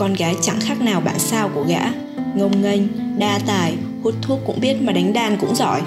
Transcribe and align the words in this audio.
con 0.00 0.14
gái 0.14 0.36
chẳng 0.42 0.60
khác 0.60 0.80
nào 0.80 1.00
bạn 1.00 1.18
sao 1.18 1.50
của 1.54 1.64
gã. 1.68 1.80
Ngông 2.34 2.62
nghênh, 2.62 2.80
đa 3.18 3.38
tài, 3.46 3.74
hút 4.02 4.14
thuốc 4.22 4.38
cũng 4.46 4.60
biết 4.60 4.82
mà 4.82 4.92
đánh 4.92 5.12
đàn 5.12 5.36
cũng 5.36 5.54
giỏi. 5.54 5.82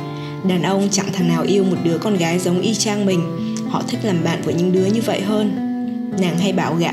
Đàn 0.47 0.63
ông 0.63 0.87
chẳng 0.91 1.05
thằng 1.13 1.27
nào 1.27 1.43
yêu 1.43 1.63
một 1.63 1.77
đứa 1.83 1.97
con 1.97 2.17
gái 2.17 2.39
giống 2.39 2.61
y 2.61 2.73
chang 2.73 3.05
mình. 3.05 3.21
Họ 3.69 3.83
thích 3.87 3.99
làm 4.03 4.23
bạn 4.23 4.41
với 4.41 4.53
những 4.53 4.71
đứa 4.71 4.85
như 4.85 5.01
vậy 5.01 5.21
hơn. 5.21 5.51
Nàng 6.21 6.37
hay 6.37 6.53
bảo 6.53 6.75
gã, 6.75 6.91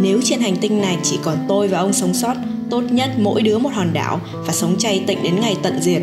nếu 0.00 0.20
trên 0.24 0.40
hành 0.40 0.56
tinh 0.56 0.80
này 0.80 0.96
chỉ 1.02 1.18
còn 1.22 1.36
tôi 1.48 1.68
và 1.68 1.78
ông 1.78 1.92
sống 1.92 2.14
sót, 2.14 2.34
tốt 2.70 2.80
nhất 2.80 3.10
mỗi 3.18 3.42
đứa 3.42 3.58
một 3.58 3.70
hòn 3.72 3.92
đảo 3.92 4.20
và 4.32 4.52
sống 4.52 4.74
chay 4.78 5.04
tịnh 5.06 5.22
đến 5.22 5.40
ngày 5.40 5.56
tận 5.62 5.82
diệt. 5.82 6.02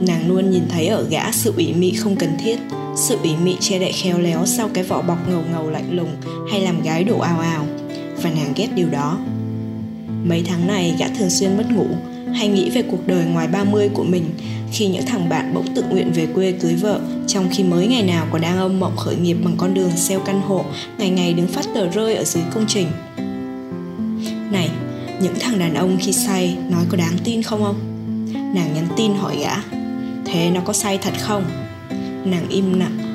Nàng 0.00 0.28
luôn 0.28 0.50
nhìn 0.50 0.62
thấy 0.68 0.86
ở 0.86 1.06
gã 1.10 1.32
sự 1.32 1.52
ủy 1.56 1.74
mị 1.74 1.94
không 1.94 2.16
cần 2.16 2.36
thiết, 2.44 2.58
sự 2.96 3.18
ủy 3.22 3.36
mị 3.44 3.56
che 3.60 3.78
đậy 3.78 3.92
khéo 3.92 4.18
léo 4.18 4.46
sau 4.46 4.70
cái 4.74 4.84
vỏ 4.84 5.02
bọc 5.02 5.28
ngầu 5.28 5.42
ngầu 5.52 5.70
lạnh 5.70 5.96
lùng 5.96 6.16
hay 6.50 6.60
làm 6.60 6.82
gái 6.82 7.04
đổ 7.04 7.18
ào 7.18 7.40
ào. 7.40 7.66
Và 8.22 8.30
nàng 8.30 8.52
ghét 8.56 8.68
điều 8.74 8.88
đó 8.88 9.18
mấy 10.24 10.42
tháng 10.46 10.66
này 10.66 10.94
gã 10.98 11.08
thường 11.18 11.30
xuyên 11.30 11.56
mất 11.56 11.70
ngủ, 11.70 11.86
hay 12.34 12.48
nghĩ 12.48 12.70
về 12.70 12.82
cuộc 12.82 13.06
đời 13.06 13.24
ngoài 13.24 13.48
30 13.48 13.88
của 13.94 14.04
mình, 14.04 14.24
khi 14.72 14.86
những 14.86 15.06
thằng 15.06 15.28
bạn 15.28 15.54
bỗng 15.54 15.74
tự 15.74 15.82
nguyện 15.82 16.12
về 16.12 16.26
quê 16.34 16.52
cưới 16.52 16.74
vợ, 16.74 17.00
trong 17.26 17.48
khi 17.52 17.64
mới 17.64 17.86
ngày 17.86 18.02
nào 18.02 18.26
còn 18.32 18.40
đang 18.40 18.58
âm 18.58 18.80
mộng 18.80 18.96
khởi 18.96 19.16
nghiệp 19.16 19.36
bằng 19.44 19.54
con 19.56 19.74
đường 19.74 19.90
xeo 19.96 20.20
căn 20.20 20.40
hộ, 20.40 20.64
ngày 20.98 21.10
ngày 21.10 21.34
đứng 21.34 21.46
phát 21.46 21.64
tờ 21.74 21.88
rơi 21.90 22.14
ở 22.14 22.24
dưới 22.24 22.42
công 22.54 22.64
trình. 22.68 22.86
Này, 24.52 24.70
những 25.22 25.34
thằng 25.40 25.58
đàn 25.58 25.74
ông 25.74 25.98
khi 26.00 26.12
say 26.12 26.56
nói 26.70 26.84
có 26.88 26.96
đáng 26.96 27.16
tin 27.24 27.42
không 27.42 27.64
ông? 27.64 27.76
Nàng 28.54 28.74
nhắn 28.74 28.86
tin 28.96 29.14
hỏi 29.14 29.36
gã. 29.40 29.56
Thế 30.24 30.50
nó 30.50 30.60
có 30.60 30.72
say 30.72 30.98
thật 30.98 31.14
không? 31.20 31.44
Nàng 32.24 32.48
im 32.48 32.78
lặng 32.78 33.12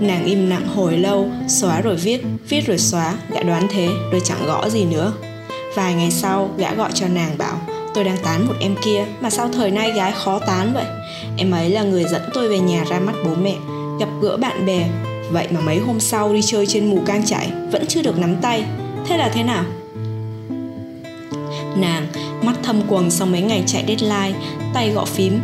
nàng 0.00 0.24
im 0.24 0.50
lặng 0.50 0.68
hồi 0.68 0.98
lâu, 0.98 1.28
xóa 1.48 1.80
rồi 1.80 1.96
viết 1.96 2.20
viết 2.48 2.66
rồi 2.66 2.78
xóa, 2.78 3.14
gã 3.30 3.42
đoán 3.42 3.66
thế, 3.70 3.88
rồi 4.12 4.20
chẳng 4.24 4.46
gõ 4.46 4.68
gì 4.68 4.84
nữa 4.84 5.12
vài 5.76 5.94
ngày 5.94 6.10
sau, 6.10 6.50
gã 6.56 6.74
gọi 6.74 6.90
cho 6.94 7.08
nàng 7.08 7.38
bảo, 7.38 7.60
tôi 7.94 8.04
đang 8.04 8.16
tán 8.24 8.46
một 8.46 8.54
em 8.60 8.74
kia, 8.84 9.04
mà 9.20 9.30
sao 9.30 9.48
thời 9.48 9.70
nay 9.70 9.92
gái 9.92 10.12
khó 10.12 10.38
tán 10.38 10.74
vậy? 10.74 10.84
Em 11.36 11.50
ấy 11.50 11.70
là 11.70 11.82
người 11.82 12.04
dẫn 12.04 12.22
tôi 12.34 12.48
về 12.48 12.58
nhà 12.58 12.84
ra 12.84 13.00
mắt 13.00 13.14
bố 13.24 13.30
mẹ, 13.34 13.54
gặp 14.00 14.08
gỡ 14.22 14.36
bạn 14.36 14.66
bè. 14.66 14.88
Vậy 15.30 15.46
mà 15.50 15.60
mấy 15.60 15.78
hôm 15.78 16.00
sau 16.00 16.32
đi 16.32 16.42
chơi 16.42 16.66
trên 16.66 16.90
mù 16.90 17.00
cang 17.06 17.26
chải 17.26 17.50
vẫn 17.72 17.86
chưa 17.86 18.02
được 18.02 18.18
nắm 18.18 18.36
tay. 18.42 18.64
Thế 19.06 19.16
là 19.16 19.28
thế 19.28 19.42
nào? 19.42 19.64
Nàng 21.76 22.06
mắt 22.42 22.54
thâm 22.62 22.82
quầng 22.88 23.10
sau 23.10 23.26
mấy 23.26 23.42
ngày 23.42 23.62
chạy 23.66 23.84
deadline, 23.88 24.38
tay 24.74 24.90
gõ 24.90 25.04
phím, 25.04 25.40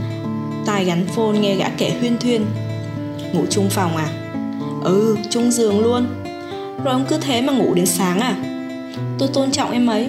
tai 0.67 0.85
gắn 0.85 1.07
phone 1.17 1.39
nghe 1.39 1.55
gã 1.55 1.69
kể 1.79 1.93
huyên 2.01 2.19
thuyên. 2.19 2.45
Ngủ 3.33 3.43
chung 3.51 3.71
phòng 3.71 3.97
à? 3.97 4.09
Ừ 4.85 5.17
chung 5.31 5.51
giường 5.51 5.81
luôn. 5.81 6.07
Rồi 6.85 6.93
ông 6.93 7.05
cứ 7.09 7.19
thế 7.19 7.43
mà 7.43 7.53
ngủ 7.53 7.75
đến 7.75 7.87
sáng 7.87 8.21
à? 8.21 8.37
Tôi 9.19 9.29
tôn 9.29 9.51
trọng 9.51 9.73
em 9.73 9.87
ấy. 9.87 10.07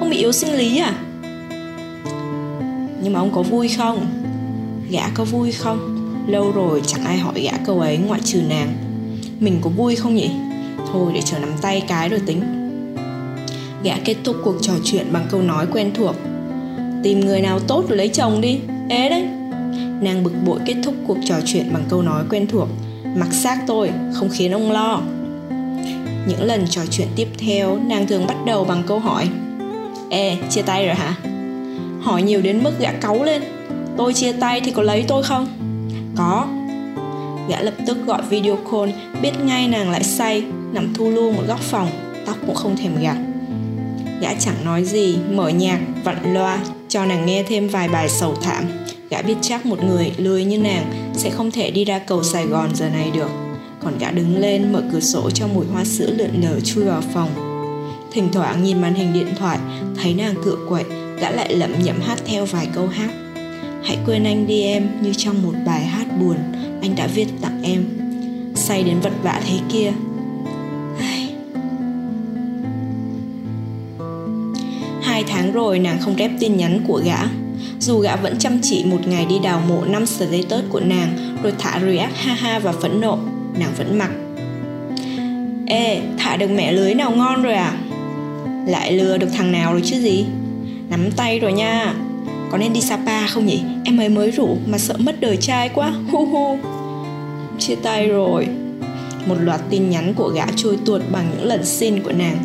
Ông 0.00 0.10
bị 0.10 0.16
yếu 0.16 0.32
sinh 0.32 0.52
lý 0.54 0.78
à? 0.78 0.94
Nhưng 3.02 3.12
mà 3.12 3.20
ông 3.20 3.32
có 3.34 3.42
vui 3.42 3.68
không? 3.68 4.06
Gã 4.90 5.08
có 5.14 5.24
vui 5.24 5.52
không? 5.52 5.78
Lâu 6.26 6.52
rồi 6.52 6.82
chẳng 6.86 7.04
ai 7.04 7.18
hỏi 7.18 7.40
gã 7.40 7.52
câu 7.66 7.80
ấy 7.80 7.96
ngoại 7.96 8.20
trừ 8.24 8.42
nàng. 8.48 8.74
Mình 9.40 9.58
có 9.62 9.70
vui 9.70 9.96
không 9.96 10.14
nhỉ? 10.14 10.30
Thôi 10.92 11.12
để 11.14 11.22
chờ 11.22 11.38
nắm 11.38 11.50
tay 11.62 11.82
cái 11.88 12.08
rồi 12.08 12.20
tính. 12.26 12.42
Gã 13.82 13.94
kết 14.04 14.16
thúc 14.24 14.36
cuộc 14.44 14.56
trò 14.60 14.72
chuyện 14.84 15.06
bằng 15.12 15.26
câu 15.30 15.42
nói 15.42 15.66
quen 15.72 15.90
thuộc. 15.94 16.14
Tìm 17.02 17.20
người 17.20 17.40
nào 17.40 17.60
tốt 17.60 17.84
rồi 17.88 17.98
lấy 17.98 18.08
chồng 18.08 18.40
đi. 18.40 18.58
Ế 18.88 19.08
đấy. 19.08 19.24
Nàng 20.00 20.24
bực 20.24 20.32
bội 20.46 20.58
kết 20.66 20.74
thúc 20.84 20.94
cuộc 21.06 21.18
trò 21.24 21.34
chuyện 21.46 21.70
bằng 21.72 21.84
câu 21.88 22.02
nói 22.02 22.24
quen 22.30 22.46
thuộc. 22.46 22.68
Mặc 23.16 23.32
xác 23.32 23.58
tôi, 23.66 23.90
không 24.14 24.28
khiến 24.32 24.52
ông 24.52 24.72
lo 24.72 25.00
những 26.26 26.42
lần 26.42 26.66
trò 26.70 26.82
chuyện 26.90 27.08
tiếp 27.16 27.28
theo, 27.38 27.78
nàng 27.86 28.06
thường 28.06 28.26
bắt 28.26 28.36
đầu 28.46 28.64
bằng 28.64 28.82
câu 28.86 28.98
hỏi. 28.98 29.28
Ê, 30.10 30.36
chia 30.50 30.62
tay 30.62 30.86
rồi 30.86 30.94
hả? 30.94 31.14
Hỏi 32.00 32.22
nhiều 32.22 32.42
đến 32.42 32.64
mức 32.64 32.72
gã 32.80 32.92
cáu 32.92 33.24
lên. 33.24 33.42
Tôi 33.96 34.14
chia 34.14 34.32
tay 34.32 34.60
thì 34.60 34.70
có 34.70 34.82
lấy 34.82 35.04
tôi 35.08 35.22
không? 35.22 35.46
Có. 36.16 36.46
Gã 37.48 37.60
lập 37.60 37.74
tức 37.86 37.96
gọi 38.06 38.22
video 38.22 38.56
call, 38.56 38.90
biết 39.22 39.32
ngay 39.44 39.68
nàng 39.68 39.90
lại 39.90 40.04
say, 40.04 40.44
nằm 40.72 40.94
thu 40.94 41.10
lu 41.10 41.32
một 41.32 41.42
góc 41.46 41.60
phòng, 41.60 41.88
tóc 42.26 42.36
cũng 42.46 42.54
không 42.54 42.76
thèm 42.76 43.02
gạt. 43.02 43.16
Gã 44.20 44.34
chẳng 44.34 44.64
nói 44.64 44.84
gì, 44.84 45.16
mở 45.30 45.48
nhạc, 45.48 45.80
vặn 46.04 46.34
loa, 46.34 46.58
cho 46.88 47.04
nàng 47.04 47.26
nghe 47.26 47.42
thêm 47.42 47.68
vài 47.68 47.88
bài 47.88 48.08
sầu 48.08 48.34
thảm. 48.42 48.64
Gã 49.10 49.22
biết 49.22 49.36
chắc 49.40 49.66
một 49.66 49.84
người 49.84 50.12
lười 50.16 50.44
như 50.44 50.58
nàng 50.58 50.84
sẽ 51.14 51.30
không 51.30 51.50
thể 51.50 51.70
đi 51.70 51.84
ra 51.84 51.98
cầu 51.98 52.22
sài 52.22 52.46
gòn 52.46 52.68
giờ 52.74 52.88
này 52.88 53.10
được 53.14 53.43
còn 53.84 53.98
gã 53.98 54.10
đứng 54.10 54.36
lên 54.36 54.72
mở 54.72 54.82
cửa 54.92 55.00
sổ 55.00 55.30
cho 55.30 55.46
mùi 55.54 55.66
hoa 55.66 55.84
sữa 55.84 56.10
lượn 56.16 56.42
lờ 56.42 56.60
chui 56.60 56.84
vào 56.84 57.02
phòng. 57.14 57.30
Thỉnh 58.12 58.28
thoảng 58.32 58.62
nhìn 58.64 58.80
màn 58.80 58.94
hình 58.94 59.12
điện 59.12 59.28
thoại, 59.38 59.58
thấy 60.02 60.14
nàng 60.14 60.34
cựa 60.44 60.56
quậy, 60.68 60.84
gã 61.20 61.30
lại 61.30 61.54
lẩm 61.54 61.70
nhẩm 61.82 62.00
hát 62.00 62.18
theo 62.26 62.44
vài 62.44 62.68
câu 62.74 62.86
hát. 62.86 63.10
Hãy 63.84 63.98
quên 64.06 64.24
anh 64.24 64.46
đi 64.46 64.62
em, 64.62 64.88
như 65.02 65.12
trong 65.16 65.42
một 65.42 65.52
bài 65.66 65.84
hát 65.84 66.06
buồn, 66.20 66.36
anh 66.82 66.94
đã 66.96 67.06
viết 67.06 67.26
tặng 67.40 67.62
em. 67.62 67.84
Say 68.54 68.82
đến 68.82 69.00
vật 69.00 69.12
vã 69.22 69.40
thế 69.48 69.58
kia. 69.72 69.92
Hai 75.02 75.24
tháng 75.28 75.52
rồi 75.52 75.78
nàng 75.78 75.98
không 76.00 76.16
rep 76.18 76.30
tin 76.40 76.56
nhắn 76.56 76.80
của 76.86 77.02
gã. 77.04 77.18
Dù 77.80 77.98
gã 77.98 78.16
vẫn 78.16 78.38
chăm 78.38 78.58
chỉ 78.62 78.84
một 78.84 79.06
ngày 79.06 79.26
đi 79.26 79.38
đào 79.38 79.62
mộ 79.68 79.84
năm 79.84 80.06
status 80.06 80.64
của 80.68 80.80
nàng, 80.80 81.38
rồi 81.42 81.52
thả 81.58 81.80
react 81.80 82.16
ha 82.16 82.34
ha 82.34 82.58
và 82.58 82.72
phẫn 82.72 83.00
nộ 83.00 83.18
nàng 83.58 83.72
vẫn 83.76 83.98
mặc. 83.98 84.10
Ê, 85.66 86.00
thả 86.18 86.36
được 86.36 86.50
mẹ 86.50 86.72
lưới 86.72 86.94
nào 86.94 87.10
ngon 87.10 87.42
rồi 87.42 87.54
à? 87.54 87.72
Lại 88.66 88.92
lừa 88.92 89.18
được 89.18 89.28
thằng 89.32 89.52
nào 89.52 89.72
rồi 89.72 89.82
chứ 89.84 90.00
gì? 90.00 90.24
Nắm 90.90 91.10
tay 91.16 91.38
rồi 91.38 91.52
nha. 91.52 91.94
Có 92.50 92.58
nên 92.58 92.72
đi 92.72 92.80
sapa 92.80 93.26
không 93.26 93.46
nhỉ? 93.46 93.60
Em 93.84 94.00
ấy 94.00 94.08
mới 94.08 94.30
rủ 94.30 94.56
mà 94.66 94.78
sợ 94.78 94.94
mất 94.98 95.20
đời 95.20 95.36
trai 95.36 95.68
quá. 95.68 95.92
Hu 96.10 96.26
hu. 96.26 96.58
Chia 97.58 97.74
tay 97.74 98.08
rồi. 98.08 98.46
Một 99.26 99.36
loạt 99.40 99.60
tin 99.70 99.90
nhắn 99.90 100.14
của 100.14 100.28
gã 100.28 100.46
trôi 100.56 100.78
tuột 100.86 101.02
bằng 101.12 101.26
những 101.36 101.46
lần 101.46 101.64
xin 101.64 102.02
của 102.02 102.12
nàng. 102.12 102.36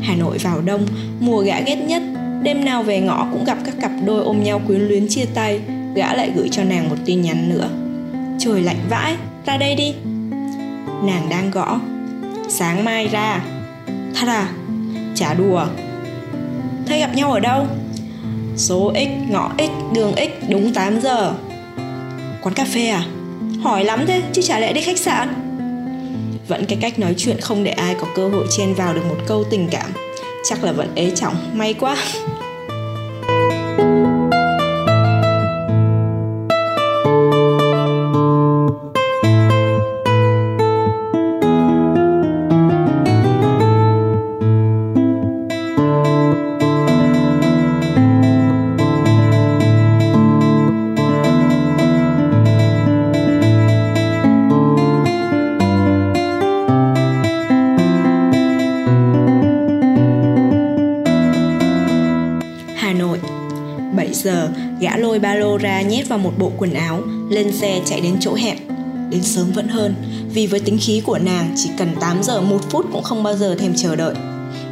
Hà 0.00 0.14
nội 0.14 0.38
vào 0.38 0.60
đông, 0.60 0.86
mùa 1.20 1.40
gã 1.40 1.60
ghét 1.60 1.76
nhất. 1.76 2.02
Đêm 2.42 2.64
nào 2.64 2.82
về 2.82 3.00
ngõ 3.00 3.28
cũng 3.32 3.44
gặp 3.44 3.58
các 3.64 3.74
cặp 3.80 3.90
đôi 4.04 4.24
ôm 4.24 4.42
nhau 4.42 4.60
quyến 4.66 4.80
luyến 4.80 5.08
chia 5.08 5.24
tay. 5.34 5.60
Gã 5.94 6.14
lại 6.14 6.30
gửi 6.34 6.48
cho 6.48 6.64
nàng 6.64 6.88
một 6.88 6.96
tin 7.04 7.22
nhắn 7.22 7.48
nữa. 7.48 7.68
Trời 8.38 8.62
lạnh 8.62 8.80
vãi, 8.90 9.16
ra 9.46 9.56
đây 9.56 9.74
đi 9.74 9.94
nàng 11.02 11.28
đang 11.28 11.50
gõ. 11.50 11.80
Sáng 12.48 12.84
mai 12.84 13.08
ra. 13.08 13.40
Thật 14.14 14.28
à? 14.28 14.48
Chả 15.14 15.34
đùa. 15.34 15.66
Thế 16.86 16.98
gặp 16.98 17.14
nhau 17.14 17.32
ở 17.32 17.40
đâu? 17.40 17.66
Số 18.56 18.92
x, 18.94 19.30
ngõ 19.30 19.50
x, 19.58 19.94
đường 19.94 20.12
x, 20.16 20.50
đúng 20.50 20.74
8 20.74 21.00
giờ. 21.00 21.34
Quán 22.42 22.54
cà 22.54 22.64
phê 22.64 22.88
à? 22.88 23.04
Hỏi 23.62 23.84
lắm 23.84 24.04
thế, 24.06 24.22
chứ 24.32 24.42
chả 24.42 24.58
lẽ 24.58 24.72
đi 24.72 24.80
khách 24.80 24.98
sạn? 24.98 25.34
Vẫn 26.48 26.66
cái 26.66 26.78
cách 26.80 26.98
nói 26.98 27.14
chuyện 27.18 27.40
không 27.40 27.64
để 27.64 27.70
ai 27.70 27.94
có 28.00 28.06
cơ 28.16 28.28
hội 28.28 28.46
chen 28.56 28.74
vào 28.74 28.94
được 28.94 29.04
một 29.08 29.16
câu 29.26 29.44
tình 29.50 29.68
cảm. 29.70 29.90
Chắc 30.44 30.64
là 30.64 30.72
vẫn 30.72 30.92
ế 30.94 31.10
chỏng 31.10 31.34
may 31.54 31.74
quá. 31.74 31.96
Ba 65.22 65.34
lô 65.34 65.56
ra 65.56 65.82
nhét 65.82 66.08
vào 66.08 66.18
một 66.18 66.32
bộ 66.38 66.52
quần 66.58 66.74
áo, 66.74 67.02
lên 67.28 67.52
xe 67.52 67.80
chạy 67.86 68.00
đến 68.00 68.16
chỗ 68.20 68.34
hẹn 68.34 68.58
đến 69.12 69.22
sớm 69.22 69.52
vẫn 69.52 69.68
hơn, 69.68 69.94
vì 70.34 70.46
với 70.46 70.60
tính 70.60 70.78
khí 70.80 71.02
của 71.06 71.18
nàng, 71.18 71.54
chỉ 71.56 71.70
cần 71.78 71.88
8 72.00 72.22
giờ 72.22 72.40
một 72.40 72.58
phút 72.70 72.86
cũng 72.92 73.02
không 73.02 73.22
bao 73.22 73.36
giờ 73.36 73.54
thèm 73.54 73.74
chờ 73.76 73.96
đợi. 73.96 74.14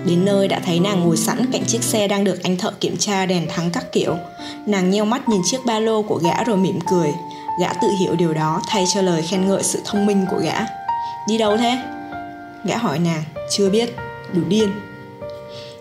Đến 0.07 0.25
nơi 0.25 0.49
đã 0.49 0.61
thấy 0.67 0.81
nàng 0.81 1.01
ngồi 1.01 1.17
sẵn 1.17 1.53
cạnh 1.53 1.65
chiếc 1.67 1.83
xe 1.83 2.09
đang 2.09 2.25
được 2.25 2.43
anh 2.43 2.57
thợ 2.57 2.71
kiểm 2.81 2.97
tra 2.97 3.27
đèn 3.27 3.47
thắng 3.49 3.71
các 3.71 3.93
kiểu. 3.93 4.17
Nàng 4.67 4.91
nheo 4.91 5.05
mắt 5.05 5.29
nhìn 5.29 5.41
chiếc 5.45 5.59
ba 5.67 5.81
lô 5.81 6.03
của 6.03 6.17
gã 6.17 6.45
rồi 6.45 6.57
mỉm 6.57 6.79
cười. 6.91 7.09
Gã 7.61 7.73
tự 7.73 7.89
hiểu 8.01 8.17
điều 8.17 8.35
đó, 8.35 8.63
thay 8.69 8.85
cho 8.95 9.03
lời 9.03 9.23
khen 9.23 9.49
ngợi 9.49 9.63
sự 9.63 9.79
thông 9.85 10.07
minh 10.07 10.27
của 10.31 10.39
gã. 10.39 10.61
Đi 11.29 11.39
đâu 11.39 11.57
thế? 11.57 11.79
Gã 12.65 12.77
hỏi 12.77 12.99
nàng. 12.99 13.23
Chưa 13.51 13.71
biết. 13.71 13.97
Đủ 14.33 14.43
điên. 14.49 14.69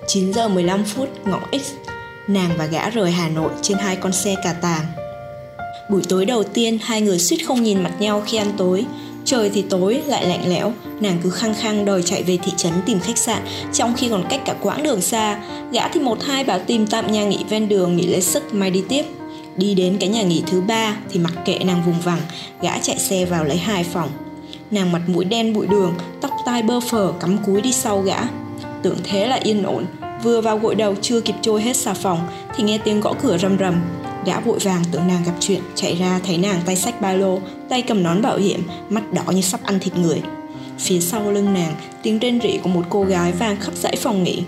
9 0.07 0.33
giờ 0.33 0.48
15 0.48 0.83
phút, 0.83 1.10
ngõ 1.25 1.39
X 1.51 1.88
nàng 2.30 2.50
và 2.58 2.66
gã 2.66 2.90
rời 2.90 3.12
Hà 3.12 3.30
Nội 3.30 3.52
trên 3.62 3.78
hai 3.78 3.96
con 3.96 4.14
xe 4.14 4.36
cà 4.44 4.54
tàng. 4.54 4.86
Buổi 5.90 6.02
tối 6.10 6.26
đầu 6.26 6.44
tiên, 6.44 6.78
hai 6.84 7.02
người 7.02 7.20
suýt 7.20 7.38
không 7.38 7.64
nhìn 7.64 7.84
mặt 7.84 7.92
nhau 8.00 8.24
khi 8.26 8.38
ăn 8.38 8.52
tối. 8.58 8.86
Trời 9.26 9.50
thì 9.54 9.62
tối, 9.62 10.02
lại 10.06 10.26
lạnh 10.26 10.50
lẽo, 10.50 10.74
nàng 11.02 11.18
cứ 11.24 11.30
khăng 11.30 11.54
khăng 11.54 11.86
đòi 11.86 12.02
chạy 12.02 12.24
về 12.24 12.38
thị 12.38 12.52
trấn 12.58 12.74
tìm 12.86 13.00
khách 13.00 13.18
sạn, 13.18 13.42
trong 13.74 13.94
khi 13.98 14.10
còn 14.10 14.24
cách 14.30 14.42
cả 14.46 14.56
quãng 14.62 14.84
đường 14.84 15.02
xa. 15.02 15.40
Gã 15.72 15.88
thì 15.88 16.00
một 16.00 16.24
hai 16.24 16.44
bảo 16.44 16.60
tìm 16.60 16.88
tạm 16.88 17.12
nhà 17.12 17.26
nghỉ 17.26 17.44
ven 17.50 17.70
đường 17.70 17.98
nghỉ 17.98 18.08
lấy 18.08 18.22
sức 18.22 18.54
mai 18.54 18.72
đi 18.72 18.84
tiếp. 18.90 19.06
Đi 19.58 19.74
đến 19.74 19.98
cái 20.00 20.10
nhà 20.10 20.24
nghỉ 20.24 20.44
thứ 20.48 20.62
ba 20.62 20.98
thì 21.10 21.20
mặc 21.20 21.34
kệ 21.46 21.60
nàng 21.60 21.84
vùng 21.86 22.02
vằng, 22.02 22.22
gã 22.62 22.78
chạy 22.78 23.00
xe 23.00 23.25
vào 23.25 23.44
lấy 23.44 23.58
hai 23.58 23.84
phòng. 23.84 24.10
Nàng 24.72 24.92
mặt 24.92 25.02
mũi 25.08 25.25
đen 25.25 25.54
bụi 25.54 25.68
đường, 25.68 25.94
tóc 26.22 26.32
tai 26.46 26.62
bơ 26.62 26.80
phờ 26.80 27.14
cắm 27.20 27.38
cúi 27.46 27.62
đi 27.62 27.74
sau 27.74 28.02
gã. 28.02 28.18
Tưởng 28.82 28.98
thế 29.04 29.28
là 29.28 29.36
yên 29.36 29.64
ổn, 29.64 29.86
vừa 30.24 30.42
vào 30.42 30.57
gội 30.57 30.75
đầu 30.75 30.95
chưa 31.01 31.21
kịp 31.21 31.36
trôi 31.42 31.62
hết 31.62 31.77
xà 31.77 31.94
phòng 31.94 32.27
thì 32.56 32.63
nghe 32.63 32.77
tiếng 32.77 33.01
gõ 33.01 33.13
cửa 33.21 33.38
rầm 33.38 33.57
rầm 33.57 33.81
Gã 34.25 34.39
vội 34.39 34.60
vàng 34.60 34.83
tưởng 34.92 35.07
nàng 35.07 35.24
gặp 35.25 35.33
chuyện, 35.39 35.62
chạy 35.75 35.95
ra 35.95 36.19
thấy 36.25 36.38
nàng 36.38 36.62
tay 36.66 36.75
sách 36.75 37.01
ba 37.01 37.13
lô, 37.13 37.39
tay 37.69 37.81
cầm 37.81 38.04
nón 38.04 38.21
bảo 38.21 38.38
hiểm, 38.38 38.62
mắt 38.89 39.13
đỏ 39.13 39.24
như 39.31 39.42
sắp 39.42 39.60
ăn 39.63 39.80
thịt 39.80 39.98
người. 39.98 40.21
Phía 40.80 41.00
sau 41.00 41.31
lưng 41.31 41.54
nàng, 41.54 41.75
tiếng 42.04 42.19
rên 42.19 42.42
rỉ 42.42 42.57
của 42.57 42.69
một 42.69 42.86
cô 42.89 43.04
gái 43.04 43.31
vang 43.31 43.57
khắp 43.60 43.74
dãy 43.75 43.95
phòng 43.95 44.24
nghỉ. 44.24 44.44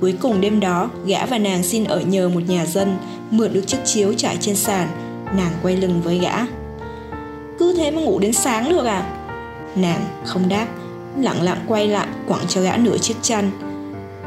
Cuối 0.00 0.14
cùng 0.20 0.40
đêm 0.40 0.60
đó, 0.60 0.90
gã 1.06 1.26
và 1.26 1.38
nàng 1.38 1.62
xin 1.62 1.84
ở 1.84 2.00
nhờ 2.00 2.28
một 2.28 2.40
nhà 2.46 2.66
dân, 2.66 2.96
mượn 3.30 3.52
được 3.52 3.66
chiếc 3.66 3.78
chiếu 3.84 4.12
trải 4.12 4.36
trên 4.40 4.56
sàn. 4.56 4.88
Nàng 5.36 5.52
quay 5.62 5.76
lưng 5.76 6.00
với 6.04 6.18
gã. 6.18 6.46
Cứ 7.58 7.74
thế 7.76 7.90
mà 7.90 8.00
ngủ 8.00 8.18
đến 8.18 8.32
sáng 8.32 8.68
được 8.68 8.84
à? 8.84 9.18
Nàng 9.76 10.04
không 10.24 10.48
đáp, 10.48 10.66
lặng 11.18 11.42
lặng 11.42 11.64
quay 11.68 11.88
lại 11.88 12.06
quẳng 12.28 12.46
cho 12.48 12.60
gã 12.60 12.76
nửa 12.76 12.98
chiếc 12.98 13.14
chăn. 13.22 13.50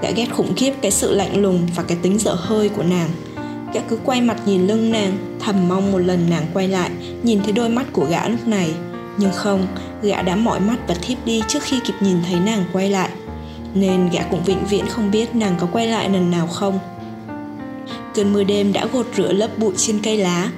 Gã 0.02 0.12
ghét 0.12 0.26
khủng 0.26 0.54
khiếp 0.56 0.74
cái 0.82 0.92
sự 0.92 1.16
lạnh 1.16 1.42
lùng 1.42 1.68
và 1.76 1.84
cái 1.84 1.98
tính 2.02 2.20
dở 2.20 2.34
hơi 2.34 2.70
của 2.70 2.84
nàng. 2.84 3.10
Gã 3.74 3.82
cứ 3.82 4.00
quay 4.06 4.22
mặt 4.22 4.38
nhìn 4.46 4.68
lưng 4.68 4.92
nàng 4.92 5.18
Thầm 5.40 5.68
mong 5.68 5.92
một 5.92 5.98
lần 5.98 6.30
nàng 6.30 6.46
quay 6.54 6.68
lại 6.68 6.90
Nhìn 7.24 7.40
thấy 7.44 7.52
đôi 7.52 7.70
mắt 7.70 7.86
của 7.94 8.06
gã 8.10 8.28
lúc 8.28 8.48
này. 8.48 8.74
Nhưng 9.18 9.32
không, 9.32 9.68
gã 10.02 10.22
đã 10.22 10.36
mỏi 10.36 10.60
mắt 10.60 10.78
và 10.88 10.96
thiếp 11.02 11.26
đi 11.26 11.44
Trước 11.48 11.64
khi 11.64 11.80
kịp 11.86 11.94
nhìn 12.00 12.18
thấy 12.30 12.40
nàng 12.40 12.66
quay 12.74 12.90
lại. 12.90 13.10
Nên 13.74 14.10
gã 14.10 14.22
cũng 14.32 14.44
vĩnh 14.44 14.66
viễn 14.66 14.88
không 14.88 15.12
biết 15.12 15.36
Nàng 15.36 15.56
có 15.60 15.68
quay 15.72 15.88
lại 15.88 16.10
lần 16.10 16.32
nào 16.32 16.48
không. 16.48 16.80
Cơn 18.16 18.34
mưa 18.34 18.44
đêm 18.44 18.74
đã 18.74 18.86
gột 18.94 19.08
rửa 19.18 19.32
lớp 19.32 19.58
bụi 19.58 19.74
trên 19.78 20.00
cây 20.04 20.18
lá 20.18 20.50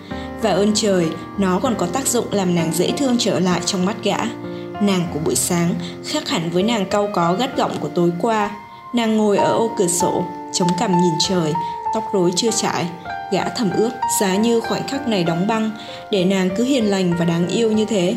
Và 0.42 0.52
ơn 0.52 0.72
trời, 0.76 1.08
nó 1.38 1.60
còn 1.60 1.76
có 1.78 1.86
tác 1.86 2.08
dụng 2.08 2.26
làm 2.32 2.56
nàng 2.56 2.72
dễ 2.74 2.92
thương 2.98 3.16
trở 3.20 3.40
lại 3.40 3.62
trong 3.66 3.86
mắt 3.86 3.96
gã. 4.04 4.18
Nàng 4.82 5.08
của 5.14 5.20
buổi 5.26 5.36
sáng 5.36 5.74
khác 6.06 6.30
hẳn 6.30 6.50
với 6.50 6.64
nàng 6.64 6.86
cau 6.86 7.10
có 7.14 7.34
gắt 7.40 7.58
gỏng 7.58 7.78
của 7.80 7.88
tối 7.88 8.12
qua. 8.22 8.52
Nàng 8.94 9.18
ngồi 9.18 9.38
ở 9.38 9.54
ô 9.54 9.72
cửa 9.78 9.88
sổ, 9.88 10.24
chống 10.54 10.70
cằm 10.80 10.92
nhìn 10.92 11.14
trời, 11.30 11.54
tóc 11.94 12.04
rối 12.14 12.32
chưa 12.36 12.52
trải, 12.52 12.86
Gã 13.32 13.50
thầm 13.50 13.72
ước 13.72 13.90
giá 14.20 14.36
như 14.36 14.60
khoảnh 14.60 14.88
khắc 14.88 15.08
này 15.08 15.24
đóng 15.24 15.48
băng 15.48 15.72
để 16.12 16.26
nàng 16.26 16.50
cứ 16.58 16.64
hiền 16.64 16.90
lành 16.90 17.14
và 17.20 17.26
đáng 17.26 17.48
yêu 17.48 17.72
như 17.72 17.86
thế. 17.86 18.16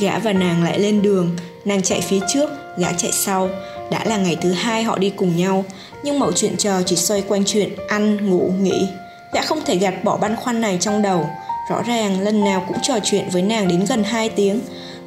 Gã 0.00 0.18
và 0.18 0.32
nàng 0.32 0.64
lại 0.64 0.78
lên 0.78 1.02
đường, 1.02 1.36
nàng 1.64 1.82
chạy 1.82 2.00
phía 2.00 2.20
trước, 2.34 2.50
gã 2.78 2.92
chạy 2.92 3.10
sau. 3.12 3.48
Đã 3.90 4.04
là 4.04 4.16
ngày 4.16 4.36
thứ 4.40 4.52
hai 4.52 4.82
họ 4.82 4.98
đi 4.98 5.10
cùng 5.10 5.36
nhau, 5.36 5.64
nhưng 6.02 6.18
mẫu 6.18 6.32
chuyện 6.32 6.56
trò 6.56 6.82
chỉ 6.86 6.96
xoay 6.96 7.22
quanh 7.28 7.44
chuyện 7.46 7.68
ăn, 7.88 8.30
ngủ, 8.30 8.52
nghỉ. 8.60 8.88
Gã 9.32 9.42
không 9.42 9.60
thể 9.66 9.76
gạt 9.76 9.94
bỏ 10.04 10.16
băn 10.16 10.36
khoăn 10.36 10.60
này 10.60 10.78
trong 10.80 11.02
đầu. 11.02 11.26
Rõ 11.70 11.82
ràng 11.82 12.20
lần 12.20 12.44
nào 12.44 12.64
cũng 12.68 12.76
trò 12.82 12.94
chuyện 13.04 13.24
với 13.32 13.42
nàng 13.42 13.68
đến 13.68 13.84
gần 13.88 14.04
2 14.04 14.28
tiếng. 14.28 14.60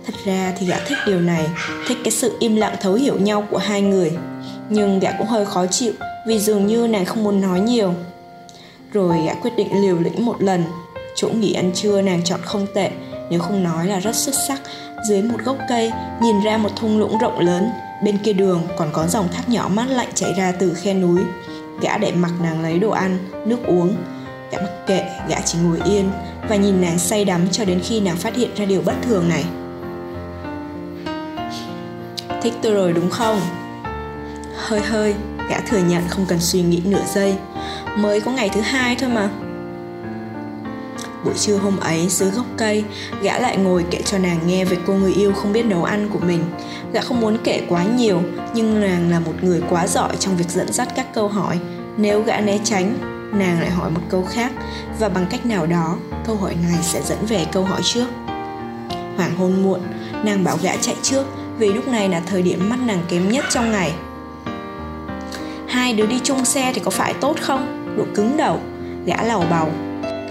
Thật 0.05 0.13
ra 0.25 0.53
thì 0.57 0.65
gã 0.67 0.75
thích 0.87 0.97
điều 1.07 1.21
này, 1.21 1.47
thích 1.87 1.97
cái 2.03 2.11
sự 2.11 2.37
im 2.39 2.55
lặng 2.55 2.75
thấu 2.81 2.93
hiểu 2.93 3.19
nhau 3.19 3.47
của 3.51 3.57
hai 3.57 3.81
người. 3.81 4.11
Nhưng 4.69 4.99
gã 4.99 5.11
cũng 5.17 5.27
hơi 5.27 5.45
khó 5.45 5.65
chịu 5.65 5.93
vì 6.27 6.39
dường 6.39 6.67
như 6.67 6.87
nàng 6.87 7.05
không 7.05 7.23
muốn 7.23 7.41
nói 7.41 7.59
nhiều. 7.59 7.93
Rồi 8.93 9.17
gã 9.25 9.33
quyết 9.33 9.51
định 9.57 9.81
liều 9.81 9.99
lĩnh 9.99 10.25
một 10.25 10.41
lần. 10.41 10.63
Chỗ 11.15 11.29
nghỉ 11.29 11.53
ăn 11.53 11.71
trưa 11.73 12.01
nàng 12.01 12.23
chọn 12.23 12.39
không 12.43 12.67
tệ, 12.73 12.91
nếu 13.29 13.39
không 13.39 13.63
nói 13.63 13.87
là 13.87 13.99
rất 13.99 14.15
xuất 14.15 14.35
sắc. 14.47 14.61
Dưới 15.09 15.21
một 15.21 15.37
gốc 15.45 15.57
cây, 15.69 15.91
nhìn 16.21 16.43
ra 16.43 16.57
một 16.57 16.69
thung 16.75 16.99
lũng 16.99 17.17
rộng 17.17 17.39
lớn, 17.39 17.69
bên 18.03 18.17
kia 18.17 18.33
đường 18.33 18.61
còn 18.77 18.89
có 18.93 19.07
dòng 19.07 19.27
thác 19.33 19.49
nhỏ 19.49 19.69
mát 19.73 19.85
lạnh 19.89 20.09
chảy 20.15 20.33
ra 20.37 20.51
từ 20.59 20.73
khe 20.73 20.93
núi. 20.93 21.21
Gã 21.81 21.97
để 21.97 22.11
mặc 22.11 22.31
nàng 22.41 22.61
lấy 22.61 22.79
đồ 22.79 22.89
ăn, 22.89 23.17
nước 23.45 23.59
uống. 23.67 23.95
Gã 24.51 24.57
mặc 24.57 24.71
kệ, 24.87 25.05
gã 25.29 25.41
chỉ 25.45 25.57
ngồi 25.63 25.79
yên 25.85 26.11
và 26.49 26.55
nhìn 26.55 26.81
nàng 26.81 26.99
say 26.99 27.25
đắm 27.25 27.47
cho 27.51 27.65
đến 27.65 27.79
khi 27.83 27.99
nàng 27.99 28.17
phát 28.17 28.35
hiện 28.35 28.49
ra 28.55 28.65
điều 28.65 28.81
bất 28.81 28.95
thường 29.01 29.29
này. 29.29 29.43
Thích 32.43 32.53
tôi 32.61 32.73
rồi 32.73 32.93
đúng 32.93 33.09
không? 33.09 33.41
Hơi 34.55 34.81
hơi, 34.81 35.15
Gã 35.49 35.59
thừa 35.59 35.77
nhận 35.77 36.03
không 36.09 36.25
cần 36.27 36.39
suy 36.39 36.61
nghĩ 36.61 36.81
nửa 36.85 37.03
giây. 37.13 37.35
Mới 37.97 38.21
có 38.21 38.31
ngày 38.31 38.49
thứ 38.49 38.61
hai 38.61 38.95
thôi 38.95 39.09
mà. 39.09 39.29
Buổi 41.25 41.33
trưa 41.33 41.57
hôm 41.57 41.79
ấy 41.79 42.07
dưới 42.09 42.31
gốc 42.31 42.45
cây 42.57 42.83
Gã 43.21 43.39
lại 43.39 43.57
ngồi 43.57 43.85
kể 43.91 44.01
cho 44.05 44.17
nàng 44.17 44.39
nghe 44.47 44.65
về 44.65 44.77
cô 44.87 44.93
người 44.93 45.13
yêu 45.13 45.33
không 45.33 45.53
biết 45.53 45.65
nấu 45.65 45.83
ăn 45.83 46.09
của 46.13 46.19
mình. 46.19 46.43
Gã 46.93 47.01
không 47.01 47.21
muốn 47.21 47.37
kể 47.43 47.61
quá 47.69 47.83
nhiều 47.83 48.21
Nhưng 48.53 48.81
nàng 48.81 49.09
là 49.09 49.19
một 49.19 49.33
người 49.41 49.61
quá 49.69 49.87
giỏi 49.87 50.15
trong 50.19 50.37
việc 50.37 50.49
dẫn 50.49 50.73
dắt 50.73 50.87
các 50.95 51.13
câu 51.13 51.27
hỏi. 51.27 51.59
Nếu 51.97 52.21
gã 52.21 52.39
né 52.39 52.59
tránh 52.63 52.97
Nàng 53.33 53.59
lại 53.59 53.69
hỏi 53.69 53.91
một 53.91 54.01
câu 54.09 54.23
khác 54.23 54.51
Và 54.99 55.09
bằng 55.09 55.25
cách 55.29 55.45
nào 55.45 55.65
đó 55.65 55.97
Câu 56.25 56.35
hỏi 56.35 56.55
này 56.63 56.79
sẽ 56.81 57.01
dẫn 57.01 57.25
về 57.25 57.45
câu 57.51 57.63
hỏi 57.63 57.81
trước. 57.83 58.07
Hoàng 59.17 59.35
hôn 59.37 59.63
muộn 59.63 59.79
Nàng 60.23 60.43
bảo 60.43 60.57
gã 60.61 60.75
chạy 60.81 60.95
trước 61.01 61.25
vì 61.57 61.73
lúc 61.73 61.87
này 61.87 62.09
là 62.09 62.19
thời 62.19 62.41
điểm 62.41 62.69
mắt 62.69 62.79
nàng 62.85 63.01
kém 63.09 63.29
nhất 63.29 63.45
trong 63.49 63.71
ngày. 63.71 63.93
Hai 65.67 65.93
đứa 65.93 66.05
đi 66.05 66.19
chung 66.23 66.45
xe 66.45 66.71
thì 66.75 66.81
có 66.85 66.91
phải 66.91 67.13
tốt 67.13 67.35
không? 67.41 67.95
Độ 67.97 68.03
cứng 68.15 68.37
đầu, 68.37 68.59
gã 69.05 69.23
lầu 69.23 69.43
bầu. 69.49 69.69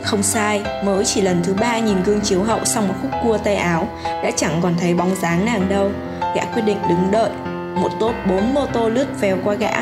Không 0.04 0.22
sai, 0.22 0.62
mới 0.84 1.04
chỉ 1.04 1.20
lần 1.20 1.42
thứ 1.42 1.54
ba 1.54 1.78
nhìn 1.78 2.02
gương 2.02 2.20
chiếu 2.20 2.42
hậu 2.42 2.64
xong 2.64 2.88
một 2.88 2.94
khúc 3.02 3.10
cua 3.22 3.38
tay 3.38 3.56
áo 3.56 3.88
đã 4.04 4.30
chẳng 4.36 4.60
còn 4.62 4.74
thấy 4.78 4.94
bóng 4.94 5.14
dáng 5.22 5.44
nàng 5.44 5.68
đâu. 5.68 5.90
Gã 6.36 6.44
quyết 6.44 6.62
định 6.66 6.78
đứng 6.88 7.10
đợi, 7.10 7.30
một 7.74 7.90
tốt 8.00 8.12
bốn 8.28 8.54
mô 8.54 8.66
tô 8.66 8.88
lướt 8.88 9.06
vèo 9.20 9.38
qua 9.44 9.54
gã. 9.54 9.72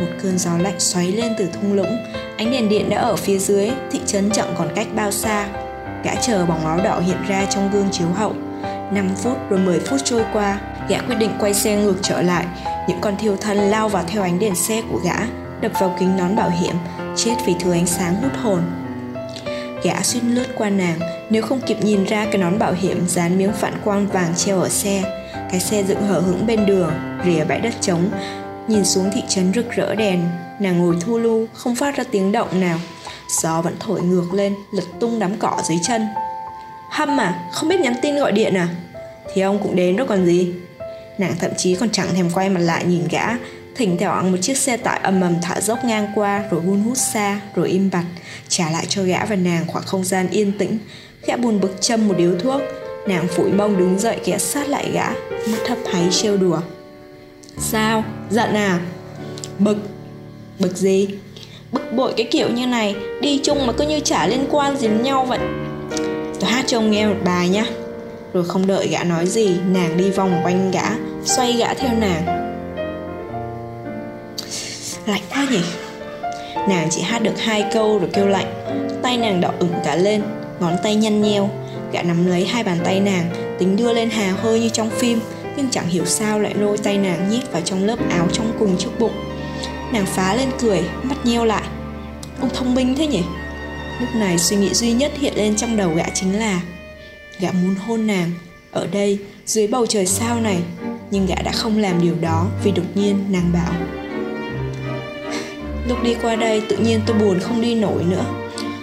Một 0.00 0.08
cơn 0.22 0.38
gió 0.38 0.50
lạnh 0.58 0.80
xoáy 0.80 1.12
lên 1.12 1.32
từ 1.38 1.48
thung 1.52 1.72
lũng, 1.72 1.96
ánh 2.36 2.50
đèn 2.50 2.68
điện 2.68 2.90
đã 2.90 2.98
ở 2.98 3.16
phía 3.16 3.38
dưới, 3.38 3.70
thị 3.90 4.00
trấn 4.06 4.30
chẳng 4.30 4.54
còn 4.58 4.68
cách 4.74 4.86
bao 4.94 5.10
xa. 5.10 5.48
Gã 6.04 6.14
chờ 6.14 6.46
bóng 6.46 6.66
áo 6.66 6.80
đỏ 6.84 7.00
hiện 7.00 7.16
ra 7.28 7.44
trong 7.44 7.70
gương 7.72 7.88
chiếu 7.92 8.08
hậu. 8.14 8.34
5 8.92 9.08
phút 9.16 9.38
rồi 9.50 9.60
10 9.60 9.80
phút 9.80 10.00
trôi 10.04 10.24
qua 10.32 10.58
gã 10.88 10.98
quyết 10.98 11.16
định 11.18 11.30
quay 11.40 11.54
xe 11.54 11.76
ngược 11.76 11.96
trở 12.02 12.22
lại. 12.22 12.46
Những 12.88 13.00
con 13.00 13.16
thiêu 13.16 13.36
thân 13.36 13.56
lao 13.56 13.88
vào 13.88 14.04
theo 14.08 14.22
ánh 14.22 14.38
đèn 14.38 14.54
xe 14.54 14.82
của 14.90 15.00
gã, 15.04 15.16
đập 15.60 15.72
vào 15.80 15.96
kính 16.00 16.16
nón 16.16 16.36
bảo 16.36 16.50
hiểm, 16.50 16.74
chết 17.16 17.34
vì 17.46 17.54
thừa 17.60 17.72
ánh 17.72 17.86
sáng 17.86 18.14
hút 18.14 18.32
hồn. 18.42 18.62
Gã 19.82 20.02
xuyên 20.02 20.34
lướt 20.34 20.46
qua 20.58 20.70
nàng, 20.70 20.98
nếu 21.30 21.42
không 21.42 21.60
kịp 21.60 21.76
nhìn 21.82 22.04
ra 22.04 22.24
cái 22.24 22.38
nón 22.38 22.58
bảo 22.58 22.72
hiểm 22.72 23.08
dán 23.08 23.38
miếng 23.38 23.52
phản 23.52 23.74
quang 23.84 24.06
vàng 24.06 24.34
treo 24.36 24.60
ở 24.60 24.68
xe. 24.68 25.02
Cái 25.50 25.60
xe 25.60 25.82
dựng 25.82 26.02
hở 26.02 26.20
hững 26.20 26.46
bên 26.46 26.66
đường, 26.66 26.90
rìa 27.24 27.44
bãi 27.44 27.60
đất 27.60 27.74
trống. 27.80 28.10
Nhìn 28.68 28.84
xuống 28.84 29.10
thị 29.14 29.22
trấn 29.28 29.52
rực 29.54 29.70
rỡ 29.70 29.94
đèn, 29.94 30.28
nàng 30.60 30.78
ngồi 30.78 30.96
thu 31.00 31.18
lu, 31.18 31.46
không 31.52 31.74
phát 31.74 31.96
ra 31.96 32.04
tiếng 32.10 32.32
động 32.32 32.60
nào. 32.60 32.78
Gió 33.42 33.62
vẫn 33.62 33.76
thổi 33.80 34.00
ngược 34.00 34.34
lên, 34.34 34.54
lật 34.72 34.84
tung 35.00 35.18
đám 35.18 35.36
cỏ 35.38 35.62
dưới 35.68 35.78
chân. 35.82 36.08
Hâm 36.90 37.20
à 37.20 37.40
không 37.52 37.68
biết 37.68 37.80
nhắn 37.80 37.94
tin 38.02 38.16
gọi 38.16 38.32
điện 38.32 38.54
à? 38.54 38.68
Thì 39.34 39.42
ông 39.42 39.58
cũng 39.62 39.76
đến 39.76 39.96
đó 39.96 40.04
còn 40.08 40.26
gì? 40.26 40.54
Nàng 41.18 41.34
thậm 41.40 41.50
chí 41.56 41.74
còn 41.74 41.90
chẳng 41.90 42.14
thèm 42.14 42.30
quay 42.30 42.48
mặt 42.48 42.60
lại 42.60 42.84
nhìn 42.84 43.08
gã, 43.10 43.26
Thỉnh 43.76 43.96
thoảng 44.00 44.32
một 44.32 44.38
chiếc 44.40 44.56
xe 44.56 44.76
tải 44.76 45.00
ầm 45.02 45.20
ầm 45.20 45.34
thả 45.42 45.60
dốc 45.60 45.84
ngang 45.84 46.06
qua, 46.14 46.44
Rồi 46.50 46.60
hun 46.60 46.80
hút 46.80 46.96
xa, 46.96 47.40
Rồi 47.54 47.68
im 47.68 47.90
bặt, 47.92 48.04
Trả 48.48 48.70
lại 48.70 48.86
cho 48.88 49.02
gã 49.02 49.24
và 49.24 49.36
nàng 49.36 49.66
khoảng 49.66 49.84
không 49.84 50.04
gian 50.04 50.28
yên 50.30 50.52
tĩnh 50.58 50.78
Gã 51.26 51.36
buồn 51.36 51.60
bực 51.60 51.80
châm 51.80 52.08
một 52.08 52.14
điếu 52.18 52.38
thuốc, 52.38 52.62
Nàng 53.08 53.28
phủi 53.28 53.52
mông 53.52 53.78
đứng 53.78 53.98
dậy 53.98 54.16
ghé 54.24 54.38
sát 54.38 54.68
lại 54.68 54.90
gã, 54.92 55.10
Mắt 55.30 55.68
hấp 55.68 55.78
háy 55.92 56.08
trêu 56.10 56.36
đùa 56.36 56.60
Sao? 57.58 58.04
Dạ 58.30 58.42
Giận 58.42 58.54
à? 58.54 58.80
Bực 59.58 59.76
Bực 60.58 60.76
gì? 60.76 61.08
Bực 61.72 61.92
bội 61.92 62.12
cái 62.16 62.26
kiểu 62.30 62.48
như 62.48 62.66
này, 62.66 62.96
Đi 63.20 63.40
chung 63.44 63.66
mà 63.66 63.72
cứ 63.72 63.86
như 63.86 64.00
chả 64.00 64.26
liên 64.26 64.46
quan 64.50 64.76
gì 64.76 64.88
đến 64.88 65.02
nhau 65.02 65.24
vậy 65.24 65.38
Tôi 66.40 66.50
hát 66.50 66.64
cho 66.66 66.78
ông 66.78 66.90
nghe 66.90 67.06
một 67.06 67.16
bài 67.24 67.48
nhá 67.48 67.64
rồi 68.36 68.44
không 68.44 68.66
đợi 68.66 68.88
gã 68.88 69.04
nói 69.04 69.26
gì, 69.26 69.56
nàng 69.68 69.96
đi 69.96 70.10
vòng 70.10 70.40
quanh 70.42 70.70
gã, 70.70 70.84
xoay 71.24 71.52
gã 71.52 71.74
theo 71.74 71.90
nàng. 72.00 72.26
Lạnh 75.06 75.22
quá 75.30 75.46
nhỉ? 75.50 75.60
Nàng 76.68 76.88
chỉ 76.90 77.02
hát 77.02 77.22
được 77.22 77.38
hai 77.38 77.64
câu 77.72 77.98
rồi 77.98 78.10
kêu 78.12 78.26
lạnh. 78.26 78.46
Tay 79.02 79.16
nàng 79.16 79.40
đỏ 79.40 79.50
ửng 79.58 79.74
cả 79.84 79.96
lên, 79.96 80.22
ngón 80.60 80.76
tay 80.82 80.94
nhăn 80.94 81.22
nheo. 81.22 81.50
Gã 81.92 82.02
nắm 82.02 82.26
lấy 82.26 82.44
hai 82.44 82.64
bàn 82.64 82.78
tay 82.84 83.00
nàng, 83.00 83.56
tính 83.58 83.76
đưa 83.76 83.92
lên 83.92 84.10
hà 84.10 84.32
hơi 84.32 84.60
như 84.60 84.68
trong 84.68 84.90
phim, 84.90 85.20
nhưng 85.56 85.70
chẳng 85.70 85.88
hiểu 85.88 86.04
sao 86.04 86.40
lại 86.40 86.54
lôi 86.54 86.78
tay 86.78 86.98
nàng 86.98 87.30
nhét 87.30 87.52
vào 87.52 87.62
trong 87.64 87.84
lớp 87.84 87.98
áo 88.10 88.28
trong 88.32 88.52
cùng 88.58 88.76
trước 88.78 88.90
bụng. 88.98 89.14
Nàng 89.92 90.06
phá 90.06 90.34
lên 90.34 90.48
cười, 90.60 90.82
mắt 91.02 91.16
nheo 91.24 91.44
lại. 91.44 91.64
Ông 92.40 92.50
thông 92.54 92.74
minh 92.74 92.94
thế 92.98 93.06
nhỉ? 93.06 93.22
Lúc 94.00 94.08
này 94.14 94.38
suy 94.38 94.56
nghĩ 94.56 94.74
duy 94.74 94.92
nhất 94.92 95.12
hiện 95.18 95.34
lên 95.36 95.56
trong 95.56 95.76
đầu 95.76 95.94
gã 95.94 96.04
chính 96.14 96.38
là 96.38 96.60
gã 97.40 97.52
muốn 97.52 97.74
hôn 97.74 98.06
nàng. 98.06 98.30
Ở 98.70 98.86
đây, 98.86 99.18
dưới 99.46 99.66
bầu 99.66 99.86
trời 99.86 100.06
sao 100.06 100.40
này, 100.40 100.58
nhưng 101.10 101.26
gã 101.26 101.34
đã 101.44 101.52
không 101.52 101.78
làm 101.78 102.02
điều 102.02 102.14
đó 102.20 102.46
vì 102.64 102.70
đột 102.70 102.86
nhiên 102.94 103.24
nàng 103.28 103.52
bảo. 103.52 103.72
Lúc 105.88 106.02
đi 106.02 106.14
qua 106.22 106.36
đây, 106.36 106.62
tự 106.68 106.76
nhiên 106.76 107.00
tôi 107.06 107.18
buồn 107.18 107.40
không 107.40 107.60
đi 107.60 107.74
nổi 107.74 108.04
nữa. 108.04 108.24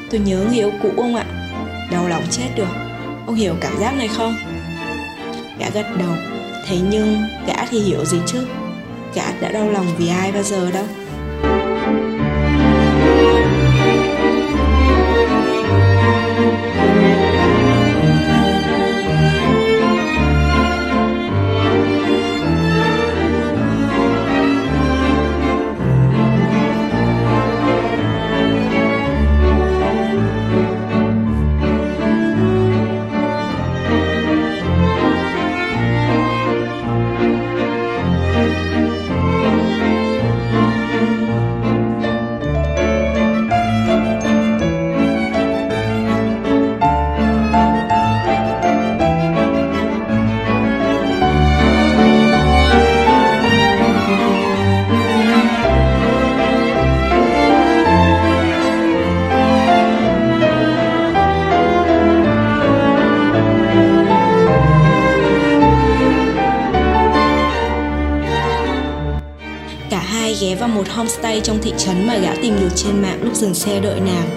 Tôi 0.10 0.20
nhớ 0.20 0.46
người 0.48 0.58
yêu 0.58 0.72
cũ 0.82 0.90
ông 0.98 1.16
ạ. 1.16 1.26
Đau 1.92 2.08
lòng 2.08 2.24
chết 2.32 2.48
được. 2.56 2.68
Ông 3.26 3.36
hiểu 3.36 3.56
cảm 3.62 3.80
giác 3.80 3.96
này 3.98 4.08
không? 4.08 4.36
Gã 5.60 5.70
gật 5.70 5.86
đầu. 6.00 6.16
Thế 6.68 6.78
nhưng, 6.90 7.18
gã 7.48 7.66
thì 7.70 7.80
hiểu 7.80 8.06
gì 8.06 8.18
chứ? 8.28 8.40
Gã 9.16 9.24
đã 9.42 9.52
đau 9.52 9.72
lòng 9.72 9.86
vì 9.98 10.08
ai 10.08 10.32
bao 10.32 10.44
giờ 10.44 10.72
đâu. 10.72 10.86
Vào 70.64 70.76
một 70.76 70.90
homestay 70.90 71.42
trong 71.44 71.60
thị 71.62 71.74
trấn 71.78 72.08
mà 72.08 72.18
gã 72.18 72.36
tìm 72.42 72.56
được 72.60 72.70
trên 72.76 73.02
mạng 73.02 73.20
lúc 73.24 73.36
dừng 73.36 73.54
xe 73.54 73.80
đợi 73.80 74.00
nàng. 74.00 74.30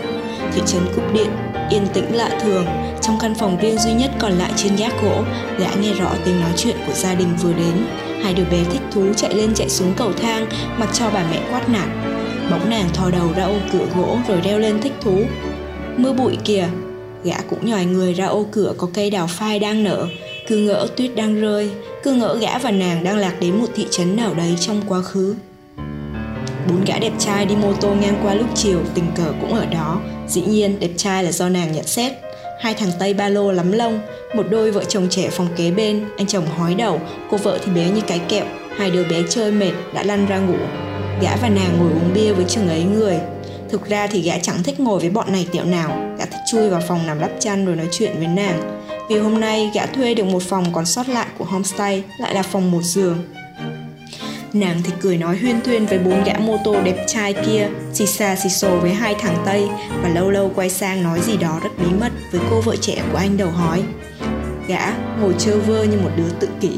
Thị 0.55 0.63
trấn 0.67 0.83
cúp 0.95 1.15
điện, 1.15 1.31
yên 1.71 1.87
tĩnh 1.95 2.17
lạ 2.17 2.39
thường, 2.43 2.67
trong 3.03 3.19
căn 3.21 3.35
phòng 3.35 3.59
riêng 3.61 3.79
duy 3.79 3.93
nhất 3.93 4.11
còn 4.19 4.33
lại 4.33 4.53
trên 4.57 4.77
gác 4.77 5.03
gỗ, 5.03 5.23
gã 5.59 5.69
nghe 5.81 5.93
rõ 5.93 6.15
tiếng 6.25 6.41
nói 6.41 6.51
chuyện 6.57 6.77
của 6.87 6.93
gia 6.93 7.15
đình 7.15 7.29
vừa 7.43 7.53
đến. 7.53 7.87
Hai 8.23 8.35
đứa 8.35 8.45
bé 8.45 8.65
thích 8.73 8.81
thú 8.93 9.15
chạy 9.17 9.35
lên 9.35 9.55
chạy 9.55 9.69
xuống 9.69 9.93
cầu 9.97 10.13
thang, 10.13 10.47
mặc 10.79 10.89
cho 10.93 11.11
bà 11.15 11.27
mẹ 11.31 11.41
quát 11.51 11.69
nạt. 11.69 11.89
Bỗng 12.51 12.71
nàng 12.71 12.89
thò 12.95 13.11
đầu 13.11 13.29
ra 13.37 13.45
ô 13.45 13.57
cửa 13.73 13.87
gỗ 13.97 14.19
rồi 14.29 14.41
đeo 14.41 14.59
lên 14.59 14.81
thích 14.81 14.95
thú. 15.01 15.21
Mưa 15.97 16.13
bụi 16.13 16.37
kìa, 16.45 16.69
gã 17.25 17.37
cũng 17.51 17.67
nhòi 17.71 17.85
người 17.85 18.15
ra 18.15 18.27
ô 18.27 18.47
cửa 18.53 18.73
có 18.77 18.89
cây 18.95 19.11
đào 19.11 19.27
phai 19.27 19.59
đang 19.59 19.85
nở, 19.85 20.07
cứ 20.49 20.57
ngỡ 20.57 20.87
tuyết 20.97 21.17
đang 21.17 21.41
rơi, 21.41 21.71
cứ 22.03 22.13
ngỡ 22.13 22.37
gã 22.37 22.59
và 22.59 22.71
nàng 22.71 23.05
đang 23.05 23.17
lạc 23.17 23.35
đến 23.41 23.57
một 23.57 23.69
thị 23.77 23.87
trấn 23.91 24.17
nào 24.17 24.35
đấy 24.35 24.57
trong 24.61 24.83
quá 24.89 25.03
khứ. 25.03 25.35
Bốn 26.69 26.85
gã 26.85 26.99
đẹp 26.99 27.13
trai 27.19 27.47
đi 27.47 27.57
mô 27.57 27.73
tô 27.73 27.95
ngang 28.01 28.21
qua 28.23 28.35
lúc 28.35 28.47
chiều 28.55 28.81
tình 28.95 29.05
cờ 29.17 29.33
cũng 29.41 29.55
ở 29.55 29.67
đó. 29.67 30.01
Dĩ 30.29 30.43
nhiên 30.43 30.81
đẹp 30.81 30.91
trai 30.97 31.25
là 31.25 31.33
do 31.33 31.49
nàng 31.49 31.73
nhận 31.73 31.87
xét. 31.87 32.13
Hai 32.61 32.75
thằng 32.75 32.91
Tây 32.99 33.15
ba 33.15 33.29
lô 33.29 33.53
lắm 33.53 33.73
lông, 33.73 34.01
một 34.35 34.47
đôi 34.51 34.71
vợ 34.71 34.85
chồng 34.85 35.07
trẻ 35.11 35.29
phòng 35.31 35.49
kế 35.57 35.71
bên, 35.71 36.05
anh 36.17 36.27
chồng 36.27 36.47
hói 36.47 36.75
đầu, 36.75 37.01
cô 37.31 37.37
vợ 37.37 37.59
thì 37.65 37.73
bé 37.73 37.91
như 37.91 38.01
cái 38.01 38.19
kẹo, 38.19 38.45
hai 38.77 38.91
đứa 38.91 39.05
bé 39.05 39.23
chơi 39.31 39.53
mệt 39.53 39.73
đã 39.95 40.03
lăn 40.03 40.27
ra 40.27 40.39
ngủ. 40.39 40.57
Gã 41.23 41.37
và 41.37 41.49
nàng 41.49 41.79
ngồi 41.79 41.93
uống 41.93 42.15
bia 42.15 42.33
với 42.33 42.45
chừng 42.45 42.69
ấy 42.69 42.85
người. 42.85 43.19
Thực 43.71 43.89
ra 43.89 44.07
thì 44.07 44.23
gã 44.23 44.39
chẳng 44.39 44.63
thích 44.63 44.81
ngồi 44.81 45.01
với 45.01 45.11
bọn 45.11 45.33
này 45.33 45.47
tiểu 45.53 45.65
nào, 45.65 46.15
gã 46.19 46.25
thích 46.25 46.41
chui 46.51 46.69
vào 46.69 46.81
phòng 46.89 47.07
nằm 47.07 47.21
đắp 47.21 47.31
chăn 47.39 47.67
rồi 47.67 47.77
nói 47.77 47.89
chuyện 47.93 48.13
với 48.19 48.27
nàng. 48.27 48.83
Vì 49.09 49.19
hôm 49.19 49.41
nay 49.41 49.71
gã 49.75 49.87
thuê 49.87 50.15
được 50.15 50.25
một 50.25 50.43
phòng 50.43 50.65
còn 50.73 50.87
sót 50.87 51.09
lại 51.09 51.27
của 51.39 51.45
homestay, 51.45 52.03
lại 52.21 52.35
là 52.35 52.43
phòng 52.43 52.71
một 52.71 52.83
giường, 52.83 53.19
Nàng 54.61 54.81
thì 54.85 54.93
cười 55.01 55.19
nói 55.19 55.37
huyên 55.37 55.61
thuyên 55.61 55.87
với 55.87 55.99
bốn 55.99 56.25
gã 56.25 56.33
mô 56.39 56.57
tô 56.65 56.77
đẹp 56.85 57.05
trai 57.07 57.33
kia, 57.33 57.69
xì 57.93 58.07
xa 58.07 58.37
xì 58.37 58.49
xồ 58.49 58.79
với 58.79 58.95
hai 58.95 59.15
thằng 59.15 59.43
Tây 59.47 59.69
và 60.03 60.09
lâu 60.09 60.31
lâu 60.31 60.51
quay 60.55 60.71
sang 60.71 61.03
nói 61.03 61.21
gì 61.21 61.37
đó 61.37 61.61
rất 61.63 61.69
bí 61.79 61.87
mật 62.01 62.13
với 62.33 62.41
cô 62.51 62.61
vợ 62.61 62.77
trẻ 62.77 63.03
của 63.13 63.19
anh 63.19 63.37
đầu 63.37 63.51
hói. 63.51 63.83
Gã 64.69 64.93
ngồi 65.21 65.35
chơ 65.39 65.59
vơ 65.59 65.83
như 65.83 65.99
một 66.03 66.11
đứa 66.17 66.31
tự 66.41 66.49
kỷ. 66.61 66.71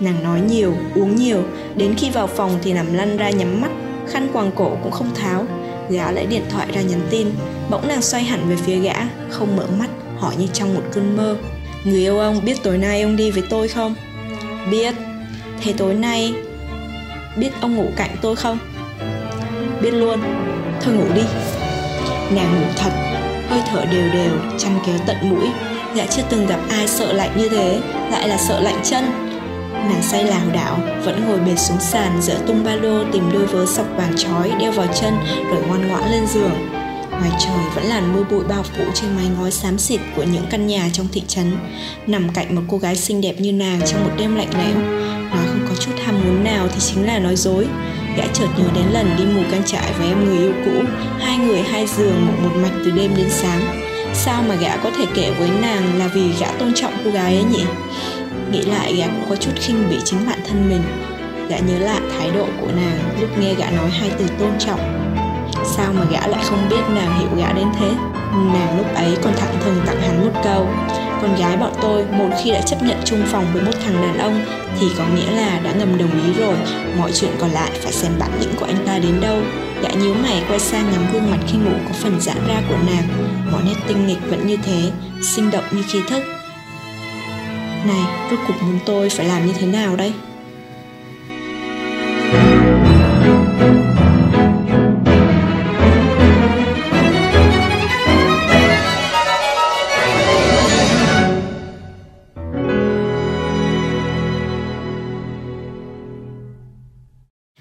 Nàng 0.00 0.22
nói 0.22 0.40
nhiều, 0.40 0.74
uống 0.94 1.16
nhiều, 1.16 1.42
đến 1.76 1.94
khi 1.98 2.10
vào 2.10 2.26
phòng 2.26 2.58
thì 2.62 2.72
nằm 2.72 2.94
lăn 2.94 3.16
ra 3.16 3.30
nhắm 3.30 3.60
mắt, 3.60 3.70
khăn 4.08 4.28
quàng 4.32 4.50
cổ 4.54 4.76
cũng 4.82 4.92
không 4.92 5.14
tháo. 5.14 5.44
Gã 5.90 6.10
lấy 6.10 6.26
điện 6.26 6.42
thoại 6.50 6.66
ra 6.74 6.80
nhắn 6.80 7.00
tin, 7.10 7.26
bỗng 7.70 7.88
nàng 7.88 8.02
xoay 8.02 8.24
hẳn 8.24 8.48
về 8.48 8.56
phía 8.56 8.76
gã, 8.76 8.94
không 9.30 9.56
mở 9.56 9.66
mắt, 9.78 9.88
hỏi 10.18 10.34
như 10.38 10.46
trong 10.52 10.74
một 10.74 10.82
cơn 10.92 11.16
mơ. 11.16 11.36
Người 11.84 12.00
yêu 12.00 12.18
ông 12.18 12.44
biết 12.44 12.62
tối 12.62 12.78
nay 12.78 13.02
ông 13.02 13.16
đi 13.16 13.30
với 13.30 13.42
tôi 13.50 13.68
không? 13.68 13.94
Biết. 14.70 14.94
Thế 15.62 15.72
tối 15.72 15.94
nay 15.94 16.34
biết 17.36 17.50
ông 17.60 17.76
ngủ 17.76 17.90
cạnh 17.96 18.10
tôi 18.20 18.36
không? 18.36 18.58
Biết 19.82 19.90
luôn. 19.90 20.20
Thôi 20.80 20.94
ngủ 20.94 21.06
đi. 21.14 21.22
Nàng 22.30 22.60
ngủ 22.60 22.66
thật. 22.76 22.90
Hơi 23.48 23.60
thở 23.70 23.84
đều 23.92 24.12
đều, 24.12 24.32
chăn 24.58 24.78
kéo 24.86 24.96
tận 25.06 25.16
mũi. 25.22 25.48
Gã 25.94 26.06
chưa 26.06 26.22
từng 26.30 26.46
gặp 26.46 26.60
ai 26.70 26.88
sợ 26.88 27.12
lạnh 27.12 27.30
như 27.36 27.48
thế. 27.48 27.80
Lại 28.10 28.28
là 28.28 28.36
sợ 28.36 28.60
lạnh 28.60 28.80
chân. 28.84 29.04
Nàng 29.72 30.02
say 30.02 30.24
lảo 30.24 30.50
đảo, 30.52 30.78
vẫn 31.04 31.24
ngồi 31.28 31.38
bệt 31.38 31.58
xuống 31.58 31.80
sàn 31.80 32.22
dỡ 32.22 32.34
tung 32.46 32.64
ba 32.64 32.74
lô 32.74 33.04
tìm 33.12 33.32
đôi 33.32 33.46
vớ 33.46 33.66
sọc 33.66 33.86
vàng 33.96 34.12
trói 34.16 34.52
đeo 34.60 34.72
vào 34.72 34.86
chân 35.00 35.14
rồi 35.50 35.62
ngoan 35.68 35.88
ngoãn 35.88 36.10
lên 36.10 36.26
giường. 36.26 36.68
Ngoài 37.10 37.30
trời 37.40 37.58
vẫn 37.74 37.84
làn 37.84 38.12
mưa 38.12 38.24
bụi 38.30 38.44
bao 38.48 38.62
phủ 38.62 38.84
trên 38.94 39.16
mái 39.16 39.26
ngói 39.38 39.50
xám 39.50 39.78
xịt 39.78 40.00
của 40.16 40.22
những 40.22 40.44
căn 40.50 40.66
nhà 40.66 40.88
trong 40.92 41.06
thị 41.12 41.22
trấn, 41.28 41.56
nằm 42.06 42.28
cạnh 42.28 42.54
một 42.54 42.62
cô 42.68 42.78
gái 42.78 42.96
xinh 42.96 43.20
đẹp 43.20 43.34
như 43.38 43.52
nàng 43.52 43.80
trong 43.86 44.04
một 44.04 44.10
đêm 44.18 44.36
lạnh 44.36 44.50
lẽo 44.58 44.76
nói 45.34 45.46
không 45.46 45.66
có 45.68 45.74
chút 45.74 45.92
ham 46.04 46.14
muốn 46.24 46.44
nào 46.44 46.68
thì 46.68 46.80
chính 46.80 47.06
là 47.06 47.18
nói 47.18 47.36
dối. 47.36 47.66
Gã 48.16 48.24
chợt 48.32 48.46
nhớ 48.58 48.64
đến 48.74 48.84
lần 48.92 49.10
đi 49.18 49.24
ngủ 49.24 49.42
căn 49.50 49.62
trại 49.66 49.92
với 49.98 50.08
em 50.08 50.24
người 50.24 50.38
yêu 50.38 50.52
cũ. 50.64 50.82
Hai 51.20 51.38
người 51.38 51.62
hai 51.62 51.86
giường 51.86 52.26
ngủ 52.26 52.48
một 52.48 52.56
mạch 52.62 52.74
từ 52.84 52.90
đêm 52.90 53.10
đến 53.16 53.30
sáng. 53.30 53.60
Sao 54.14 54.42
mà 54.48 54.54
gã 54.54 54.76
có 54.76 54.90
thể 54.96 55.04
kể 55.14 55.32
với 55.38 55.50
nàng 55.62 55.98
là 55.98 56.08
vì 56.08 56.32
gã 56.40 56.46
tôn 56.58 56.74
trọng 56.74 56.92
cô 57.04 57.10
gái 57.10 57.34
ấy 57.34 57.44
nhỉ? 57.44 57.64
Nghĩ 58.52 58.62
lại 58.62 58.96
gã 58.96 59.06
cũng 59.06 59.24
có 59.28 59.36
chút 59.36 59.52
khinh 59.54 59.90
bị 59.90 59.96
chính 60.04 60.26
bản 60.26 60.38
thân 60.48 60.68
mình. 60.68 60.82
Gã 61.48 61.58
nhớ 61.58 61.78
lại 61.78 62.00
thái 62.18 62.30
độ 62.30 62.46
của 62.60 62.70
nàng 62.76 62.98
lúc 63.20 63.38
nghe 63.38 63.54
gã 63.54 63.70
nói 63.70 63.90
hai 63.90 64.10
từ 64.18 64.26
tôn 64.38 64.50
trọng. 64.58 65.10
Sao 65.76 65.92
mà 65.92 66.04
gã 66.12 66.26
lại 66.26 66.44
không 66.44 66.68
biết 66.70 66.82
nàng 66.94 67.18
hiểu 67.18 67.28
gã 67.36 67.52
đến 67.52 67.66
thế? 67.78 67.90
Nàng 68.32 68.78
lúc 68.78 68.94
ấy 68.94 69.16
còn 69.22 69.32
thẳng 69.36 69.54
thừng 69.64 69.80
tặng 69.86 70.00
hắn 70.00 70.24
một 70.24 70.40
câu 70.44 70.66
con 71.24 71.36
gái 71.36 71.56
bọn 71.56 71.72
tôi 71.82 72.04
một 72.04 72.28
khi 72.42 72.50
đã 72.50 72.60
chấp 72.60 72.82
nhận 72.82 72.96
chung 73.04 73.22
phòng 73.26 73.46
với 73.52 73.62
một 73.62 73.72
thằng 73.84 74.02
đàn 74.02 74.18
ông 74.18 74.44
thì 74.80 74.86
có 74.98 75.04
nghĩa 75.16 75.30
là 75.30 75.60
đã 75.64 75.72
ngầm 75.72 75.98
đồng 75.98 76.22
ý 76.24 76.32
rồi. 76.38 76.56
Mọi 76.98 77.12
chuyện 77.12 77.30
còn 77.38 77.50
lại 77.50 77.70
phải 77.82 77.92
xem 77.92 78.12
bản 78.18 78.30
lĩnh 78.40 78.54
của 78.60 78.66
anh 78.66 78.76
ta 78.86 78.98
đến 78.98 79.20
đâu. 79.20 79.38
Gã 79.82 79.88
nhíu 79.88 80.14
mày 80.14 80.42
quay 80.48 80.58
sang 80.58 80.92
ngắm 80.92 81.06
gương 81.12 81.30
mặt 81.30 81.38
khi 81.48 81.58
ngủ 81.58 81.72
có 81.88 81.94
phần 81.94 82.20
giãn 82.20 82.36
ra 82.48 82.62
của 82.68 82.76
nàng. 82.86 83.08
Mọi 83.52 83.62
nét 83.64 83.74
tinh 83.88 84.06
nghịch 84.06 84.30
vẫn 84.30 84.46
như 84.46 84.56
thế, 84.64 84.90
sinh 85.22 85.50
động 85.50 85.64
như 85.70 85.82
khi 85.88 86.00
thức. 86.08 86.22
Này, 87.86 88.04
rốt 88.30 88.40
cuộc 88.48 88.62
muốn 88.62 88.78
tôi 88.86 89.10
phải 89.10 89.26
làm 89.26 89.46
như 89.46 89.52
thế 89.58 89.66
nào 89.66 89.96
đây? 89.96 90.12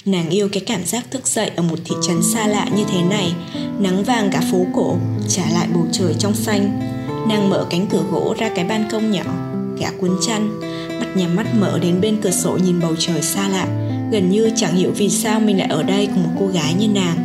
Nàng 0.05 0.29
yêu 0.29 0.49
cái 0.51 0.63
cảm 0.65 0.85
giác 0.85 1.11
thức 1.11 1.27
dậy 1.27 1.51
ở 1.55 1.63
một 1.63 1.79
thị 1.85 1.95
trấn 2.07 2.23
xa 2.23 2.47
lạ 2.47 2.67
như 2.75 2.83
thế 2.91 3.01
này. 3.01 3.33
Nắng 3.79 4.03
vàng 4.03 4.29
cả 4.31 4.41
phố 4.51 4.65
cổ, 4.73 4.97
trả 5.27 5.43
lại 5.53 5.67
bầu 5.73 5.87
trời 5.91 6.13
trong 6.19 6.35
xanh. 6.35 6.79
Nàng 7.29 7.49
mở 7.49 7.67
cánh 7.69 7.87
cửa 7.87 8.03
gỗ 8.11 8.35
ra 8.37 8.49
cái 8.55 8.65
ban 8.65 8.89
công 8.91 9.11
nhỏ 9.11 9.23
Gã 9.79 9.87
cuốn 10.01 10.11
chăn, 10.27 10.59
mắt 10.99 11.07
nhắm 11.15 11.35
mắt 11.35 11.45
mở 11.59 11.79
đến 11.79 12.01
bên 12.01 12.17
cửa 12.21 12.31
sổ 12.31 12.57
nhìn 12.57 12.79
bầu 12.81 12.95
trời 12.99 13.21
xa 13.21 13.49
lạ. 13.49 13.65
Gần 14.11 14.29
như 14.29 14.51
chẳng 14.55 14.75
hiểu 14.75 14.91
vì 14.95 15.09
sao 15.09 15.39
mình 15.39 15.57
lại 15.57 15.67
ở 15.67 15.83
đây 15.83 16.05
cùng 16.05 16.23
một 16.23 16.29
cô 16.39 16.47
gái 16.47 16.73
như 16.73 16.87
nàng. 16.87 17.17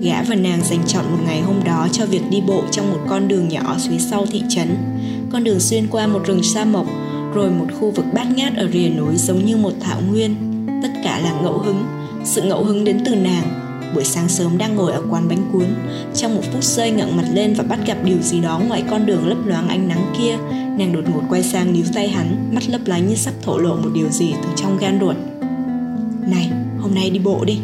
Gã 0.00 0.22
và 0.22 0.34
nàng 0.34 0.60
dành 0.64 0.82
chọn 0.86 1.04
một 1.10 1.18
ngày 1.26 1.40
hôm 1.40 1.64
đó 1.64 1.88
cho 1.92 2.06
việc 2.06 2.22
đi 2.30 2.40
bộ 2.46 2.62
trong 2.70 2.90
một 2.90 3.00
con 3.08 3.28
đường 3.28 3.48
nhỏ 3.48 3.76
phía 3.90 3.98
sau 3.98 4.26
thị 4.26 4.42
trấn. 4.48 4.76
Con 5.32 5.44
đường 5.44 5.60
xuyên 5.60 5.86
qua 5.90 6.06
một 6.06 6.26
rừng 6.26 6.42
sa 6.42 6.64
mộc 6.64 6.86
Rồi 7.34 7.50
một 7.50 7.66
khu 7.80 7.90
vực 7.90 8.06
bát 8.14 8.26
ngát 8.36 8.56
ở 8.56 8.68
rìa 8.72 8.88
núi 8.88 9.16
giống 9.16 9.44
như 9.44 9.56
một 9.56 9.72
thảo 9.80 10.00
nguyên. 10.10 10.36
Tất 10.82 10.90
cả 11.04 11.18
là 11.18 11.32
ngẫu 11.42 11.58
hứng 11.58 11.84
sự 12.26 12.42
ngẫu 12.42 12.64
hứng 12.64 12.84
đến 12.84 13.00
từ 13.04 13.14
nàng. 13.14 13.66
Buổi 13.94 14.04
sáng 14.04 14.28
sớm 14.28 14.58
đang 14.58 14.76
ngồi 14.76 14.92
ở 14.92 15.02
quán 15.10 15.28
bánh 15.28 15.50
cuốn 15.52 15.66
Trong 16.14 16.34
một 16.34 16.42
phút 16.52 16.64
giây 16.64 16.90
ngẩng 16.90 17.16
mặt 17.16 17.24
lên 17.32 17.54
và 17.54 17.64
bắt 17.64 17.78
gặp 17.86 17.96
điều 18.04 18.16
gì 18.22 18.40
đó 18.40 18.60
ngoài 18.68 18.84
con 18.90 19.06
đường 19.06 19.28
lấp 19.28 19.38
loáng 19.46 19.68
ánh 19.68 19.88
nắng 19.88 20.14
kia 20.18 20.36
Nàng 20.78 20.92
đột 20.92 21.04
ngột 21.14 21.22
quay 21.28 21.42
sang 21.42 21.72
níu 21.72 21.84
tay 21.94 22.08
hắn 22.08 22.50
Mắt 22.52 22.68
lấp 22.68 22.80
lánh 22.84 23.08
như 23.08 23.14
sắp 23.14 23.34
thổ 23.42 23.58
lộ 23.58 23.76
một 23.76 23.90
điều 23.94 24.08
gì 24.08 24.32
từ 24.42 24.48
trong 24.56 24.78
gan 24.78 25.00
ruột. 25.00 25.16
Này, 26.30 26.50
hôm 26.80 26.94
nay 26.94 27.10
đi 27.10 27.18
bộ 27.18 27.44
đi. 27.44 27.58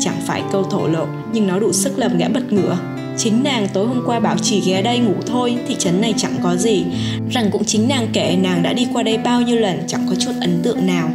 Chẳng 0.00 0.20
phải 0.26 0.42
câu 0.52 0.62
thổ 0.62 0.88
lộ 0.88 1.06
Nhưng 1.32 1.46
nó 1.46 1.58
đủ 1.58 1.72
sức 1.72 1.98
làm 1.98 2.18
gã 2.18 2.28
bật 2.28 2.52
ngửa. 2.52 2.78
Chính 3.18 3.42
nàng 3.42 3.68
tối 3.72 3.86
hôm 3.86 4.02
qua 4.06 4.20
bảo 4.20 4.36
chỉ 4.42 4.60
ghé 4.60 4.82
đây 4.82 4.98
ngủ 4.98 5.14
thôi 5.26 5.56
Thị 5.68 5.76
trấn 5.78 6.00
này 6.00 6.14
chẳng 6.16 6.34
có 6.42 6.56
gì. 6.56 6.84
Rằng 7.30 7.50
cũng 7.52 7.64
chính 7.64 7.88
nàng 7.88 8.08
kể 8.12 8.36
nàng 8.42 8.62
đã 8.62 8.72
đi 8.72 8.86
qua 8.92 9.02
đây 9.02 9.18
bao 9.18 9.42
nhiêu 9.42 9.56
lần 9.56 9.78
Chẳng 9.86 10.06
có 10.10 10.14
chút 10.14 10.32
ấn 10.40 10.60
tượng 10.62 10.86
nào. 10.86 11.10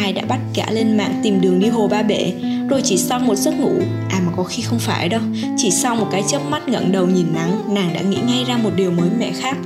Ai 0.00 0.12
đã 0.12 0.22
bắt 0.28 0.38
gã 0.54 0.64
lên 0.70 0.96
mạng 0.96 1.20
tìm 1.22 1.40
đường 1.40 1.60
đi 1.60 1.68
hồ 1.68 1.88
ba 1.88 2.02
bể 2.02 2.32
Rồi 2.68 2.80
chỉ 2.84 2.96
sau 2.96 3.18
một 3.18 3.34
giấc 3.34 3.54
ngủ 3.60 3.72
À 4.10 4.20
mà 4.26 4.32
có 4.36 4.42
khi 4.42 4.62
không 4.62 4.78
phải 4.78 5.08
đâu 5.08 5.20
Chỉ 5.56 5.70
sau 5.70 5.96
một 5.96 6.08
cái 6.12 6.22
chớp 6.28 6.38
mắt 6.50 6.68
ngẩng 6.68 6.92
đầu 6.92 7.06
nhìn 7.06 7.26
nắng 7.34 7.74
Nàng 7.74 7.94
đã 7.94 8.00
nghĩ 8.00 8.18
ngay 8.26 8.44
ra 8.48 8.56
một 8.56 8.70
điều 8.76 8.90
mới 8.90 9.08
mẻ 9.18 9.32
khác. 9.32 9.56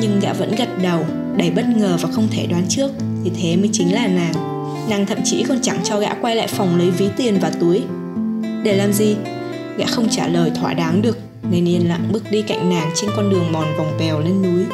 Nhưng 0.00 0.20
gã 0.20 0.32
vẫn 0.32 0.54
gật 0.58 0.68
đầu 0.82 1.04
Đầy 1.36 1.50
bất 1.50 1.64
ngờ 1.76 1.96
và 2.00 2.08
không 2.12 2.28
thể 2.30 2.46
đoán 2.46 2.64
trước 2.68 2.90
Thì 3.24 3.30
thế 3.40 3.56
mới 3.56 3.68
chính 3.72 3.94
là 3.94 4.06
nàng. 4.06 4.34
Nàng 4.90 5.06
thậm 5.06 5.18
chí 5.24 5.44
còn 5.48 5.58
chẳng 5.62 5.78
cho 5.84 5.98
gã 5.98 6.14
quay 6.14 6.36
lại 6.36 6.46
phòng 6.46 6.78
lấy 6.78 6.90
ví 6.90 7.08
tiền 7.16 7.38
và 7.40 7.50
túi. 7.60 7.82
Để 8.62 8.76
làm 8.76 8.92
gì? 8.92 9.16
Gã 9.78 9.86
không 9.86 10.08
trả 10.08 10.28
lời 10.28 10.50
thỏa 10.54 10.74
đáng 10.74 11.02
được 11.02 11.18
Nên 11.50 11.68
yên 11.68 11.88
lặng 11.88 12.08
bước 12.12 12.30
đi 12.30 12.42
cạnh 12.42 12.70
nàng 12.70 12.90
trên 12.94 13.10
con 13.16 13.30
đường 13.30 13.52
mòn 13.52 13.66
vòng 13.78 13.96
bèo 13.98 14.20
lên 14.20 14.42
núi. 14.42 14.64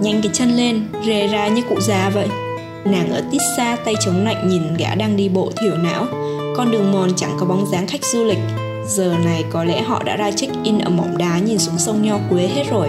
Nhanh 0.00 0.22
cái 0.22 0.30
chân 0.32 0.56
lên, 0.56 0.82
rề 1.06 1.26
ra 1.26 1.48
như 1.48 1.62
cụ 1.68 1.80
già 1.80 2.10
vậy. 2.14 2.28
Nàng 2.90 3.10
ở 3.10 3.22
tít 3.30 3.40
xa 3.56 3.76
tay 3.84 3.94
chống 4.00 4.24
lạnh 4.24 4.48
nhìn 4.48 4.62
gã 4.78 4.94
đang 4.94 5.16
đi 5.16 5.28
bộ 5.28 5.52
thiểu 5.60 5.76
não. 5.76 6.06
Con 6.56 6.70
đường 6.70 6.92
mòn 6.92 7.10
chẳng 7.16 7.36
có 7.40 7.46
bóng 7.46 7.66
dáng 7.66 7.86
khách 7.86 8.04
du 8.04 8.24
lịch. 8.24 8.38
Giờ 8.88 9.14
này 9.24 9.44
có 9.50 9.64
lẽ 9.64 9.82
họ 9.82 10.02
đã 10.02 10.16
ra 10.16 10.30
check-in 10.30 10.78
ở 10.78 10.90
mỏm 10.90 11.16
đá 11.16 11.38
nhìn 11.38 11.58
xuống 11.58 11.78
sông 11.78 12.02
Nho 12.02 12.18
Quế 12.30 12.46
hết 12.46 12.64
rồi. 12.70 12.88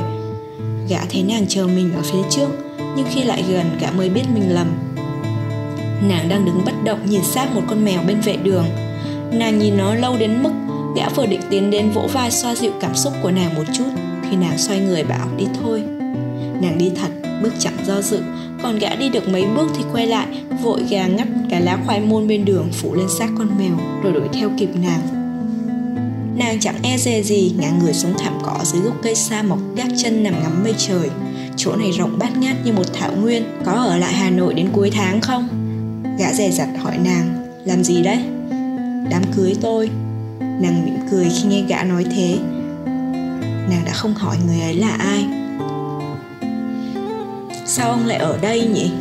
Gã 0.90 1.00
thấy 1.10 1.24
nàng 1.24 1.46
chờ 1.48 1.68
mình 1.68 1.94
ở 1.96 2.02
phía 2.04 2.30
trước 2.30 2.48
Nhưng 2.96 3.06
khi 3.10 3.24
lại 3.24 3.44
gần 3.50 3.66
gã 3.82 3.92
mới 3.92 4.10
biết 4.10 4.24
mình 4.34 4.56
lầm. 4.56 4.68
Nàng 6.10 6.30
đang 6.30 6.46
đứng 6.46 6.66
bất 6.66 6.84
động 6.84 7.00
nhìn 7.06 7.24
sát 7.24 7.56
một 7.56 7.62
con 7.68 7.86
mèo 7.86 8.02
bên 8.08 8.22
vệ 8.22 8.36
đường. 8.36 8.66
Nàng 9.32 9.60
nhìn 9.60 9.78
nó 9.78 9.96
lâu 9.96 10.18
đến 10.18 10.44
mức 10.44 10.52
Gã 10.96 11.10
vừa 11.10 11.26
định 11.26 11.42
tiến 11.50 11.72
đến 11.72 11.90
vỗ 11.90 12.08
vai 12.14 12.32
xoa 12.32 12.56
dịu 12.56 12.72
cảm 12.82 12.96
xúc 12.96 13.14
của 13.22 13.32
nàng 13.32 13.56
một 13.56 13.64
chút 13.74 13.90
Khi 14.30 14.38
nàng 14.38 14.58
xoay 14.58 14.80
người 14.80 15.04
bảo 15.04 15.28
đi 15.38 15.46
thôi. 15.62 15.84
Nàng 16.62 16.78
đi 16.78 16.92
thật, 16.96 17.10
bước 17.44 17.54
chẳng 17.60 17.78
do 17.86 18.02
dự 18.02 18.22
còn 18.64 18.80
gã 18.80 18.96
đi 18.96 19.10
được 19.10 19.30
mấy 19.30 19.46
bước 19.56 19.68
thì 19.78 19.84
quay 19.94 20.08
lại, 20.08 20.28
Vội 20.64 20.84
gà 20.90 21.08
ngắt 21.08 21.28
cả 21.50 21.60
lá 21.60 21.78
khoai 21.86 22.02
môn 22.02 22.28
bên 22.28 22.46
đường 22.46 22.70
phủ 22.72 22.96
lên 22.96 23.08
xác 23.20 23.28
con 23.38 23.48
mèo, 23.60 23.78
Rồi 24.04 24.14
đuổi 24.14 24.28
theo 24.34 24.52
kịp 24.58 24.70
nàng. 24.84 25.02
Nàng 26.38 26.60
chẳng 26.60 26.76
e 26.84 26.98
dè 26.98 27.22
gì 27.22 27.54
ngã 27.58 27.70
người 27.82 27.94
xuống 27.94 28.14
thảm 28.18 28.34
cỏ 28.44 28.58
dưới 28.64 28.82
gốc 28.82 28.94
cây 29.04 29.16
sa 29.16 29.44
mọc 29.44 29.60
gác 29.76 29.88
chân 29.98 30.24
nằm 30.24 30.34
ngắm 30.44 30.64
mây 30.64 30.74
trời. 30.78 31.10
Chỗ 31.58 31.76
này 31.76 31.92
rộng 31.92 32.20
bát 32.20 32.38
ngát 32.38 32.56
như 32.66 32.74
một 32.74 32.94
thảo 32.94 33.12
nguyên, 33.22 33.44
Có 33.66 33.72
ở 33.72 33.98
lại 33.98 34.14
Hà 34.14 34.30
Nội 34.30 34.54
đến 34.54 34.70
cuối 34.74 34.90
tháng 34.94 35.22
không? 35.22 35.48
Gã 36.20 36.34
dè 36.34 36.52
dặt 36.52 36.70
hỏi 36.80 36.98
nàng, 37.04 37.48
Làm 37.66 37.84
gì 37.84 38.04
đấy? 38.04 38.20
Đám 39.10 39.22
cưới 39.36 39.56
tôi. 39.62 39.90
Nàng 40.40 40.86
mỉm 40.86 40.96
cười 41.12 41.28
khi 41.30 41.48
nghe 41.48 41.62
gã 41.68 41.84
nói 41.84 42.06
thế. 42.16 42.38
Nàng 43.70 43.82
đã 43.86 43.92
không 43.94 44.14
hỏi 44.14 44.38
người 44.48 44.62
ấy 44.62 44.76
là 44.76 44.90
ai. 44.90 45.26
Sao 47.68 47.92
ông 47.92 48.06
lại 48.06 48.18
ở 48.18 48.38
đây 48.42 48.68
nhỉ? 48.68 48.92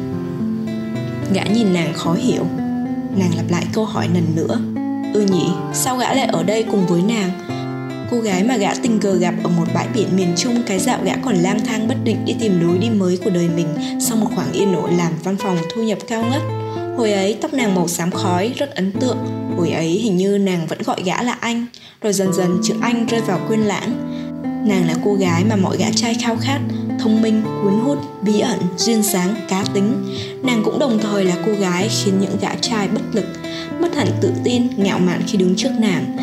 Gã 1.32 1.42
nhìn 1.42 1.74
nàng 1.74 1.94
khó 1.94 2.14
hiểu 2.14 2.46
Nàng 3.16 3.30
lặp 3.36 3.50
lại 3.50 3.66
câu 3.72 3.84
hỏi 3.84 4.08
lần 4.14 4.24
nữa 4.34 4.60
Ừ 5.14 5.20
nhỉ, 5.20 5.46
sao 5.74 5.96
gã 5.96 6.14
lại 6.14 6.26
ở 6.26 6.42
đây 6.42 6.62
cùng 6.62 6.86
với 6.86 7.02
nàng? 7.02 7.30
Cô 8.10 8.20
gái 8.20 8.44
mà 8.44 8.56
gã 8.56 8.74
tình 8.82 9.00
cờ 9.00 9.14
gặp 9.14 9.34
ở 9.44 9.50
một 9.56 9.64
bãi 9.74 9.86
biển 9.94 10.08
miền 10.16 10.32
Trung 10.36 10.62
cái 10.66 10.78
dạo 10.78 10.98
gã 11.04 11.12
còn 11.24 11.34
lang 11.36 11.60
thang 11.66 11.88
bất 11.88 11.96
định 12.04 12.24
đi 12.24 12.34
tìm 12.40 12.60
lối 12.60 12.78
đi 12.78 12.90
mới 12.90 13.18
của 13.24 13.30
đời 13.30 13.48
mình 13.56 13.68
sau 14.00 14.16
một 14.16 14.28
khoảng 14.34 14.52
yên 14.52 14.74
ổn 14.74 14.90
làm 14.96 15.12
văn 15.24 15.36
phòng 15.36 15.58
thu 15.74 15.82
nhập 15.82 15.98
cao 16.08 16.24
ngất. 16.30 16.42
Hồi 16.96 17.12
ấy 17.12 17.38
tóc 17.40 17.52
nàng 17.52 17.74
màu 17.74 17.88
xám 17.88 18.10
khói 18.10 18.52
rất 18.56 18.74
ấn 18.74 18.92
tượng 18.92 19.18
Hồi 19.56 19.70
ấy 19.70 19.88
hình 19.88 20.16
như 20.16 20.38
nàng 20.38 20.66
vẫn 20.66 20.78
gọi 20.82 21.02
gã 21.04 21.22
là 21.22 21.32
anh 21.40 21.66
Rồi 22.02 22.12
dần 22.12 22.32
dần 22.32 22.60
chữ 22.62 22.74
anh 22.80 23.06
rơi 23.06 23.20
vào 23.20 23.40
quên 23.48 23.60
lãng 23.60 23.92
Nàng 24.68 24.86
là 24.86 24.94
cô 25.04 25.14
gái 25.14 25.44
mà 25.44 25.56
mọi 25.56 25.76
gã 25.76 25.86
trai 25.94 26.14
khao 26.14 26.36
khát 26.36 26.60
Thông 26.98 27.22
minh, 27.22 27.42
cuốn 27.62 27.80
hút, 27.80 27.98
bí 28.22 28.40
ẩn, 28.40 28.58
duyên 28.76 29.02
dáng, 29.02 29.34
cá 29.48 29.64
tính. 29.74 29.92
Nàng 30.42 30.62
cũng 30.64 30.78
đồng 30.78 30.98
thời 30.98 31.24
là 31.24 31.36
cô 31.46 31.52
gái 31.52 31.88
khiến 31.88 32.20
những 32.20 32.36
gã 32.40 32.54
trai 32.54 32.88
bất 32.88 33.02
lực 33.12 33.26
Mất 33.80 33.94
hẳn 33.96 34.08
tự 34.20 34.32
tin, 34.44 34.62
ngạo 34.76 34.98
mạn 34.98 35.22
khi 35.26 35.38
đứng 35.38 35.54
trước 35.56 35.70
nàng. 35.78 36.16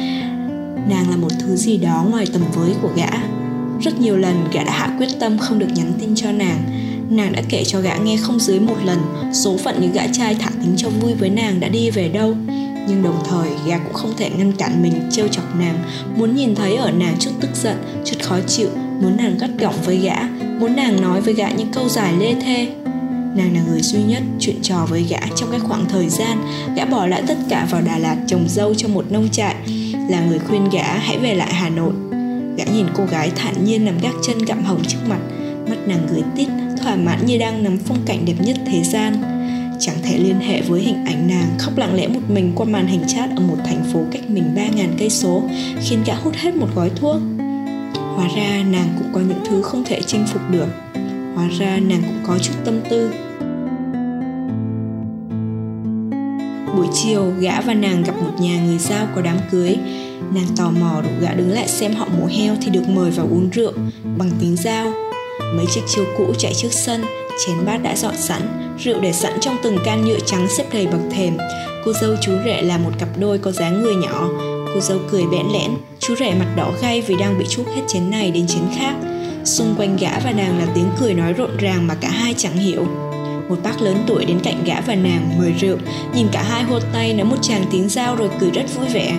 Nàng 0.90 1.10
là 1.10 1.16
một 1.18 1.32
thứ 1.40 1.56
gì 1.56 1.78
đó 1.78 2.06
ngoài 2.10 2.26
tầm 2.34 2.42
với 2.54 2.72
của 2.82 2.90
gã. 2.96 3.10
Rất 3.82 4.00
nhiều 4.00 4.18
lần 4.18 4.48
gã 4.54 4.64
đã 4.64 4.72
hạ 4.72 4.96
quyết 4.98 5.10
tâm 5.20 5.38
không 5.38 5.60
được 5.60 5.68
nhắn 5.76 5.94
tin 6.00 6.16
cho 6.16 6.32
nàng. 6.32 6.64
Nàng 7.10 7.34
đã 7.34 7.42
kể 7.50 7.64
cho 7.64 7.82
gã 7.82 7.96
nghe 7.96 8.18
không 8.18 8.40
dưới 8.40 8.60
một 8.60 8.78
lần 8.86 9.00
số 9.34 9.58
phận 9.58 9.82
những 9.82 9.92
gã 9.92 10.08
trai 10.08 10.36
thả 10.36 10.50
tính 10.50 10.74
cho 10.78 10.90
vui 10.90 11.14
với 11.14 11.30
nàng 11.30 11.60
đã 11.60 11.68
đi 11.68 11.90
về 11.90 12.10
đâu. 12.10 12.36
Nhưng 12.88 13.04
đồng 13.04 13.24
thời 13.30 13.50
gã 13.68 13.78
cũng 13.78 13.94
không 13.94 14.14
thể 14.18 14.30
ngăn 14.30 14.52
cản 14.52 14.82
mình 14.84 14.94
trêu 15.12 15.28
chọc 15.28 15.56
nàng 15.60 15.78
muốn 16.18 16.36
nhìn 16.36 16.56
thấy 16.56 16.76
ở 16.76 16.92
nàng 16.92 17.16
chút 17.20 17.32
tức 17.40 17.50
giận 17.64 17.78
chút 18.06 18.18
khó 18.22 18.40
chịu 18.48 18.70
muốn 19.02 19.18
nàng 19.18 19.38
gắt 19.38 19.50
gỏng 19.60 19.76
với 19.86 19.98
gã 19.98 20.16
muốn 20.60 20.76
nàng 20.76 21.02
nói 21.02 21.22
với 21.22 21.34
gã 21.34 21.50
những 21.50 21.72
câu 21.74 21.90
dài 21.90 22.14
lê 22.20 22.34
thê. 22.42 22.68
Nàng 23.36 23.54
là 23.54 23.62
người 23.68 23.82
duy 23.82 24.04
nhất 24.04 24.24
chuyện 24.40 24.56
trò 24.62 24.86
với 24.90 25.04
gã 25.04 25.20
trong 25.36 25.52
cái 25.52 25.60
khoảng 25.60 25.86
thời 25.90 26.10
gian 26.10 26.38
gã 26.76 26.86
bỏ 26.86 27.08
lại 27.08 27.24
tất 27.28 27.38
cả 27.50 27.68
vào 27.72 27.82
đà 27.82 27.98
lạt 27.98 28.16
trồng 28.28 28.46
dâu 28.50 28.74
cho 28.74 28.88
một 28.88 29.12
nông 29.12 29.30
trại. 29.30 29.56
Là 30.10 30.26
người 30.26 30.40
khuyên 30.40 30.70
gã 30.70 30.84
hãy 30.84 31.18
về 31.18 31.36
lại 31.36 31.54
hà 31.54 31.70
nội. 31.70 31.94
Gã 32.58 32.64
nhìn 32.74 32.86
cô 32.96 33.06
gái 33.06 33.32
thản 33.36 33.66
nhiên 33.66 33.86
nằm 33.86 33.98
gác 34.02 34.14
chân 34.28 34.38
gặm 34.46 34.64
hồng 34.64 34.84
trước 34.88 35.00
mặt. 35.10 35.20
Mắt 35.70 35.88
nàng 35.88 36.08
gửi 36.10 36.22
tít, 36.36 36.48
thỏa 36.82 36.96
mãn 36.96 37.26
như 37.26 37.38
đang 37.38 37.64
nắm 37.64 37.78
phong 37.86 38.00
cảnh 38.06 38.26
đẹp 38.26 38.36
nhất 38.40 38.58
thế 38.66 38.84
gian. 38.84 39.14
Chẳng 39.80 39.96
thể 40.04 40.18
liên 40.18 40.40
hệ 40.40 40.62
với 40.62 40.82
hình 40.82 41.06
ảnh 41.06 41.28
nàng 41.28 41.48
khóc 41.60 41.78
lặng 41.78 41.96
lẽ 41.96 42.08
một 42.08 42.20
mình 42.28 42.52
qua 42.56 42.66
màn 42.66 42.88
hình 42.88 43.04
chat 43.08 43.30
ở 43.36 43.42
một 43.42 43.58
thành 43.66 43.84
phố 43.94 44.00
cách 44.12 44.30
mình 44.30 44.44
ba 44.56 44.68
ngàn 44.76 44.96
cây 45.00 45.10
số, 45.10 45.44
khiến 45.82 46.00
gã 46.06 46.14
hút 46.16 46.34
hết 46.36 46.56
một 46.56 46.68
gói 46.76 46.92
thuốc 46.96 47.22
hóa 48.16 48.28
ra 48.36 48.64
nàng 48.72 48.96
cũng 48.98 49.14
có 49.14 49.20
những 49.20 49.40
thứ 49.50 49.62
không 49.62 49.84
thể 49.86 50.02
chinh 50.08 50.26
phục 50.28 50.42
được. 50.52 50.68
Hóa 51.36 51.48
ra 51.60 51.78
nàng 51.78 52.02
cũng 52.02 52.20
có 52.28 52.38
chút 52.40 52.54
tâm 52.66 52.80
tư. 52.90 53.12
Buổi 56.76 56.88
chiều, 56.94 57.34
gã 57.40 57.62
và 57.62 57.74
nàng 57.74 58.04
gặp 58.04 58.16
một 58.16 58.32
nhà 58.40 58.64
người 58.66 58.78
giao 58.78 59.08
có 59.16 59.22
đám 59.22 59.38
cưới. 59.52 59.76
Nàng 60.34 60.48
tò 60.58 60.72
mò 60.72 61.02
rủ 61.02 61.10
gã 61.22 61.34
đứng 61.34 61.52
lại 61.52 61.68
xem 61.68 61.94
họ 61.94 62.08
mổ 62.20 62.26
heo 62.26 62.56
thì 62.62 62.70
được 62.70 62.90
mời 62.90 63.12
vào 63.12 63.26
uống 63.26 63.50
rượu, 63.50 63.74
bằng 64.18 64.32
tiếng 64.40 64.56
giao. 64.56 64.94
Mấy 65.56 65.66
chiếc 65.74 65.82
chiếu 65.88 66.06
cũ 66.18 66.34
chạy 66.38 66.54
trước 66.54 66.72
sân, 66.72 67.02
chén 67.46 67.66
bát 67.66 67.78
đã 67.78 67.96
dọn 67.96 68.16
sẵn, 68.18 68.42
rượu 68.80 69.02
để 69.02 69.14
sẵn 69.14 69.40
trong 69.42 69.56
từng 69.64 69.78
can 69.86 70.06
nhựa 70.06 70.20
trắng 70.26 70.48
xếp 70.58 70.66
đầy 70.74 70.88
bậc 70.88 71.02
thềm. 71.12 71.38
Cô 71.86 71.94
dâu 72.02 72.16
chú 72.22 72.32
rể 72.46 72.62
là 72.62 72.78
một 72.78 72.92
cặp 73.00 73.10
đôi 73.20 73.38
có 73.38 73.52
dáng 73.52 73.82
người 73.82 73.96
nhỏ 73.96 74.30
cô 74.74 74.80
dâu 74.80 75.00
cười 75.12 75.24
bẽn 75.32 75.46
lẽn 75.54 75.72
chú 76.00 76.16
rể 76.16 76.34
mặt 76.34 76.54
đỏ 76.56 76.72
gay 76.82 77.02
vì 77.02 77.16
đang 77.16 77.40
bị 77.40 77.46
chúc 77.50 77.66
hết 77.76 77.82
chén 77.88 78.10
này 78.10 78.32
đến 78.32 78.48
chén 78.48 78.64
khác. 78.76 78.96
Xung 79.44 79.76
quanh 79.78 79.98
gã 79.98 80.20
và 80.20 80.32
nàng 80.32 80.60
là 80.60 80.66
tiếng 80.76 80.90
cười 81.00 81.14
nói 81.14 81.34
rộn 81.34 81.58
ràng 81.58 81.88
mà 81.88 81.96
cả 81.96 82.10
hai 82.10 82.34
chẳng 82.38 82.58
hiểu. 82.58 82.88
Một 83.50 83.56
bác 83.64 83.82
lớn 83.82 84.04
tuổi 84.08 84.26
đến 84.26 84.40
cạnh 84.44 84.64
gã 84.66 84.82
và 84.82 84.96
nàng 84.96 85.38
mời 85.38 85.54
rượu 85.60 85.78
nhìn 86.14 86.28
cả 86.32 86.44
hai 86.44 86.64
hô 86.64 86.80
tay 86.94 87.14
nói 87.14 87.26
một 87.26 87.38
chàng 87.42 87.66
tiếng 87.72 87.90
giao 87.90 88.16
rồi 88.16 88.30
cười 88.40 88.52
rất 88.52 88.76
vui 88.76 88.88
vẻ. 88.94 89.14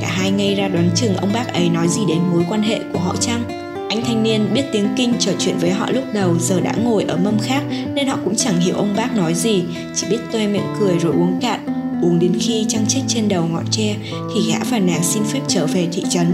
Cả 0.00 0.08
hai 0.10 0.30
ngay 0.30 0.54
ra 0.54 0.68
đoán 0.68 0.90
chừng 0.94 1.16
ông 1.16 1.32
bác 1.32 1.52
ấy 1.52 1.68
nói 1.68 1.88
gì 1.88 2.00
đến 2.08 2.18
mối 2.32 2.44
quan 2.48 2.62
hệ 2.62 2.80
của 2.92 2.98
họ 2.98 3.16
chăng? 3.20 3.42
Anh 3.90 4.04
thanh 4.04 4.22
niên 4.22 4.54
biết 4.54 4.64
tiếng 4.72 4.88
kinh 4.96 5.14
trò 5.18 5.32
chuyện 5.38 5.58
với 5.58 5.70
họ 5.70 5.90
lúc 5.90 6.04
đầu 6.12 6.38
giờ 6.38 6.60
đã 6.60 6.74
ngồi 6.84 7.04
ở 7.08 7.16
mâm 7.16 7.38
khác 7.38 7.62
nên 7.94 8.06
họ 8.06 8.18
cũng 8.24 8.36
chẳng 8.36 8.60
hiểu 8.60 8.74
ông 8.74 8.94
bác 8.96 9.16
nói 9.16 9.34
gì, 9.34 9.64
chỉ 9.94 10.06
biết 10.10 10.18
toe 10.32 10.46
miệng 10.46 10.74
cười 10.80 10.98
rồi 10.98 11.12
uống 11.12 11.38
cạn. 11.40 11.79
Uống 12.02 12.18
đến 12.18 12.32
khi 12.40 12.64
trăng 12.68 12.84
chết 12.88 13.00
trên 13.08 13.28
đầu 13.28 13.46
ngọn 13.46 13.64
tre 13.70 13.96
thì 14.34 14.40
gã 14.52 14.58
và 14.70 14.78
nàng 14.78 15.02
xin 15.02 15.22
phép 15.24 15.40
trở 15.48 15.66
về 15.66 15.88
thị 15.92 16.02
trấn. 16.10 16.26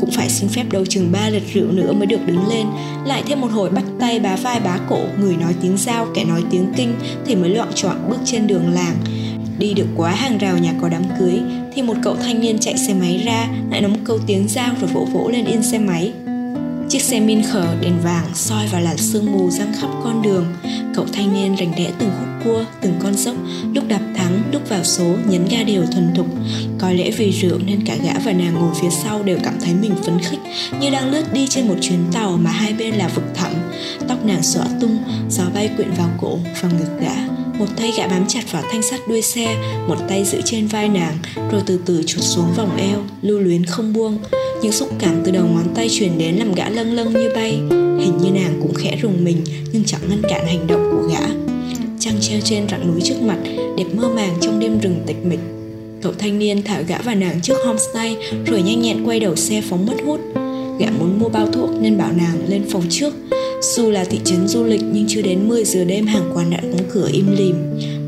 Cũng 0.00 0.10
phải 0.10 0.28
xin 0.28 0.48
phép 0.48 0.64
đâu 0.72 0.86
chừng 0.86 1.12
ba 1.12 1.28
lượt 1.28 1.42
rượu 1.54 1.72
nữa 1.72 1.92
mới 1.92 2.06
được 2.06 2.26
đứng 2.26 2.48
lên. 2.48 2.66
Lại 3.04 3.22
thêm 3.26 3.40
một 3.40 3.50
hồi 3.52 3.70
bắt 3.70 3.84
tay 4.00 4.20
bá 4.20 4.36
vai 4.36 4.60
bá 4.60 4.78
cổ 4.88 5.00
Người 5.20 5.36
nói 5.36 5.54
tiếng 5.62 5.76
giao, 5.76 6.06
kẻ 6.14 6.24
nói 6.24 6.42
tiếng 6.50 6.72
kinh 6.76 6.94
Thì 7.26 7.34
mới 7.34 7.50
loạn 7.50 7.68
trọn 7.74 7.96
bước 8.08 8.18
trên 8.24 8.46
đường 8.46 8.72
làng. 8.72 8.96
Đi 9.58 9.74
được 9.74 9.86
quá 9.96 10.10
hàng 10.10 10.38
rào 10.38 10.58
nhà 10.58 10.74
có 10.80 10.88
đám 10.88 11.02
cưới 11.18 11.40
Thì 11.74 11.82
một 11.82 11.94
cậu 12.02 12.16
thanh 12.16 12.40
niên 12.40 12.58
chạy 12.58 12.78
xe 12.78 12.94
máy 12.94 13.22
ra 13.24 13.48
Lại 13.70 13.80
nói 13.80 13.90
một 13.90 14.00
câu 14.04 14.18
tiếng 14.26 14.48
giao 14.48 14.74
rồi 14.80 14.90
vỗ 14.92 15.06
vỗ 15.12 15.28
lên 15.32 15.44
yên 15.44 15.62
xe 15.62 15.78
máy. 15.78 16.12
Chiếc 16.88 17.02
xe 17.02 17.20
min 17.20 17.42
khở 17.42 17.76
đèn 17.80 18.00
vàng 18.02 18.34
soi 18.34 18.66
vào 18.66 18.80
làn 18.80 18.96
sương 18.96 19.32
mù 19.32 19.50
răng 19.50 19.72
khắp 19.80 19.88
con 20.04 20.22
đường. 20.22 20.46
Cậu 20.94 21.06
thanh 21.12 21.34
niên 21.34 21.54
rành 21.54 21.72
rẽ 21.78 21.92
từng 21.98 22.10
khúc 22.18 22.28
cua, 22.44 22.64
từng 22.80 22.92
con 23.02 23.14
dốc 23.14 23.36
Lúc 23.74 23.84
đạp 23.88 24.00
thắng, 24.16 24.42
lúc 24.52 24.68
vào 24.68 24.84
số, 24.84 25.16
nhấn 25.28 25.48
ga 25.50 25.62
đều 25.62 25.86
thuần 25.86 26.14
thục. 26.14 26.26
Có 26.78 26.90
lẽ 26.90 27.10
vì 27.10 27.30
rượu 27.30 27.58
nên 27.66 27.84
cả 27.86 27.96
gã 28.04 28.12
và 28.24 28.32
nàng 28.32 28.54
ngồi 28.54 28.74
phía 28.80 28.90
sau 28.90 29.22
đều 29.22 29.38
cảm 29.44 29.54
thấy 29.60 29.74
mình 29.74 29.94
phấn 30.04 30.18
khích 30.20 30.40
Như 30.80 30.90
đang 30.90 31.10
lướt 31.10 31.32
đi 31.32 31.46
trên 31.46 31.68
một 31.68 31.76
chuyến 31.80 31.98
tàu 32.12 32.36
mà 32.36 32.50
hai 32.50 32.72
bên 32.72 32.94
là 32.94 33.08
vực 33.08 33.24
thẳm. 33.34 33.52
Tóc 34.08 34.24
nàng 34.24 34.42
xõa 34.42 34.64
tung, 34.80 34.98
gió 35.30 35.44
bay 35.54 35.70
quyện 35.76 35.90
vào 35.98 36.08
cổ 36.20 36.38
và 36.62 36.68
ngực 36.68 37.00
gã 37.00 37.45
một 37.58 37.66
tay 37.76 37.92
gã 37.98 38.08
bám 38.08 38.24
chặt 38.28 38.52
vào 38.52 38.62
thanh 38.70 38.82
sắt 38.82 39.00
đuôi 39.08 39.22
xe, 39.22 39.56
một 39.88 39.96
tay 40.08 40.24
giữ 40.24 40.40
trên 40.44 40.66
vai 40.66 40.88
nàng, 40.88 41.18
rồi 41.52 41.62
từ 41.66 41.80
từ 41.86 42.02
chuột 42.06 42.24
xuống 42.24 42.52
vòng 42.56 42.76
eo, 42.76 43.04
lưu 43.22 43.38
luyến 43.38 43.64
không 43.64 43.92
buông 43.92 44.18
những 44.62 44.72
xúc 44.72 44.88
cảm 44.98 45.22
từ 45.24 45.32
đầu 45.32 45.46
ngón 45.46 45.74
tay 45.74 45.88
truyền 45.90 46.18
đến 46.18 46.34
làm 46.34 46.54
gã 46.54 46.68
lâng 46.68 46.92
lâng 46.92 47.12
như 47.12 47.30
bay 47.34 47.52
hình 48.00 48.18
như 48.22 48.30
nàng 48.30 48.60
cũng 48.62 48.74
khẽ 48.74 48.98
rùng 49.02 49.24
mình, 49.24 49.44
nhưng 49.72 49.84
chẳng 49.84 50.00
ngăn 50.08 50.22
cản 50.22 50.46
hành 50.46 50.66
động 50.66 50.90
của 50.92 51.08
gã 51.08 51.26
trăng 52.00 52.16
treo 52.20 52.40
trên 52.44 52.68
rặng 52.68 52.92
núi 52.92 53.00
trước 53.04 53.22
mặt, 53.22 53.38
đẹp 53.78 53.86
mơ 53.94 54.08
màng 54.08 54.34
trong 54.40 54.60
đêm 54.60 54.80
rừng 54.80 55.02
tịch 55.06 55.24
mịch 55.24 55.40
Cậu 56.06 56.14
thanh 56.18 56.38
niên 56.38 56.62
thả 56.62 56.80
gã 56.80 56.98
và 56.98 57.14
nàng 57.14 57.40
trước 57.42 57.54
homestay, 57.66 58.16
rồi 58.46 58.62
nhanh 58.62 58.82
nhẹn 58.82 59.04
quay 59.06 59.20
đầu 59.20 59.36
xe 59.36 59.62
phóng 59.68 59.86
mất 59.86 59.94
hút. 60.06 60.20
Gã 60.78 60.86
muốn 60.98 61.18
mua 61.20 61.28
bao 61.28 61.46
thuốc 61.46 61.70
nên 61.80 61.98
bảo 61.98 62.12
nàng 62.12 62.48
lên 62.48 62.64
phòng 62.70 62.82
trước. 62.90 63.14
Dù 63.60 63.90
là 63.90 64.04
thị 64.04 64.20
trấn 64.24 64.48
du 64.48 64.64
lịch 64.64 64.82
nhưng 64.92 65.04
chưa 65.08 65.22
đến 65.22 65.48
10 65.48 65.64
giờ 65.64 65.84
đêm 65.84 66.06
hàng 66.06 66.30
quán 66.34 66.50
đã 66.50 66.60
đóng 66.60 66.88
cửa 66.92 67.08
im 67.12 67.36
lìm. 67.36 67.56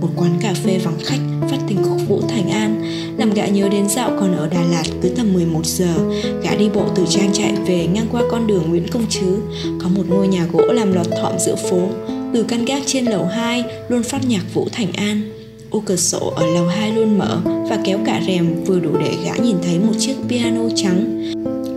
Một 0.01 0.09
quán 0.17 0.39
cà 0.41 0.55
phê 0.55 0.79
vắng 0.85 0.99
khách 1.05 1.21
phát 1.51 1.59
tình 1.69 1.79
khúc 1.83 2.09
Vũ 2.09 2.21
Thành 2.29 2.51
An 2.51 2.83
làm 3.19 3.35
gã 3.35 3.47
nhớ 3.47 3.69
đến 3.69 3.89
dạo 3.89 4.11
còn 4.21 4.37
ở 4.37 4.49
Đà 4.49 4.63
Lạt 4.63 4.85
cứ 5.03 5.09
tầm 5.09 5.33
11 5.33 5.67
giờ. 5.67 5.95
Gã 6.43 6.55
đi 6.55 6.69
bộ 6.75 6.85
từ 6.95 7.05
trang 7.09 7.33
trại 7.33 7.55
về 7.67 7.87
ngang 7.87 8.07
qua 8.13 8.23
con 8.31 8.47
đường 8.47 8.71
Nguyễn 8.71 8.89
Công 8.89 9.07
Trứ. 9.09 9.37
Có 9.83 9.89
một 9.89 10.05
ngôi 10.09 10.29
nhà 10.29 10.47
gỗ 10.53 10.73
làm 10.73 10.93
lọt 10.93 11.07
thọm 11.23 11.33
giữa 11.39 11.57
phố. 11.71 11.89
Từ 12.35 12.43
căn 12.43 12.65
gác 12.65 12.83
trên 12.87 13.05
lầu 13.05 13.25
2 13.25 13.65
luôn 13.89 14.03
phát 14.03 14.29
nhạc 14.29 14.55
Vũ 14.55 14.69
Thành 14.73 14.93
An 14.93 15.39
Ô 15.71 15.83
cửa 15.87 15.97
sổ 15.97 16.33
ở 16.37 16.47
lầu 16.47 16.67
2 16.67 16.93
luôn 16.93 17.19
mở 17.19 17.41
và 17.45 17.79
kéo 17.85 17.99
cả 18.07 18.23
rèm 18.27 18.65
vừa 18.65 18.81
đủ 18.81 18.91
để 19.01 19.13
gã 19.25 19.45
nhìn 19.45 19.57
thấy 19.63 19.79
một 19.79 19.93
chiếc 19.99 20.15
piano 20.29 20.63
trắng. 20.77 21.19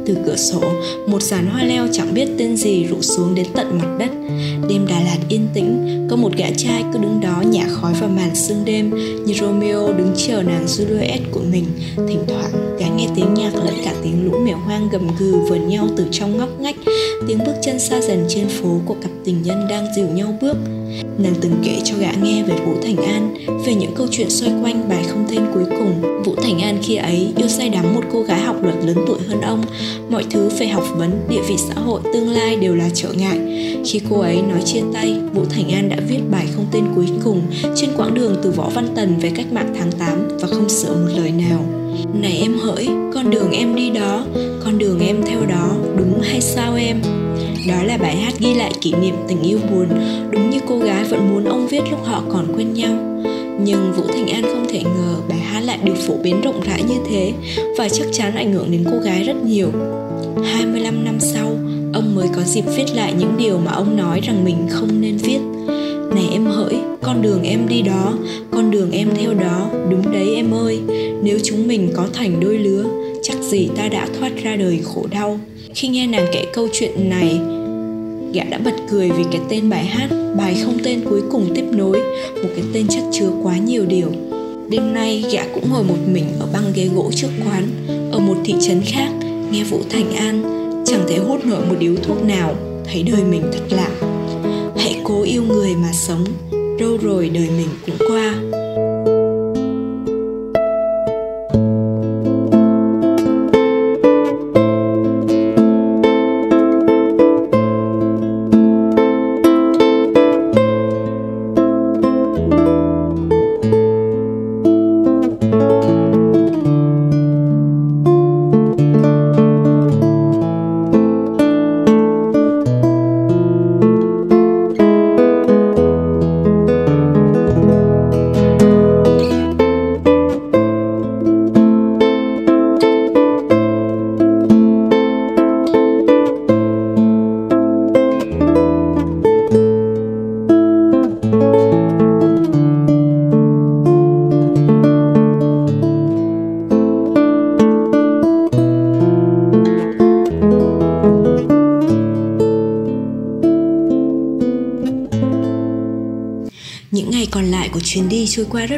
Từ 0.06 0.18
cửa 0.26 0.36
sổ, 0.36 0.62
một 1.08 1.22
dàn 1.22 1.48
hoa 1.48 1.64
leo 1.64 1.88
chẳng 1.92 2.14
biết 2.14 2.28
tên 2.38 2.58
gì 2.58 2.88
rụ 2.90 3.02
xuống 3.02 3.36
đến 3.36 3.46
tận 3.56 3.80
mặt 3.80 3.96
đất. 4.00 4.12
Đêm 4.70 4.86
Đà 4.90 5.00
Lạt 5.00 5.18
yên 5.30 5.48
tĩnh, 5.54 6.08
có 6.10 6.16
một 6.16 6.32
gã 6.38 6.48
trai 6.58 6.84
cứ 6.94 7.00
đứng 7.00 7.20
đó 7.22 7.44
nhả 7.46 7.68
khói 7.70 7.94
vào 7.94 8.10
màn 8.10 8.36
sương 8.36 8.66
đêm 8.66 8.92
như 9.26 9.34
Romeo 9.34 9.94
đứng 9.94 10.14
chờ 10.18 10.44
nàng 10.44 10.66
Juliet 10.66 11.20
của 11.32 11.42
mình. 11.52 11.66
Thỉnh 11.96 12.24
thoảng, 12.28 12.78
gã 12.80 12.88
nghe 12.88 13.08
tiếng 13.16 13.34
nhạc 13.34 13.56
lẫn 13.56 13.76
cả 13.86 13.94
tiếng 14.04 14.26
lũ 14.26 14.40
mèo 14.46 14.58
hoang 14.58 14.90
gầm 14.92 15.08
gừ 15.20 15.36
vờn 15.50 15.68
nhau 15.68 15.88
từ 15.98 16.06
trong 16.12 16.38
ngóc 16.38 16.50
ngách, 16.60 16.76
tiếng 17.28 17.38
bước 17.38 17.56
chân 17.62 17.80
xa 17.80 18.02
dần 18.02 18.26
trên 18.30 18.48
phố 18.48 18.82
của 18.86 18.96
cặp 19.02 19.12
tình 19.26 19.42
nhân 19.44 19.68
đang 19.70 19.86
dìu 19.96 20.08
nhau 20.08 20.38
bước 20.42 20.58
Nàng 21.18 21.34
từng 21.42 21.56
kể 21.64 21.82
cho 21.84 21.96
gã 22.00 22.12
nghe 22.24 22.44
về 22.44 22.56
Vũ 22.66 22.74
Thành 22.84 22.98
An, 22.98 23.34
về 23.66 23.76
những 23.76 23.92
câu 23.96 24.08
chuyện 24.12 24.30
xoay 24.30 24.52
quanh 24.62 24.90
bài 24.90 25.04
không 25.08 25.26
tên 25.30 25.42
cuối 25.54 25.64
cùng. 25.70 26.24
Vũ 26.24 26.36
Thành 26.36 26.62
An 26.62 26.78
khi 26.82 26.96
ấy 26.96 27.34
yêu 27.38 27.48
say 27.48 27.70
đắm 27.70 27.96
một 27.96 28.02
cô 28.14 28.22
gái 28.22 28.40
học 28.40 28.64
luật 28.64 28.76
lớn 28.86 28.98
tuổi 29.08 29.20
hơn 29.28 29.42
ông. 29.42 29.64
Mọi 30.10 30.24
thứ 30.30 30.50
về 30.60 30.68
học 30.68 30.84
vấn, 30.96 31.12
địa 31.30 31.42
vị 31.48 31.56
xã 31.58 31.74
hội, 31.82 32.02
tương 32.14 32.30
lai 32.30 32.56
đều 32.56 32.76
là 32.76 32.90
trở 32.94 33.14
ngại. 33.14 33.40
Khi 33.86 34.02
cô 34.10 34.20
ấy 34.20 34.42
nói 34.42 34.62
chia 34.66 34.82
tay, 34.94 35.16
Vũ 35.34 35.46
Thành 35.50 35.70
An 35.70 35.90
đã 35.90 35.98
viết 36.08 36.20
bài 36.32 36.48
không 36.56 36.66
tên 36.72 36.84
cuối 36.96 37.08
cùng 37.24 37.42
trên 37.76 37.90
quãng 37.98 38.14
đường 38.14 38.36
từ 38.44 38.52
Võ 38.52 38.70
Văn 38.70 38.88
Tần 38.96 39.18
về 39.20 39.32
cách 39.36 39.54
mạng 39.54 39.74
tháng 39.80 39.92
8 39.92 40.28
và 40.42 40.48
không 40.48 40.70
sửa 40.70 40.94
một 40.94 41.10
lời 41.18 41.32
nào. 41.32 41.66
Này 42.22 42.38
em 42.42 42.54
hỡi, 42.58 42.90
con 43.14 43.30
đường 43.30 43.52
em 43.52 43.76
đi 43.76 43.90
đó, 43.90 44.26
con 44.66 44.78
đường 44.78 45.00
em 45.00 45.24
theo 45.26 45.46
đó, 45.46 45.70
đúng 45.98 46.22
hay 46.22 46.42
sao 46.42 46.76
em? 46.76 47.02
Đó 47.68 47.84
là 47.84 47.98
bài 47.98 48.16
hát 48.16 48.34
ghi 48.40 48.54
lại 48.54 48.72
kỷ 48.82 48.94
niệm 49.02 49.16
tình 49.28 49.42
yêu 49.42 49.60
buồn 49.72 49.88
Đúng 50.32 50.50
như 50.50 50.60
cô 50.68 50.80
gái 50.80 51.04
vẫn 51.04 51.30
muốn 51.30 51.46
ông 51.46 51.68
viết 51.68 51.82
lúc 51.92 52.06
họ 52.06 52.24
còn 52.32 52.54
quen 52.58 52.74
nhau. 52.74 53.24
Nhưng 53.64 53.94
Vũ 53.98 54.04
Thành 54.08 54.28
An 54.28 54.44
không 54.44 54.66
thể 54.70 54.84
ngờ 54.84 55.16
bài 55.30 55.40
hát 55.40 55.60
lại 55.60 55.80
được 55.84 55.96
phổ 56.08 56.18
biến 56.24 56.42
rộng 56.42 56.62
rãi 56.62 56.84
như 56.84 56.96
thế 57.10 57.34
Và 57.78 57.90
chắc 57.90 58.06
chắn 58.12 58.36
ảnh 58.36 58.54
hưởng 58.54 58.72
đến 58.72 58.84
cô 58.92 58.98
gái 59.00 59.24
rất 59.24 59.36
nhiều. 59.46 59.72
25 60.44 61.06
năm 61.06 61.20
sau, 61.20 61.58
ông 61.94 62.16
mới 62.16 62.28
có 62.36 62.44
dịp 62.44 62.64
viết 62.78 62.86
lại 62.96 63.14
những 63.20 63.38
điều 63.38 63.58
mà 63.58 63.72
ông 63.72 63.98
nói 63.98 64.22
rằng 64.24 64.46
mình 64.46 64.58
không 64.70 65.02
nên 65.02 65.18
viết. 65.18 65.40
Này 66.16 66.26
em 66.32 66.46
hỡi, 66.46 66.76
con 67.02 67.22
đường 67.22 67.44
em 67.44 67.68
đi 67.68 67.82
đó, 67.82 68.14
con 68.52 68.72
đường 68.72 68.92
em 68.92 69.10
theo 69.16 69.34
đó, 69.34 69.70
đúng 69.90 70.12
đấy 70.12 70.36
em 70.36 70.54
ơi. 70.54 70.80
Nếu 71.24 71.40
chúng 71.44 71.68
mình 71.68 71.92
có 71.96 72.08
thành 72.14 72.40
đôi 72.40 72.58
lứa, 72.58 72.84
chắc 73.24 73.38
gì 73.42 73.70
ta 73.76 73.88
đã 73.88 74.08
thoát 74.20 74.32
ra 74.44 74.56
đời 74.56 74.80
khổ 74.84 75.06
đau 75.12 75.40
khi 75.76 75.88
nghe 75.88 76.08
nàng 76.08 76.28
kể 76.32 76.46
câu 76.54 76.68
chuyện 76.74 77.10
này, 77.10 77.40
gã 78.34 78.44
đã 78.44 78.58
bật 78.58 78.76
cười 78.90 79.10
vì 79.10 79.24
cái 79.32 79.42
tên 79.50 79.70
bài 79.70 79.86
hát, 79.86 80.08
bài 80.38 80.58
không 80.64 80.78
tên 80.84 81.02
cuối 81.10 81.22
cùng 81.32 81.52
tiếp 81.56 81.66
nối, 81.72 82.02
một 82.44 82.50
cái 82.56 82.66
tên 82.74 82.88
chất 82.88 83.04
chứa 83.12 83.30
quá 83.44 83.58
nhiều 83.58 83.86
điều. 83.86 84.08
Đêm 84.70 84.94
nay, 84.94 85.24
gã 85.32 85.44
cũng 85.54 85.70
ngồi 85.70 85.84
một 85.84 85.98
mình 86.14 86.26
ở 86.40 86.48
băng 86.54 86.74
ghế 86.76 86.90
gỗ 86.96 87.12
trước 87.16 87.28
quán, 87.46 87.68
ở 88.12 88.20
một 88.20 88.36
thị 88.46 88.54
trấn 88.62 88.82
khác, 88.86 89.10
nghe 89.52 89.64
vũ 89.64 89.80
thành 89.90 90.16
an, 90.16 90.44
chẳng 90.86 91.06
thể 91.08 91.18
hút 91.18 91.46
nổi 91.46 91.66
một 91.70 91.76
điếu 91.80 91.96
thuốc 92.04 92.24
nào, 92.26 92.56
thấy 92.86 93.04
đời 93.04 93.24
mình 93.24 93.42
thật 93.54 93.76
lạ. 93.76 93.90
Hãy 94.78 94.96
cố 95.04 95.24
yêu 95.24 95.44
người 95.44 95.76
mà 95.76 95.92
sống, 95.94 96.26
đâu 96.80 96.98
rồi 97.02 97.30
đời 97.30 97.50
mình 97.58 97.68
cũng 97.86 98.08
qua. 98.10 98.36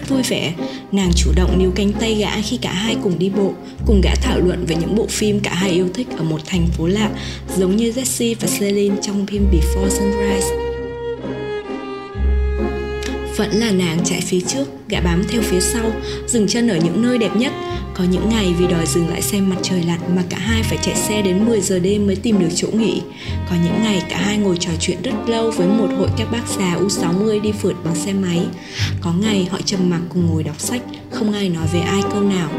Rất 0.04 0.10
vui 0.10 0.24
vẻ. 0.30 0.54
Nàng 0.92 1.12
chủ 1.16 1.32
động 1.36 1.60
níu 1.60 1.72
cánh 1.76 1.94
tay 1.94 2.16
gã 2.16 2.42
khi 2.42 2.58
cả 2.58 2.72
hai 2.72 2.98
cùng 3.04 3.20
đi 3.20 3.30
bộ, 3.30 3.54
cùng 3.86 4.02
gã 4.02 4.16
thảo 4.16 4.40
luận 4.40 4.66
về 4.68 4.76
những 4.76 4.96
bộ 4.96 5.08
phim 5.10 5.40
cả 5.40 5.54
hai 5.54 5.72
yêu 5.72 5.88
thích 5.94 6.08
ở 6.18 6.24
một 6.24 6.42
thành 6.46 6.68
phố 6.68 6.88
lạ, 6.88 7.10
giống 7.58 7.76
như 7.76 7.92
Jesse 7.92 8.36
và 8.40 8.48
Celine 8.60 8.96
trong 9.02 9.26
phim 9.26 9.48
Before 9.52 9.90
Sunrise. 9.90 10.48
Vẫn 13.38 13.50
là 13.52 13.72
nàng 13.72 14.00
chạy 14.06 14.22
phía 14.22 14.42
trước, 14.42 14.66
gã 14.90 15.02
bám 15.02 15.24
theo 15.30 15.42
phía 15.42 15.60
sau, 15.60 15.92
dừng 16.28 16.48
chân 16.48 16.68
ở 16.68 16.78
những 16.78 17.02
nơi 17.02 17.18
đẹp 17.18 17.36
nhất 17.36 17.52
có 17.96 18.04
những 18.04 18.30
ngày 18.30 18.54
vì 18.58 18.68
đòi 18.68 18.86
dừng 18.86 19.08
lại 19.10 19.22
xem 19.22 19.50
mặt 19.50 19.56
trời 19.62 19.84
lặn 19.84 20.00
mà 20.16 20.24
cả 20.30 20.38
hai 20.38 20.64
phải 20.64 20.78
chạy 20.82 20.96
xe 20.96 21.22
đến 21.22 21.46
10 21.46 21.62
giờ 21.62 21.80
đêm 21.80 22.08
mới 22.08 22.16
tìm 22.16 22.40
được 22.40 22.50
chỗ 22.56 22.68
nghỉ. 22.74 23.02
Có 23.50 23.56
những 23.64 23.84
ngày 23.84 24.04
cả 24.10 24.18
hai 24.18 24.38
ngồi 24.38 24.58
trò 24.58 24.72
chuyện 24.80 25.02
rất 25.04 25.14
lâu 25.28 25.52
với 25.52 25.68
một 25.68 25.88
hội 25.98 26.08
các 26.18 26.32
bác 26.32 26.48
già 26.58 26.76
U60 26.76 27.42
đi 27.42 27.52
phượt 27.52 27.76
bằng 27.84 27.96
xe 27.96 28.14
máy. 28.14 28.46
Có 29.02 29.14
ngày 29.14 29.48
họ 29.52 29.58
trầm 29.66 29.90
mặc 29.90 30.02
cùng 30.10 30.26
ngồi 30.26 30.44
đọc 30.44 30.60
sách, 30.60 30.82
không 31.12 31.34
ai 31.34 31.50
nói 31.50 31.68
về 31.74 31.80
ai 31.80 32.02
câu 32.12 32.22
nào. 32.22 32.50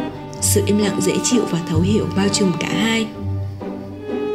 Sự 0.40 0.62
im 0.66 0.79
lặng 0.79 1.01
dễ 1.01 1.12
chịu 1.25 1.42
và 1.51 1.61
thấu 1.68 1.81
hiểu 1.81 2.07
bao 2.16 2.29
trùm 2.29 2.53
cả 2.61 2.68
hai. 2.73 3.07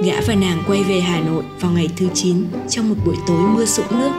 Gã 0.04 0.22
và 0.28 0.36
nàng 0.36 0.64
quay 0.68 0.84
về 0.84 1.00
Hà 1.00 1.20
Nội 1.20 1.44
vào 1.60 1.72
ngày 1.72 1.90
thứ 1.98 2.08
9 2.14 2.44
trong 2.70 2.90
một 2.90 2.96
buổi 3.06 3.16
tối 3.28 3.42
mưa 3.56 3.66
sũng 3.66 4.00
nước. 4.00 4.12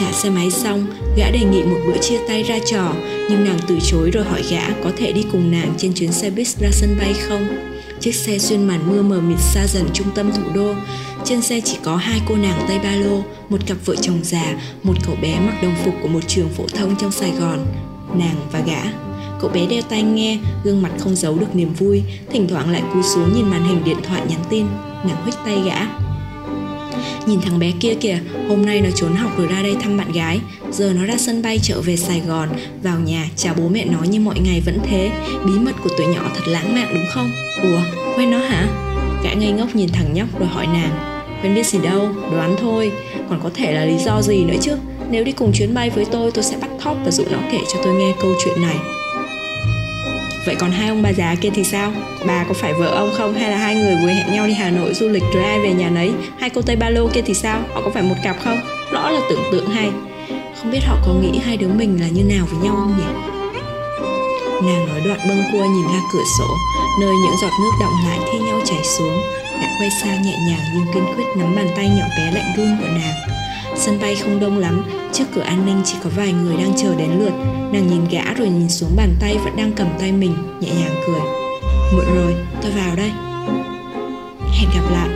Trả 0.00 0.12
xe 0.12 0.30
máy 0.30 0.50
xong, 0.50 0.86
gã 1.16 1.30
đề 1.30 1.40
nghị 1.40 1.62
một 1.62 1.76
bữa 1.86 1.98
chia 1.98 2.18
tay 2.28 2.42
ra 2.42 2.58
trò, 2.70 2.92
nhưng 3.30 3.44
nàng 3.44 3.58
từ 3.66 3.78
chối 3.90 4.10
rồi 4.10 4.24
hỏi 4.24 4.42
gã 4.50 4.60
có 4.84 4.90
thể 4.96 5.12
đi 5.12 5.24
cùng 5.32 5.50
nàng 5.50 5.74
trên 5.78 5.92
chuyến 5.94 6.12
xe 6.12 6.30
buýt 6.30 6.46
ra 6.46 6.68
sân 6.72 6.96
bay 7.00 7.14
không. 7.28 7.48
Chiếc 8.00 8.14
xe 8.14 8.38
xuyên 8.38 8.66
màn 8.66 8.80
mưa 8.88 9.02
mờ 9.02 9.20
mịt 9.20 9.38
xa 9.38 9.66
dần 9.66 9.84
trung 9.92 10.06
tâm 10.14 10.30
thủ 10.32 10.42
đô. 10.54 10.74
Trên 11.24 11.42
xe 11.42 11.60
chỉ 11.64 11.76
có 11.82 11.96
hai 11.96 12.20
cô 12.28 12.36
nàng 12.36 12.64
tay 12.68 12.78
ba 12.78 12.96
lô, 12.96 13.22
một 13.48 13.58
cặp 13.66 13.76
vợ 13.84 13.96
chồng 13.96 14.20
già, 14.22 14.54
một 14.82 14.94
cậu 15.06 15.16
bé 15.22 15.40
mặc 15.40 15.62
đồng 15.62 15.74
phục 15.84 15.94
của 16.02 16.08
một 16.08 16.28
trường 16.28 16.48
phổ 16.48 16.64
thông 16.68 16.96
trong 16.96 17.12
Sài 17.12 17.30
Gòn. 17.30 17.66
Nàng 18.18 18.36
và 18.52 18.60
gã. 18.66 18.82
Cậu 19.40 19.50
bé 19.50 19.66
đeo 19.66 19.82
tai 19.82 20.02
nghe, 20.02 20.38
gương 20.64 20.82
mặt 20.82 20.92
không 20.98 21.16
giấu 21.16 21.38
được 21.38 21.54
niềm 21.54 21.74
vui, 21.74 22.02
thỉnh 22.32 22.48
thoảng 22.48 22.70
lại 22.70 22.82
cúi 22.92 23.02
xuống 23.02 23.34
nhìn 23.34 23.50
màn 23.50 23.64
hình 23.64 23.84
điện 23.84 23.98
thoại 24.02 24.22
nhắn 24.28 24.40
tin. 24.50 24.66
Nàng 25.04 25.22
huých 25.22 25.36
tay 25.44 25.62
gã, 25.64 25.86
Nhìn 27.26 27.40
thằng 27.40 27.58
bé 27.58 27.72
kia 27.80 27.94
kìa, 27.94 28.18
hôm 28.48 28.66
nay 28.66 28.80
nó 28.80 28.90
trốn 28.94 29.16
học 29.16 29.30
rồi 29.38 29.46
ra 29.46 29.62
đây 29.62 29.76
thăm 29.80 29.96
bạn 29.96 30.12
gái. 30.12 30.40
Giờ 30.70 30.92
nó 30.96 31.04
ra 31.04 31.16
sân 31.18 31.42
bay 31.42 31.58
trở 31.62 31.80
về 31.80 31.96
Sài 31.96 32.22
Gòn 32.28 32.48
Vào 32.82 33.00
nhà 33.00 33.28
chào 33.36 33.54
bố 33.54 33.68
mẹ 33.68 33.84
nó 33.84 34.02
như 34.02 34.20
mọi 34.20 34.40
ngày 34.40 34.62
vẫn 34.66 34.78
thế. 34.86 35.10
Bí 35.46 35.52
mật 35.52 35.72
của 35.84 35.90
tuổi 35.98 36.06
nhỏ 36.06 36.30
thật 36.34 36.42
lãng 36.46 36.74
mạn 36.74 36.94
đúng 36.94 37.06
không? 37.14 37.30
Ủa, 37.62 37.80
quen 38.16 38.30
nó 38.30 38.38
hả? 38.38 38.66
Gã 39.24 39.32
ngây 39.32 39.52
ngốc 39.52 39.74
nhìn 39.74 39.88
thằng 39.88 40.14
nhóc 40.14 40.38
rồi 40.38 40.48
hỏi 40.48 40.66
nàng. 40.66 41.20
Quen 41.42 41.54
biết 41.54 41.66
gì 41.66 41.78
đâu, 41.82 42.08
đoán 42.32 42.56
thôi. 42.60 42.92
Còn 43.28 43.40
có 43.42 43.50
thể 43.54 43.72
là 43.72 43.84
lý 43.84 43.94
do 44.04 44.22
gì 44.22 44.44
nữa 44.44 44.56
chứ? 44.60 44.76
Nếu 45.10 45.24
đi 45.24 45.32
cùng 45.32 45.52
chuyến 45.54 45.74
bay 45.74 45.90
với 45.90 46.04
tôi 46.04 46.30
tôi 46.30 46.44
sẽ 46.44 46.56
bắt 46.60 46.70
thóp 46.80 46.96
và 47.04 47.10
dụ 47.10 47.24
nó 47.30 47.38
kể 47.52 47.58
cho 47.72 47.80
tôi 47.84 47.94
nghe 47.94 48.12
câu 48.20 48.34
chuyện 48.44 48.62
này. 48.62 48.76
Vậy 50.46 50.54
còn 50.54 50.70
hai 50.70 50.88
ông 50.88 51.02
bà 51.02 51.10
già 51.10 51.34
kia 51.40 51.50
thì 51.54 51.64
sao? 51.64 51.92
Bà 52.26 52.44
có 52.44 52.54
phải 52.54 52.72
vợ 52.74 52.86
ông 52.86 53.10
không 53.16 53.34
hay 53.34 53.50
là 53.50 53.56
hai 53.56 53.74
người 53.74 53.96
vừa 54.02 54.08
hẹn 54.08 54.32
nhau 54.32 54.46
đi 54.46 54.52
Hà 54.52 54.70
Nội 54.70 54.94
du 54.94 55.08
lịch 55.08 55.22
rồi 55.34 55.44
ai 55.44 55.58
về 55.60 55.72
nhà 55.72 55.90
nấy? 55.90 56.12
Hai 56.38 56.50
cô 56.50 56.62
Tây 56.62 56.76
Ba 56.76 56.90
Lô 56.90 57.08
kia 57.08 57.22
thì 57.26 57.34
sao? 57.34 57.62
Họ 57.74 57.80
có 57.84 57.90
phải 57.90 58.02
một 58.02 58.14
cặp 58.22 58.36
không? 58.44 58.60
Rõ 58.92 59.10
là 59.10 59.20
tưởng 59.30 59.42
tượng 59.52 59.70
hay. 59.70 59.90
Không 60.60 60.70
biết 60.70 60.80
họ 60.86 60.96
có 61.06 61.14
nghĩ 61.14 61.38
hai 61.44 61.56
đứa 61.56 61.68
mình 61.68 62.00
là 62.00 62.08
như 62.08 62.24
nào 62.24 62.46
với 62.50 62.64
nhau 62.64 62.76
không 62.76 62.96
nhỉ? 62.98 63.30
Nàng 64.62 64.86
nói 64.86 65.00
đoạn 65.04 65.18
bâng 65.28 65.42
cua 65.52 65.64
nhìn 65.64 65.86
ra 65.86 66.00
cửa 66.12 66.24
sổ, 66.38 66.56
Nơi 67.00 67.14
những 67.24 67.36
giọt 67.42 67.50
nước 67.60 67.70
động 67.80 67.92
lại 68.08 68.18
thi 68.32 68.38
nhau 68.38 68.60
chảy 68.64 68.84
xuống 68.84 69.22
đã 69.62 69.68
quay 69.78 69.90
sang 70.02 70.22
nhẹ 70.22 70.36
nhàng 70.48 70.60
nhưng 70.74 70.86
kiên 70.94 71.04
quyết 71.16 71.24
nắm 71.36 71.56
bàn 71.56 71.68
tay 71.76 71.88
nhỏ 71.88 72.04
bé 72.16 72.32
lạnh 72.34 72.52
run 72.56 72.76
của 72.80 72.88
nàng 72.88 73.14
Sân 73.76 73.98
bay 74.00 74.16
không 74.16 74.40
đông 74.40 74.58
lắm 74.58 74.84
Trước 75.12 75.24
cửa 75.34 75.40
an 75.40 75.66
ninh 75.66 75.82
chỉ 75.84 75.96
có 76.04 76.10
vài 76.16 76.32
người 76.32 76.56
đang 76.56 76.72
chờ 76.76 76.94
đến 76.94 77.10
lượt. 77.18 77.32
Nàng 77.72 77.86
nhìn 77.86 78.08
gã 78.10 78.34
rồi 78.34 78.48
nhìn 78.48 78.68
xuống 78.68 78.90
bàn 78.96 79.14
tay 79.20 79.36
vẫn 79.44 79.56
đang 79.56 79.72
cầm 79.72 79.86
tay 79.98 80.12
mình 80.12 80.36
Nhẹ 80.60 80.68
nhàng 80.68 80.94
cười. 81.06 81.20
Muộn 81.92 82.14
rồi, 82.14 82.34
tôi 82.62 82.72
vào 82.72 82.96
đây. 82.96 83.10
Hẹn 84.58 84.70
gặp 84.74 84.90
lại. 84.90 85.08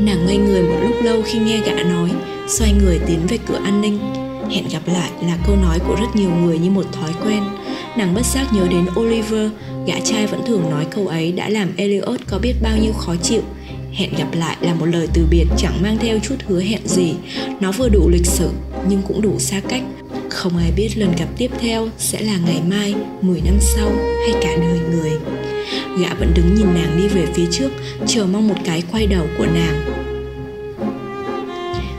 Nàng 0.00 0.26
ngây 0.26 0.36
người 0.36 0.62
một 0.62 0.76
lúc 0.82 0.94
lâu 1.02 1.22
khi 1.24 1.38
nghe 1.38 1.60
gã 1.60 1.82
nói 1.82 2.10
Xoay 2.48 2.72
người 2.72 3.00
tiến 3.06 3.18
về 3.28 3.38
cửa 3.46 3.60
an 3.64 3.80
ninh. 3.80 3.98
Hẹn 4.50 4.64
gặp 4.72 4.82
lại 4.86 5.10
là 5.22 5.38
câu 5.46 5.56
nói 5.56 5.78
của 5.88 5.94
rất 5.94 6.16
nhiều 6.16 6.30
người 6.30 6.58
như 6.58 6.70
một 6.70 6.84
thói 6.92 7.10
quen. 7.24 7.42
Nàng 7.96 8.14
bất 8.14 8.26
giác 8.26 8.46
nhớ 8.52 8.66
đến 8.70 8.86
Oliver 9.00 9.50
Gã 9.86 9.94
trai 10.04 10.26
vẫn 10.26 10.40
thường 10.46 10.70
nói 10.70 10.86
câu 10.90 11.06
ấy 11.06 11.32
đã 11.32 11.48
làm 11.48 11.68
Elliot 11.76 12.20
có 12.26 12.38
biết 12.38 12.54
bao 12.62 12.76
nhiêu 12.76 12.92
khó 12.92 13.14
chịu. 13.22 13.42
Hẹn 13.94 14.10
gặp 14.18 14.28
lại 14.34 14.56
là 14.60 14.74
một 14.74 14.86
lời 14.86 15.08
từ 15.14 15.26
biệt 15.30 15.44
chẳng 15.56 15.82
mang 15.82 15.98
theo 15.98 16.18
chút 16.18 16.34
hứa 16.46 16.60
hẹn 16.60 16.80
gì. 16.86 17.14
Nó 17.60 17.72
vừa 17.72 17.88
đủ 17.88 18.08
lịch 18.08 18.26
sử 18.26 18.50
nhưng 18.88 19.02
cũng 19.02 19.22
đủ 19.22 19.38
xa 19.38 19.60
cách. 19.68 19.82
Không 20.30 20.56
ai 20.56 20.70
biết 20.76 20.88
lần 20.96 21.12
gặp 21.18 21.28
tiếp 21.36 21.50
theo 21.60 21.88
sẽ 21.98 22.20
là 22.20 22.36
ngày 22.46 22.60
mai, 22.68 22.94
10 23.20 23.40
năm 23.40 23.58
sau 23.60 23.88
hay 23.96 24.42
cả 24.42 24.56
đời 24.56 24.78
người. 24.90 25.10
Gã 25.98 26.14
vẫn 26.14 26.32
đứng 26.34 26.54
nhìn 26.54 26.74
nàng 26.74 26.96
đi 26.96 27.08
về 27.08 27.26
phía 27.34 27.46
trước 27.50 27.70
Chờ 28.06 28.26
mong 28.26 28.48
một 28.48 28.56
cái 28.64 28.82
quay 28.92 29.06
đầu 29.06 29.26
của 29.38 29.46
nàng. 29.46 29.84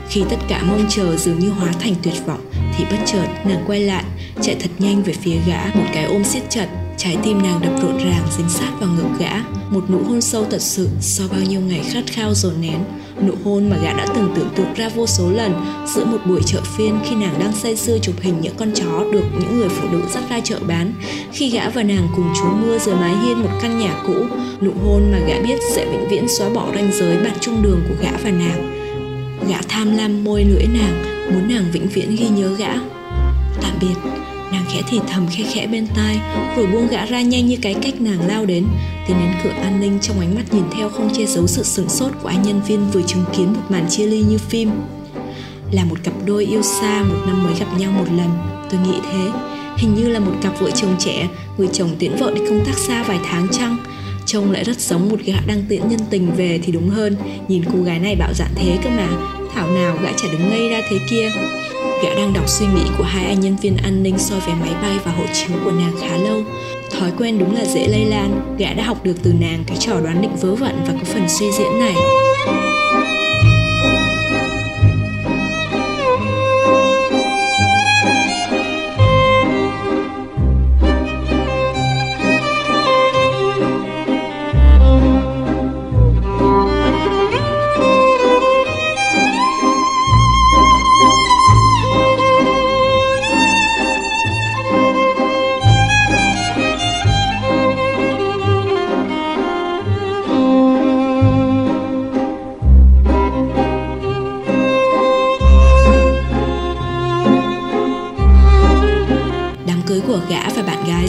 Khi 0.08 0.22
tất 0.30 0.36
cả 0.48 0.62
mong 0.66 0.86
chờ 0.88 1.16
dường 1.16 1.38
như 1.38 1.48
hóa 1.48 1.72
thành 1.80 1.94
tuyệt 2.02 2.26
vọng 2.26 2.40
Thì 2.76 2.84
bất 2.90 2.98
chợt 3.06 3.26
nàng 3.44 3.64
quay 3.66 3.80
lại 3.80 4.04
Chạy 4.42 4.56
thật 4.60 4.70
nhanh 4.78 5.02
về 5.02 5.12
phía 5.12 5.36
gã 5.46 5.64
Một 5.74 5.86
cái 5.94 6.04
ôm 6.04 6.24
siết 6.24 6.42
chặt 6.50 6.68
Trái 6.96 7.16
tim 7.22 7.42
nàng 7.42 7.60
đập 7.60 7.72
rộn 7.82 7.98
ràng 7.98 8.26
dính 8.36 8.48
sát 8.48 8.70
vào 8.80 8.88
ngực 8.88 9.18
gã. 9.18 9.55
Một 9.70 9.90
nụ 9.90 9.98
hôn 9.98 10.20
sâu 10.20 10.46
thật 10.50 10.62
sự 10.62 10.88
Sau 11.00 11.28
bao 11.30 11.40
nhiêu 11.40 11.60
ngày 11.60 11.80
khát 11.92 12.02
khao 12.06 12.34
dồn 12.34 12.52
nén. 12.60 12.78
Nụ 13.26 13.32
hôn 13.44 13.70
mà 13.70 13.76
gã 13.82 13.92
đã 13.92 14.06
từng 14.14 14.32
tưởng 14.36 14.48
tượng 14.56 14.74
ra 14.74 14.88
vô 14.88 15.06
số 15.06 15.30
lần 15.30 15.52
Giữa 15.94 16.04
một 16.04 16.18
buổi 16.26 16.40
chợ 16.46 16.60
phiên 16.76 16.98
Khi 17.04 17.14
nàng 17.14 17.34
đang 17.40 17.52
say 17.52 17.76
sưa 17.76 17.98
chụp 17.98 18.14
hình 18.20 18.40
những 18.40 18.54
con 18.56 18.72
chó 18.74 19.04
Được 19.12 19.24
những 19.40 19.58
người 19.58 19.68
phụ 19.68 19.88
nữ 19.92 20.02
dắt 20.14 20.24
ra 20.30 20.40
chợ 20.40 20.58
bán. 20.68 20.92
Khi 21.32 21.50
gã 21.50 21.68
và 21.68 21.82
nàng 21.82 22.08
cùng 22.16 22.32
trú 22.36 22.44
mưa 22.44 22.78
dưới 22.78 22.94
mái 22.94 23.16
hiên 23.16 23.42
Một 23.42 23.50
căn 23.62 23.78
nhà 23.78 24.02
cũ, 24.06 24.26
Nụ 24.60 24.72
hôn 24.84 25.12
mà 25.12 25.18
gã 25.28 25.34
biết 25.42 25.58
sẽ 25.74 25.86
vĩnh 25.92 26.08
viễn 26.08 26.28
xóa 26.28 26.48
bỏ 26.48 26.68
ranh 26.74 26.90
giới 26.92 27.16
Bạn 27.16 27.36
chung 27.40 27.62
đường 27.62 27.80
của 27.88 27.94
gã 28.02 28.10
và 28.24 28.30
nàng. 28.30 28.72
Gã 29.48 29.58
tham 29.68 29.96
lam 29.96 30.24
môi 30.24 30.44
lưỡi 30.44 30.66
nàng, 30.66 31.04
Muốn 31.32 31.48
nàng 31.48 31.64
vĩnh 31.72 31.88
viễn 31.88 32.16
ghi 32.16 32.28
nhớ 32.28 32.54
gã. 32.58 32.72
Tạm 33.62 33.72
biệt. 33.80 34.10
Nàng 34.56 34.64
khẽ 34.68 34.82
thì 34.90 35.00
thầm 35.08 35.26
khe 35.30 35.44
khẽ 35.52 35.66
bên 35.66 35.86
tai 35.96 36.18
Rồi 36.56 36.66
buông 36.66 36.88
gã 36.88 37.06
ra 37.06 37.20
nhanh 37.20 37.46
như 37.46 37.56
cái 37.62 37.74
cách 37.74 38.00
nàng 38.00 38.26
lao 38.26 38.46
đến. 38.46 38.66
Tiến 39.06 39.16
đến 39.20 39.32
cửa 39.44 39.50
an 39.62 39.80
ninh, 39.80 39.98
trong 40.02 40.20
ánh 40.20 40.34
mắt 40.34 40.54
nhìn 40.54 40.62
theo 40.76 40.88
không 40.88 41.10
che 41.14 41.26
giấu 41.26 41.46
sự 41.46 41.62
sửng 41.62 41.88
sốt 41.88 42.12
của 42.22 42.28
anh 42.28 42.42
nhân 42.42 42.60
viên 42.66 42.90
vừa 42.90 43.02
chứng 43.02 43.24
kiến 43.36 43.52
một 43.52 43.60
màn 43.68 43.86
chia 43.90 44.06
ly 44.06 44.22
như 44.22 44.38
phim. 44.38 44.70
Là 45.70 45.84
một 45.84 45.96
cặp 46.04 46.14
đôi 46.26 46.44
yêu 46.44 46.62
xa, 46.62 47.02
một 47.02 47.16
năm 47.26 47.44
mới 47.44 47.54
gặp 47.60 47.66
nhau 47.78 47.92
một 47.92 48.04
lần. 48.16 48.28
Tôi 48.70 48.80
nghĩ 48.80 48.98
thế. 49.12 49.30
Hình 49.76 49.94
như 49.94 50.08
là 50.08 50.20
một 50.20 50.32
cặp 50.42 50.60
vợ 50.60 50.70
chồng 50.70 50.96
trẻ, 50.98 51.28
Người 51.58 51.68
chồng 51.72 51.96
tiễn 51.98 52.16
vợ 52.16 52.32
đi 52.34 52.40
công 52.48 52.64
tác 52.66 52.78
xa 52.78 53.02
vài 53.02 53.18
tháng 53.24 53.48
chăng? 53.52 53.76
Trông 54.26 54.52
lại 54.52 54.64
rất 54.64 54.80
giống 54.80 55.08
một 55.08 55.20
gã 55.24 55.36
đang 55.46 55.64
tiễn 55.68 55.88
nhân 55.88 56.00
tình 56.10 56.32
về 56.36 56.60
thì 56.62 56.72
đúng 56.72 56.88
hơn. 56.88 57.16
Nhìn 57.48 57.64
cô 57.72 57.82
gái 57.82 57.98
này 57.98 58.16
bạo 58.16 58.34
dạn 58.34 58.50
thế 58.54 58.78
cơ 58.84 58.90
mà. 58.90 59.08
Thảo 59.54 59.68
nào 59.68 59.98
gã 60.02 60.12
chả 60.12 60.28
đứng 60.32 60.50
ngây 60.50 60.68
ra 60.68 60.80
thế 60.90 60.98
kia. 61.10 61.30
Gã 62.02 62.14
đang 62.14 62.32
đọc 62.32 62.48
suy 62.48 62.66
nghĩ 62.66 62.82
của 62.98 63.04
hai 63.04 63.24
anh 63.24 63.40
nhân 63.40 63.56
viên 63.56 63.76
an 63.76 64.02
ninh 64.02 64.18
soi 64.18 64.40
vé 64.40 64.54
máy 64.54 64.74
bay 64.82 64.98
và 65.04 65.12
hộ 65.12 65.24
chiếu 65.34 65.56
của 65.64 65.70
nàng 65.70 65.92
khá 66.00 66.16
lâu. 66.16 66.42
Thói 66.90 67.10
quen 67.18 67.38
đúng 67.38 67.54
là 67.54 67.64
dễ 67.64 67.88
lây 67.88 68.04
lan, 68.04 68.56
gã 68.58 68.72
đã 68.72 68.84
học 68.84 69.04
được 69.04 69.14
từ 69.22 69.32
nàng 69.40 69.64
cái 69.66 69.76
trò 69.80 70.00
đoán 70.00 70.22
định 70.22 70.36
vớ 70.36 70.54
vẩn 70.54 70.84
và 70.86 70.92
có 70.92 71.04
phần 71.04 71.28
suy 71.28 71.46
diễn 71.52 71.78
này. 71.78 71.94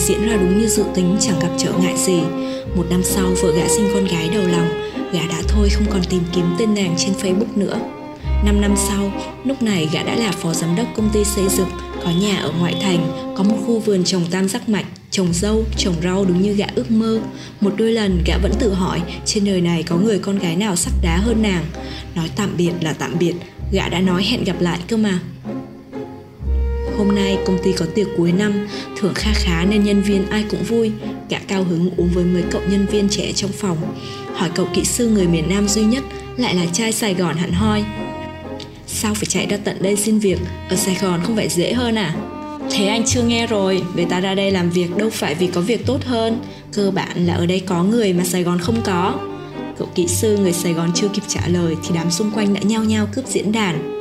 Diễn 0.08 0.28
ra 0.28 0.38
đúng 0.38 0.60
như 0.60 0.67
dự 0.67 0.84
tính, 0.96 1.17
chẳng 1.20 1.39
gặp 1.39 1.50
trở 1.58 1.72
ngại 1.82 1.98
gì. 1.98 2.20
Một 2.76 2.86
năm 2.89 3.02
sau, 3.04 3.26
vợ 3.41 3.52
gã 3.52 3.67
sinh 3.67 3.89
con 3.93 4.06
gái 4.06 4.30
đầu 4.34 4.43
lòng. 4.48 4.70
Gã 5.13 5.28
đã 5.30 5.41
thôi, 5.48 5.70
không 5.70 5.86
còn 5.89 6.02
tìm 6.10 6.22
kiếm 6.36 6.46
tên 6.58 6.76
nàng 6.76 6.96
trên 6.98 7.13
facebook 7.22 7.56
nữa. 7.56 7.80
Năm 8.46 8.62
năm 8.62 8.76
sau, 8.78 9.12
lúc 9.43 9.62
này 9.62 9.89
gã 9.93 10.04
đã 10.04 10.15
là 10.15 10.32
phó 10.32 10.54
giám 10.54 10.76
đốc 10.76 10.88
công 10.96 11.10
ty 11.13 11.24
xây 11.24 11.50
dựng, 11.50 11.70
có 12.04 12.12
nhà 12.22 12.38
ở 12.38 12.52
ngoại 12.60 12.76
thành, 12.82 13.34
có 13.38 13.43
một 13.43 13.56
khu 13.65 13.80
vườn 13.80 14.04
trồng 14.04 14.26
tam 14.32 14.50
giác 14.50 14.70
mạch, 14.70 14.86
trồng 15.12 15.34
dâu, 15.34 15.63
trồng 15.78 15.96
rau 16.04 16.26
đúng 16.26 16.41
như 16.41 16.54
gã 16.54 16.65
ước 16.76 16.91
mơ. 16.91 17.20
Một 17.62 17.74
đôi 17.78 17.91
lần, 17.91 18.24
gã 18.26 18.38
vẫn 18.38 18.52
tự 18.60 18.74
hỏi, 18.74 19.02
trên 19.26 19.46
đời 19.46 19.62
này 19.62 19.84
có 19.84 19.96
người 19.96 20.20
con 20.20 20.39
gái 20.39 20.56
nào 20.56 20.76
sắc 20.76 20.93
đá 21.02 21.17
hơn 21.17 21.41
nàng? 21.41 21.65
Nói 22.15 22.30
tạm 22.36 22.50
biệt 22.58 22.72
là 22.82 22.93
tạm 22.93 23.15
biệt. 23.20 23.34
Gã 23.72 23.89
đã 23.89 24.00
nói 24.00 24.24
hẹn 24.24 24.43
gặp 24.43 24.62
lại 24.62 24.80
cơ 24.88 24.98
mà. 24.98 25.20
Hôm 26.98 27.16
nay 27.16 27.38
công 27.46 27.58
ty 27.64 27.72
có 27.72 27.86
tiệc 27.96 28.08
cuối 28.18 28.32
năm, 28.32 28.68
thưởng 28.98 29.14
kha 29.14 29.34
khá 29.34 29.66
nên 29.66 29.84
nhân 29.84 30.02
viên 30.02 30.30
ai 30.30 30.46
cũng 30.50 30.64
vui. 30.64 30.92
Cả 31.30 31.42
cao 31.48 31.64
hứng 31.64 31.90
uống 31.98 32.10
với 32.14 32.24
mấy 32.24 32.44
cậu 32.52 32.62
nhân 32.70 32.86
viên 32.92 33.10
trẻ 33.10 33.32
trong 33.36 33.52
phòng. 33.52 33.78
Hỏi 34.34 34.50
cậu 34.56 34.68
kỹ 34.74 34.84
sư 34.84 35.10
người 35.10 35.28
miền 35.28 35.50
Nam 35.50 35.68
duy 35.68 35.84
nhất, 35.84 36.04
lại 36.38 36.56
là 36.56 36.66
trai 36.74 36.92
Sài 36.92 37.14
Gòn 37.14 37.36
hẳn 37.36 37.52
hoi. 37.52 37.84
Sao 38.88 39.14
phải 39.14 39.26
chạy 39.26 39.46
ra 39.46 39.58
tận 39.64 39.78
đây 39.80 39.96
xin 39.96 40.20
việc, 40.20 40.40
ở 40.70 40.76
Sài 40.76 40.98
Gòn 41.02 41.22
không 41.24 41.36
phải 41.36 41.50
dễ 41.50 41.74
hơn 41.74 41.96
à? 41.96 42.16
Thế 42.72 42.88
anh 42.88 43.04
chưa 43.06 43.22
nghe 43.24 43.48
rồi, 43.48 43.82
người 43.96 44.06
ta 44.06 44.20
ra 44.20 44.36
đây 44.36 44.52
làm 44.52 44.70
việc 44.70 44.98
đâu 44.98 45.10
phải 45.10 45.36
vì 45.36 45.48
có 45.48 45.62
việc 45.62 45.86
tốt 45.86 46.04
hơn 46.06 46.40
Cơ 46.74 46.92
bản 46.92 47.26
là 47.26 47.34
ở 47.34 47.46
đây 47.46 47.60
có 47.60 47.84
người 47.84 48.14
mà 48.14 48.24
Sài 48.24 48.44
Gòn 48.44 48.60
không 48.60 48.82
có 48.84 49.20
Cậu 49.78 49.88
kỹ 49.96 50.08
sư 50.08 50.38
người 50.38 50.54
Sài 50.54 50.74
Gòn 50.74 50.92
chưa 50.96 51.08
kịp 51.08 51.24
trả 51.28 51.48
lời 51.48 51.76
thì 51.84 51.96
đám 51.96 52.12
xung 52.12 52.32
quanh 52.32 52.54
đã 52.54 52.62
nhao 52.62 52.84
nhao 52.84 53.08
cướp 53.14 53.28
diễn 53.28 53.52
đàn 53.52 53.97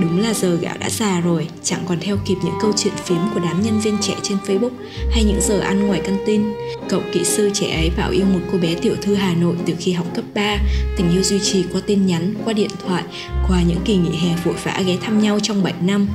Đúng 0.00 0.20
là 0.22 0.34
giờ 0.34 0.56
gạo 0.56 0.74
đã 0.80 0.90
già 0.90 1.20
rồi, 1.20 1.48
chẳng 1.62 1.80
còn 1.88 1.98
theo 2.00 2.16
kịp 2.26 2.36
những 2.44 2.54
câu 2.60 2.72
chuyện 2.76 2.92
phím 3.04 3.18
của 3.34 3.40
đám 3.40 3.62
nhân 3.62 3.80
viên 3.80 3.98
trẻ 4.00 4.14
trên 4.22 4.38
Facebook 4.46 4.70
hay 5.10 5.24
những 5.24 5.40
giờ 5.40 5.58
ăn 5.58 5.86
ngoài 5.86 6.00
căn 6.04 6.16
tin. 6.26 6.42
Cậu 6.88 7.00
kỹ 7.12 7.24
sư 7.24 7.50
trẻ 7.54 7.74
ấy 7.76 7.90
bảo 7.96 8.10
yêu 8.10 8.24
một 8.24 8.40
cô 8.52 8.58
bé 8.58 8.74
tiểu 8.74 8.96
thư 9.02 9.14
Hà 9.14 9.34
Nội 9.34 9.56
từ 9.66 9.74
khi 9.78 9.92
học 9.92 10.06
cấp 10.14 10.24
3, 10.34 10.58
tình 10.96 11.10
yêu 11.10 11.22
duy 11.22 11.38
trì 11.38 11.64
qua 11.72 11.80
tin 11.86 12.06
nhắn, 12.06 12.34
qua 12.44 12.52
điện 12.52 12.70
thoại, 12.86 13.02
qua 13.48 13.62
những 13.62 13.80
kỳ 13.84 13.96
nghỉ 13.96 14.16
hè 14.16 14.36
vội 14.44 14.54
vã 14.64 14.82
ghé 14.86 14.96
thăm 15.00 15.22
nhau 15.22 15.38
trong 15.42 15.62
7 15.62 15.74
năm. 15.80 16.08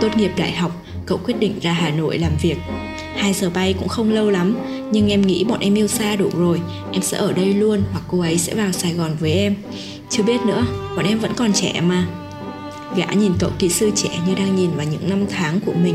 Tốt 0.00 0.16
nghiệp 0.16 0.30
đại 0.36 0.52
học, 0.52 0.84
cậu 1.06 1.18
quyết 1.24 1.40
định 1.40 1.58
ra 1.62 1.72
Hà 1.72 1.90
Nội 1.90 2.18
làm 2.18 2.32
việc. 2.42 2.56
Hai 3.16 3.32
giờ 3.32 3.50
bay 3.50 3.74
cũng 3.78 3.88
không 3.88 4.12
lâu 4.12 4.30
lắm, 4.30 4.56
nhưng 4.92 5.08
em 5.08 5.22
nghĩ 5.22 5.44
bọn 5.44 5.60
em 5.60 5.74
yêu 5.74 5.88
xa 5.88 6.16
đủ 6.16 6.30
rồi, 6.38 6.60
em 6.92 7.02
sẽ 7.02 7.16
ở 7.18 7.32
đây 7.32 7.54
luôn 7.54 7.82
hoặc 7.92 8.02
cô 8.08 8.20
ấy 8.20 8.38
sẽ 8.38 8.54
vào 8.54 8.72
Sài 8.72 8.92
Gòn 8.92 9.10
với 9.20 9.32
em. 9.32 9.54
Chưa 10.10 10.22
biết 10.22 10.40
nữa, 10.46 10.66
bọn 10.96 11.04
em 11.04 11.18
vẫn 11.18 11.32
còn 11.36 11.52
trẻ 11.52 11.80
mà. 11.80 12.06
Gã 12.96 13.06
nhìn 13.06 13.32
cậu 13.38 13.50
kỹ 13.58 13.68
sư 13.68 13.90
trẻ 13.94 14.08
như 14.26 14.34
đang 14.34 14.56
nhìn 14.56 14.70
vào 14.76 14.86
những 14.86 15.10
năm 15.10 15.26
tháng 15.30 15.60
của 15.60 15.72
mình. 15.72 15.94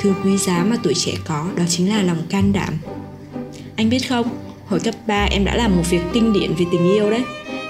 Thứ 0.00 0.14
quý 0.24 0.36
giá 0.36 0.64
mà 0.64 0.76
tuổi 0.82 0.94
trẻ 0.94 1.12
có 1.24 1.46
đó 1.56 1.64
chính 1.68 1.88
là 1.88 2.02
lòng 2.02 2.22
can 2.28 2.52
đảm. 2.52 2.74
Anh 3.76 3.90
biết 3.90 4.08
không, 4.08 4.28
hồi 4.66 4.80
cấp 4.80 4.94
3 5.06 5.24
em 5.24 5.44
đã 5.44 5.56
làm 5.56 5.76
một 5.76 5.82
việc 5.90 6.00
kinh 6.12 6.32
điển 6.32 6.54
về 6.54 6.64
tình 6.72 6.92
yêu 6.92 7.10
đấy. 7.10 7.22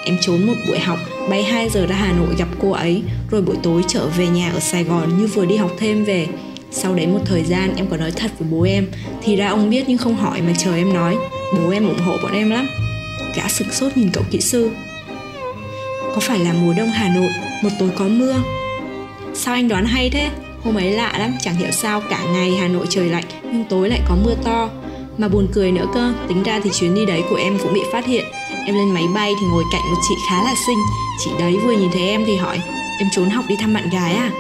Em 0.05 0.19
trốn 0.21 0.47
một 0.47 0.55
buổi 0.69 0.79
học, 0.79 0.99
bay 1.31 1.43
2 1.43 1.71
giờ 1.71 1.87
ra 1.87 1.97
Hà 1.97 2.13
Nội 2.13 2.35
gặp 2.39 2.49
cô 2.61 2.71
ấy 2.71 3.03
Rồi 3.31 3.43
buổi 3.43 3.57
tối 3.63 3.83
trở 3.89 4.07
về 4.07 4.27
nhà 4.27 4.51
ở 4.51 4.61
Sài 4.61 4.85
Gòn 4.85 5.19
như 5.19 5.27
vừa 5.27 5.47
đi 5.47 5.57
học 5.57 5.71
thêm 5.79 6.05
về. 6.05 6.27
Sau 6.71 6.95
đấy 6.95 7.07
một 7.07 7.21
thời 7.25 7.45
gian 7.45 7.77
em 7.77 7.87
có 7.91 7.97
nói 7.97 8.11
thật 8.11 8.31
với 8.39 8.49
bố 8.51 8.63
em 8.63 8.87
Thì 9.23 9.37
ra 9.37 9.49
ông 9.49 9.71
biết 9.71 9.85
nhưng 9.89 9.99
không 9.99 10.17
hỏi 10.17 10.43
mà 10.43 10.53
chờ 10.59 10.77
em 10.77 10.95
nói. 10.95 11.17
Bố 11.57 11.71
em 11.71 11.89
ủng 11.89 11.99
hộ 11.99 12.17
bọn 12.23 12.33
em 12.33 12.51
lắm. 12.51 12.69
Gã 13.37 13.49
sực 13.49 13.67
sốt 13.73 13.97
nhìn 13.97 14.11
cậu 14.13 14.25
kỹ 14.31 14.41
sư. 14.41 14.71
Có 16.15 16.21
phải 16.21 16.39
là 16.39 16.53
mùa 16.53 16.75
đông 16.77 16.89
Hà 16.89 17.15
Nội 17.15 17.31
một 17.63 17.71
tối 17.79 17.91
có 17.97 18.05
mưa 18.05 18.35
Sao 19.35 19.55
anh 19.55 19.69
đoán 19.69 19.87
hay 19.87 20.11
thế? 20.11 20.31
Hôm 20.65 20.75
ấy 20.75 20.91
lạ 20.91 21.13
lắm, 21.19 21.35
chẳng 21.41 21.55
hiểu 21.55 21.71
sao 21.71 22.01
cả 22.11 22.25
ngày 22.33 22.51
Hà 22.51 22.69
Nội 22.69 22.87
trời 22.91 23.09
lạnh 23.09 23.25
nhưng 23.43 23.65
tối 23.65 23.89
lại 23.89 24.01
có 24.09 24.17
mưa 24.25 24.35
to. 24.45 24.71
Mà 25.19 25.29
buồn 25.29 25.49
cười 25.53 25.73
nữa 25.73 25.87
cơ, 25.95 26.13
tính 26.29 26.43
ra 26.43 26.61
thì 26.65 26.71
chuyến 26.71 26.95
đi 26.95 27.07
đấy 27.07 27.23
của 27.31 27.37
em 27.37 27.59
cũng 27.63 27.75
bị 27.75 27.81
phát 27.93 28.07
hiện. 28.07 28.25
Em 28.67 28.75
lên 28.75 28.95
máy 28.95 29.05
bay 29.15 29.33
thì 29.41 29.47
ngồi 29.47 29.65
cạnh 29.73 29.83
một 29.91 29.99
chị 30.09 30.15
khá 30.29 30.43
là 30.45 30.55
xinh. 30.67 30.79
Chị 31.25 31.31
đấy 31.39 31.57
vừa 31.65 31.73
nhìn 31.73 31.91
thấy 31.93 32.09
em 32.09 32.25
thì 32.27 32.37
hỏi, 32.37 32.61
em 32.99 33.09
trốn 33.13 33.31
học 33.31 33.45
đi 33.49 33.57
thăm 33.57 33.75
bạn 33.75 33.91
gái 33.91 34.15
à? 34.15 34.31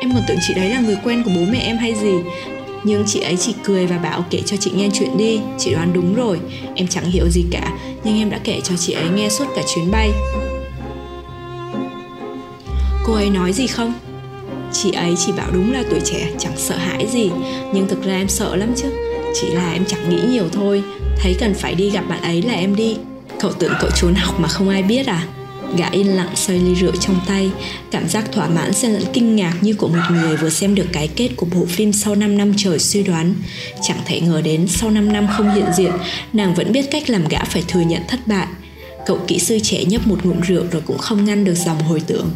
Em 0.00 0.12
còn 0.14 0.22
tưởng 0.28 0.38
chị 0.48 0.54
đấy 0.54 0.70
là 0.70 0.80
người 0.80 0.96
quen 1.04 1.22
của 1.22 1.30
bố 1.34 1.40
mẹ 1.52 1.58
em 1.58 1.76
hay 1.76 1.94
gì 1.94 2.14
nhưng 2.84 3.04
chị 3.06 3.20
ấy 3.20 3.36
chỉ 3.36 3.54
cười 3.64 3.86
và 3.86 3.98
bảo 3.98 4.24
kể 4.30 4.42
cho 4.46 4.56
chị 4.56 4.70
nghe 4.74 4.88
chuyện 4.92 5.16
đi 5.16 5.40
Chị 5.58 5.72
đoán 5.72 5.92
đúng 5.92 6.14
rồi 6.14 6.40
Em 6.74 6.86
chẳng 6.88 7.10
hiểu 7.10 7.28
gì 7.28 7.44
cả 7.50 7.72
Nhưng 8.04 8.18
em 8.18 8.30
đã 8.30 8.40
kể 8.44 8.60
cho 8.64 8.76
chị 8.76 8.92
ấy 8.92 9.08
nghe 9.08 9.28
suốt 9.28 9.44
cả 9.56 9.62
chuyến 9.74 9.90
bay 9.90 10.10
Cô 13.06 13.12
ấy 13.12 13.30
nói 13.30 13.52
gì 13.52 13.66
không? 13.66 13.94
Chị 14.72 14.92
ấy 14.92 15.14
chỉ 15.26 15.32
bảo 15.32 15.50
đúng 15.52 15.72
là 15.72 15.84
tuổi 15.90 16.00
trẻ, 16.04 16.28
chẳng 16.38 16.56
sợ 16.56 16.76
hãi 16.76 17.06
gì. 17.12 17.30
Nhưng 17.74 17.88
thực 17.88 18.04
ra 18.04 18.14
em 18.14 18.28
sợ 18.28 18.56
lắm 18.56 18.72
chứ. 18.76 18.92
Chỉ 19.40 19.46
là 19.50 19.72
em 19.72 19.84
chẳng 19.84 20.10
nghĩ 20.10 20.20
nhiều 20.28 20.48
thôi. 20.52 20.82
Thấy 21.22 21.36
cần 21.40 21.54
phải 21.54 21.74
đi 21.74 21.90
gặp 21.90 22.04
bạn 22.08 22.22
ấy 22.22 22.42
là 22.42 22.54
em 22.54 22.76
đi. 22.76 22.96
Cậu 23.40 23.52
tưởng 23.52 23.72
cậu 23.80 23.90
trốn 23.90 24.14
học 24.14 24.40
mà 24.40 24.48
không 24.48 24.68
ai 24.68 24.82
biết 24.82 25.06
à? 25.06 25.26
Gã 25.76 25.90
yên 25.90 26.16
lặng 26.16 26.28
xoay 26.34 26.58
ly 26.58 26.74
rượu 26.74 26.92
trong 27.00 27.20
tay. 27.26 27.50
Cảm 27.90 28.08
giác 28.08 28.32
thỏa 28.32 28.48
mãn 28.48 28.72
xen 28.72 28.92
lẫn 28.92 29.04
kinh 29.12 29.36
ngạc 29.36 29.54
như 29.60 29.74
của 29.74 29.88
một 29.88 30.02
người 30.10 30.36
vừa 30.36 30.50
xem 30.50 30.74
được 30.74 30.86
cái 30.92 31.08
kết 31.08 31.28
của 31.36 31.46
bộ 31.54 31.66
phim 31.66 31.92
sau 31.92 32.14
5 32.14 32.38
năm 32.38 32.52
trời 32.56 32.78
suy 32.78 33.02
đoán. 33.02 33.34
Chẳng 33.82 33.98
thể 34.06 34.20
ngờ 34.20 34.40
đến 34.40 34.66
sau 34.68 34.90
5 34.90 35.12
năm 35.12 35.28
không 35.36 35.54
hiện 35.54 35.66
diện, 35.76 35.92
Nàng 36.32 36.54
vẫn 36.54 36.72
biết 36.72 36.90
cách 36.90 37.10
làm 37.10 37.28
gã 37.28 37.44
phải 37.44 37.64
thừa 37.68 37.80
nhận 37.80 38.02
thất 38.08 38.26
bại. 38.26 38.46
Cậu 39.06 39.18
kỹ 39.26 39.38
sư 39.38 39.58
trẻ 39.62 39.84
nhấp 39.84 40.06
một 40.06 40.24
ngụm 40.24 40.40
rượu 40.40 40.64
rồi 40.72 40.82
cũng 40.86 40.98
không 40.98 41.24
ngăn 41.24 41.44
được 41.44 41.54
dòng 41.54 41.82
hồi 41.82 42.00
tưởng. 42.06 42.30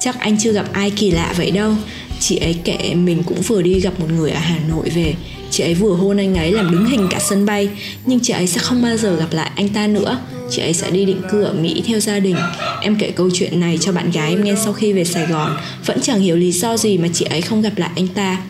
Chắc 0.00 0.20
anh 0.20 0.38
chưa 0.38 0.52
gặp 0.52 0.72
ai 0.72 0.90
kỳ 0.90 1.10
lạ 1.10 1.34
vậy 1.36 1.50
đâu. 1.50 1.74
Chị 2.20 2.36
ấy 2.36 2.56
kể 2.64 2.94
mình 2.94 3.22
cũng 3.22 3.42
vừa 3.42 3.62
đi 3.62 3.80
gặp 3.80 4.00
một 4.00 4.06
người 4.10 4.30
ở 4.30 4.40
Hà 4.40 4.58
Nội 4.68 4.90
về. 4.90 5.14
Chị 5.50 5.62
ấy 5.64 5.74
vừa 5.74 5.94
hôn 5.94 6.16
anh 6.16 6.34
ấy 6.34 6.52
làm 6.52 6.70
đứng 6.70 6.86
hình 6.86 7.06
cả 7.10 7.18
sân 7.28 7.46
bay. 7.46 7.68
Nhưng 8.06 8.20
chị 8.20 8.32
ấy 8.32 8.46
sẽ 8.46 8.58
không 8.58 8.82
bao 8.82 8.96
giờ 8.96 9.16
gặp 9.16 9.28
lại 9.30 9.50
anh 9.56 9.68
ta 9.68 9.86
nữa. 9.86 10.18
Chị 10.50 10.62
ấy 10.62 10.72
sẽ 10.72 10.90
đi 10.90 11.04
định 11.04 11.22
cư 11.30 11.42
ở 11.42 11.52
Mỹ 11.52 11.82
theo 11.86 12.00
gia 12.00 12.18
đình. 12.18 12.36
Em 12.82 12.96
kể 12.96 13.10
câu 13.10 13.30
chuyện 13.34 13.60
này 13.60 13.78
cho 13.80 13.92
bạn 13.92 14.10
gái 14.10 14.30
em 14.30 14.44
nghe 14.44 14.54
sau 14.64 14.72
khi 14.72 14.92
về 14.92 15.04
Sài 15.04 15.26
Gòn. 15.26 15.56
Vẫn 15.86 16.00
chẳng 16.02 16.20
hiểu 16.20 16.36
lý 16.36 16.52
do 16.52 16.76
gì 16.76 16.98
mà 16.98 17.08
chị 17.14 17.24
ấy 17.24 17.40
không 17.40 17.62
gặp 17.62 17.72
lại 17.76 17.90
anh 17.96 18.08
ta. 18.08 18.42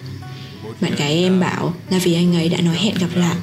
Bạn 0.81 0.93
gái 0.97 1.15
em 1.15 1.41
bảo 1.41 1.75
là 1.91 1.99
vì 1.99 2.15
anh 2.15 2.35
ấy 2.35 2.49
đã 2.49 2.61
nói 2.61 2.77
hẹn 2.77 2.95
gặp 3.01 3.09
lại. 3.15 3.37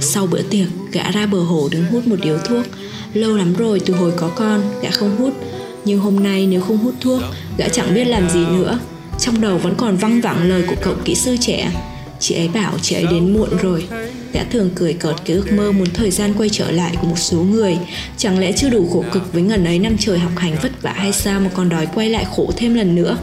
Sau 0.00 0.26
bữa 0.26 0.42
tiệc, 0.42 0.66
gã 0.92 1.10
ra 1.10 1.26
bờ 1.26 1.38
hồ 1.38 1.68
đứng 1.72 1.84
hút 1.84 2.06
một 2.06 2.16
điếu 2.22 2.38
thuốc. 2.38 2.66
Lâu 3.14 3.36
lắm 3.36 3.54
rồi 3.54 3.80
từ 3.86 3.94
hồi 3.94 4.12
có 4.16 4.28
con, 4.28 4.62
gã 4.82 4.90
không 4.90 5.16
hút. 5.16 5.34
Nhưng 5.84 5.98
hôm 5.98 6.22
nay 6.22 6.46
nếu 6.46 6.60
không 6.60 6.78
hút 6.78 6.94
thuốc, 7.00 7.22
gã 7.58 7.68
chẳng 7.68 7.94
biết 7.94 8.04
làm 8.04 8.30
gì 8.30 8.46
nữa. 8.46 8.78
Trong 9.18 9.40
đầu 9.40 9.58
vẫn 9.58 9.74
còn 9.78 9.96
văng 9.96 10.20
vẳng 10.20 10.48
lời 10.48 10.62
của 10.68 10.76
cậu 10.82 10.94
kỹ 11.04 11.14
sư 11.14 11.36
trẻ. 11.40 11.72
Chị 12.18 12.34
ấy 12.34 12.48
bảo 12.48 12.78
chị 12.82 12.94
ấy 12.94 13.06
đến 13.10 13.32
muộn 13.32 13.48
rồi. 13.62 13.86
Gã 14.32 14.44
thường 14.44 14.70
cười 14.74 14.92
cợt 14.92 15.14
cái 15.24 15.36
ước 15.36 15.52
mơ 15.52 15.72
muốn 15.72 15.90
thời 15.94 16.10
gian 16.10 16.34
quay 16.38 16.48
trở 16.48 16.70
lại 16.70 16.96
của 17.00 17.06
một 17.06 17.18
số 17.18 17.36
người. 17.36 17.78
Chẳng 18.16 18.38
lẽ 18.38 18.52
chưa 18.52 18.70
đủ 18.70 18.88
khổ 18.92 19.04
cực 19.12 19.32
với 19.32 19.42
ngần 19.42 19.64
ấy 19.64 19.78
năm 19.78 19.96
trời 19.98 20.18
học 20.18 20.32
hành 20.36 20.56
vất 20.62 20.82
vả 20.82 20.92
hay 20.96 21.12
sao 21.12 21.40
mà 21.40 21.50
còn 21.54 21.68
đòi 21.68 21.86
quay 21.94 22.08
lại 22.08 22.26
khổ 22.36 22.50
thêm 22.56 22.74
lần 22.74 22.94
nữa? 22.94 23.16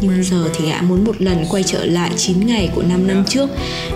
Nhưng 0.00 0.22
giờ 0.24 0.48
thì 0.54 0.68
gã 0.70 0.80
muốn 0.80 1.04
một 1.04 1.14
lần 1.18 1.44
quay 1.50 1.62
trở 1.62 1.84
lại 1.84 2.10
9 2.16 2.46
ngày 2.46 2.70
của 2.74 2.82
5 2.82 3.06
năm 3.06 3.24
trước 3.28 3.50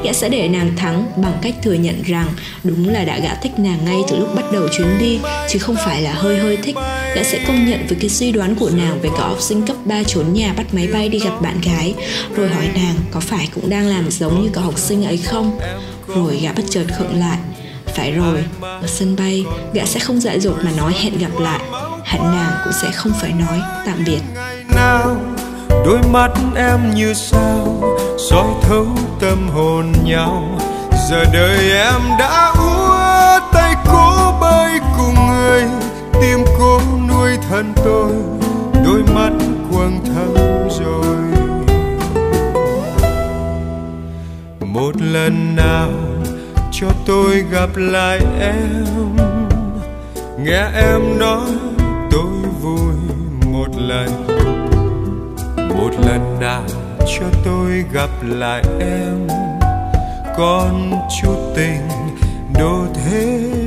Gã 0.05 0.13
sẽ 0.13 0.29
để 0.29 0.49
nàng 0.49 0.77
thắng 0.77 1.07
bằng 1.17 1.39
cách 1.43 1.55
thừa 1.63 1.73
nhận 1.73 2.03
rằng 2.03 2.27
Đúng 2.65 2.89
là 2.89 3.05
đã 3.05 3.19
gã 3.19 3.35
thích 3.35 3.53
nàng 3.59 3.85
ngay 3.85 3.99
từ 4.09 4.19
lúc 4.19 4.35
bắt 4.35 4.45
đầu 4.53 4.69
chuyến 4.69 4.99
đi 5.01 5.19
Chứ 5.51 5.59
không 5.59 5.77
phải 5.85 6.03
là 6.03 6.13
hơi 6.13 6.39
hơi 6.39 6.57
thích. 6.57 6.77
Gã 7.15 7.23
sẽ 7.23 7.45
công 7.47 7.71
nhận 7.71 7.87
với 7.89 7.99
cái 8.01 8.11
suy 8.11 8.33
đoán 8.33 8.55
của 8.55 8.71
nàng 8.71 9.01
về 9.01 9.11
cả 9.17 9.29
học 9.29 9.41
sinh 9.41 9.67
cấp 9.67 9.77
3 9.85 10.03
trốn 10.03 10.33
nhà 10.33 10.53
bắt 10.57 10.75
máy 10.75 10.89
bay 10.93 11.09
đi 11.09 11.19
gặp 11.19 11.43
bạn 11.43 11.61
gái 11.61 11.95
Rồi 12.37 12.49
hỏi 12.49 12.69
nàng 12.75 12.95
có 13.11 13.21
phải 13.21 13.49
cũng 13.55 13.71
đang 13.71 13.87
làm 13.87 14.11
giống 14.11 14.43
như 14.43 14.51
cả 14.53 14.61
học 14.61 14.79
sinh 14.79 15.05
ấy 15.05 15.17
không? 15.17 15.59
Rồi 16.07 16.41
gã 16.43 16.53
bất 16.53 16.63
chợt 16.71 16.85
khựng 16.99 17.19
lại. 17.19 17.39
Phải 17.97 18.13
rồi, 18.13 18.45
ở 18.61 18.87
sân 18.87 19.17
bay, 19.17 19.45
gã 19.75 19.85
sẽ 19.85 20.01
không 20.01 20.21
dại 20.21 20.41
dột 20.41 20.57
mà 20.65 20.71
nói 20.77 20.95
hẹn 21.03 21.19
gặp 21.19 21.41
lại. 21.41 21.61
Hẳn 22.05 22.23
nàng 22.23 22.61
cũng 22.65 22.73
sẽ 22.83 22.91
không 22.93 23.13
phải 23.21 23.33
nói 23.33 23.61
tạm 23.87 24.05
biệt 24.07 24.21
đôi 25.85 25.99
mắt 26.11 26.31
em 26.57 26.95
như 26.95 27.15
sao, 27.15 27.83
soi 28.31 28.47
thấu 28.63 28.87
tâm 29.21 29.49
hồn 29.49 29.93
nhau. 30.05 30.59
Giờ 31.11 31.25
đời 31.33 31.71
em 31.71 32.01
đã 32.19 32.53
úa 32.59 33.41
tay 33.53 33.75
cố 33.87 34.39
bay 34.41 34.79
cùng 34.97 35.15
người, 35.29 35.65
tim 36.21 36.39
cố 36.59 36.81
nuôi 37.09 37.39
thân 37.49 37.73
tôi, 37.85 38.13
đôi 38.85 39.03
mắt 39.15 39.33
quầng 39.73 40.01
thâm 40.05 40.35
rồi. 40.69 41.17
Một 44.61 44.93
lần 44.97 45.57
nào 45.57 45.91
cho 46.73 46.87
tôi 47.07 47.45
gặp 47.51 47.69
lại 47.77 48.21
em, 48.41 48.87
nghe 50.39 50.65
em 50.75 51.19
nói 51.19 51.51
tôi 52.11 52.33
vui 52.63 52.95
một 53.53 53.69
lần 53.77 54.32
một 55.93 56.05
lần 56.07 56.41
nào 56.41 56.65
cho 57.07 57.27
tôi 57.45 57.85
gặp 57.93 58.11
lại 58.23 58.63
em. 58.81 59.27
Con 60.37 60.93
chút 61.23 61.53
tình 61.57 61.89
đốt 62.59 62.97
hết 63.11 63.62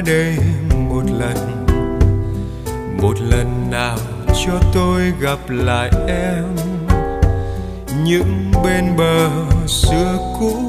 đây 0.00 0.36
một 0.90 1.02
lần. 1.18 1.66
Một 3.02 3.14
lần 3.20 3.70
nào 3.70 3.98
cho 4.46 4.52
tôi 4.74 5.12
gặp 5.20 5.38
lại 5.48 5.90
em. 6.08 6.44
Những 8.04 8.52
bên 8.64 8.96
bờ 8.96 9.30
xưa 9.66 10.18
cũ 10.40 10.67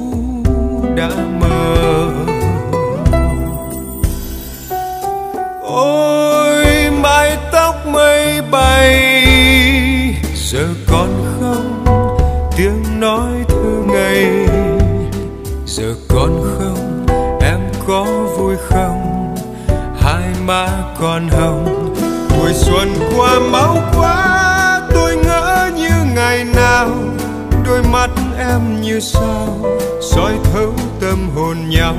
còn 21.02 21.28
hồng. 21.28 21.93
Buổi 22.30 22.54
xuân 22.54 22.93
qua, 23.18 23.39
máu 23.52 23.78
quá, 23.95 24.82
tôi 24.93 25.18
ngỡ 25.18 25.72
như 25.76 25.89
ngày 26.16 26.45
nào. 26.56 26.89
Đôi 27.66 27.84
mắt 27.84 28.10
em 28.38 28.82
như 28.82 29.00
sao, 29.00 29.58
soi 30.12 30.34
thấu 30.54 30.74
tâm 31.02 31.30
hồn 31.36 31.58
nhau. 31.70 31.95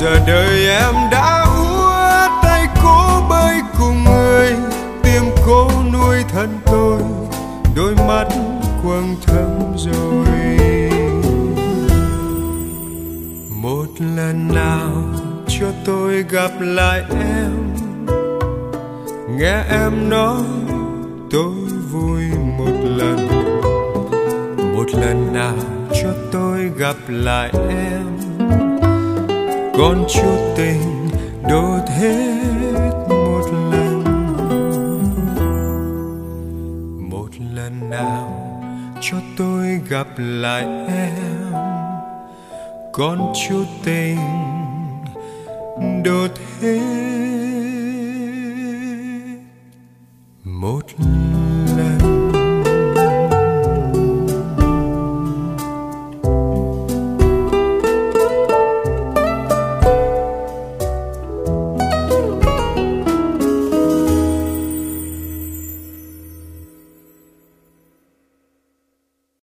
Giờ 0.00 0.20
đời 0.26 0.68
em 0.68 0.94
đã 1.10 1.46
úa 1.56 2.28
tay 2.42 2.66
cố 2.82 3.22
bơi 3.28 3.56
cùng 3.78 4.04
người. 4.04 4.56
Tim 5.02 5.22
cố 5.46 5.70
nuôi 5.92 6.24
thân 6.32 6.58
tôi, 6.66 7.00
đôi 7.76 7.94
mắt 8.08 8.26
quầng 8.84 9.16
thâm 9.26 9.76
rồi. 9.76 10.26
Một 13.48 13.86
lần 14.16 14.48
nào 14.54 14.90
cho 15.48 15.66
tôi 15.84 16.24
gặp 16.30 16.50
lại 16.60 17.02
em? 17.10 17.37
Em 19.70 20.10
nói, 20.10 20.42
tôi 21.30 21.54
vui 21.92 22.22
một 22.58 22.72
lần. 22.84 23.28
Một 24.76 24.86
lần 25.00 25.32
nào 25.32 25.56
cho 26.02 26.08
tôi 26.32 26.70
gặp 26.76 26.96
lại 27.08 27.50
em. 27.68 28.06
Còn 29.78 30.04
chút 30.08 30.54
tình 30.56 31.08
đốt 31.42 31.88
hết 31.88 32.42
một 33.08 33.42
lần. 33.72 34.04
Một 37.10 37.28
lần 37.54 37.90
nào 37.90 38.50
cho 39.00 39.16
tôi 39.36 39.80
gặp 39.88 40.06
lại 40.16 40.62
em. 40.88 41.52
Con 42.92 43.32
chú 43.48 43.64
tình 43.84 44.18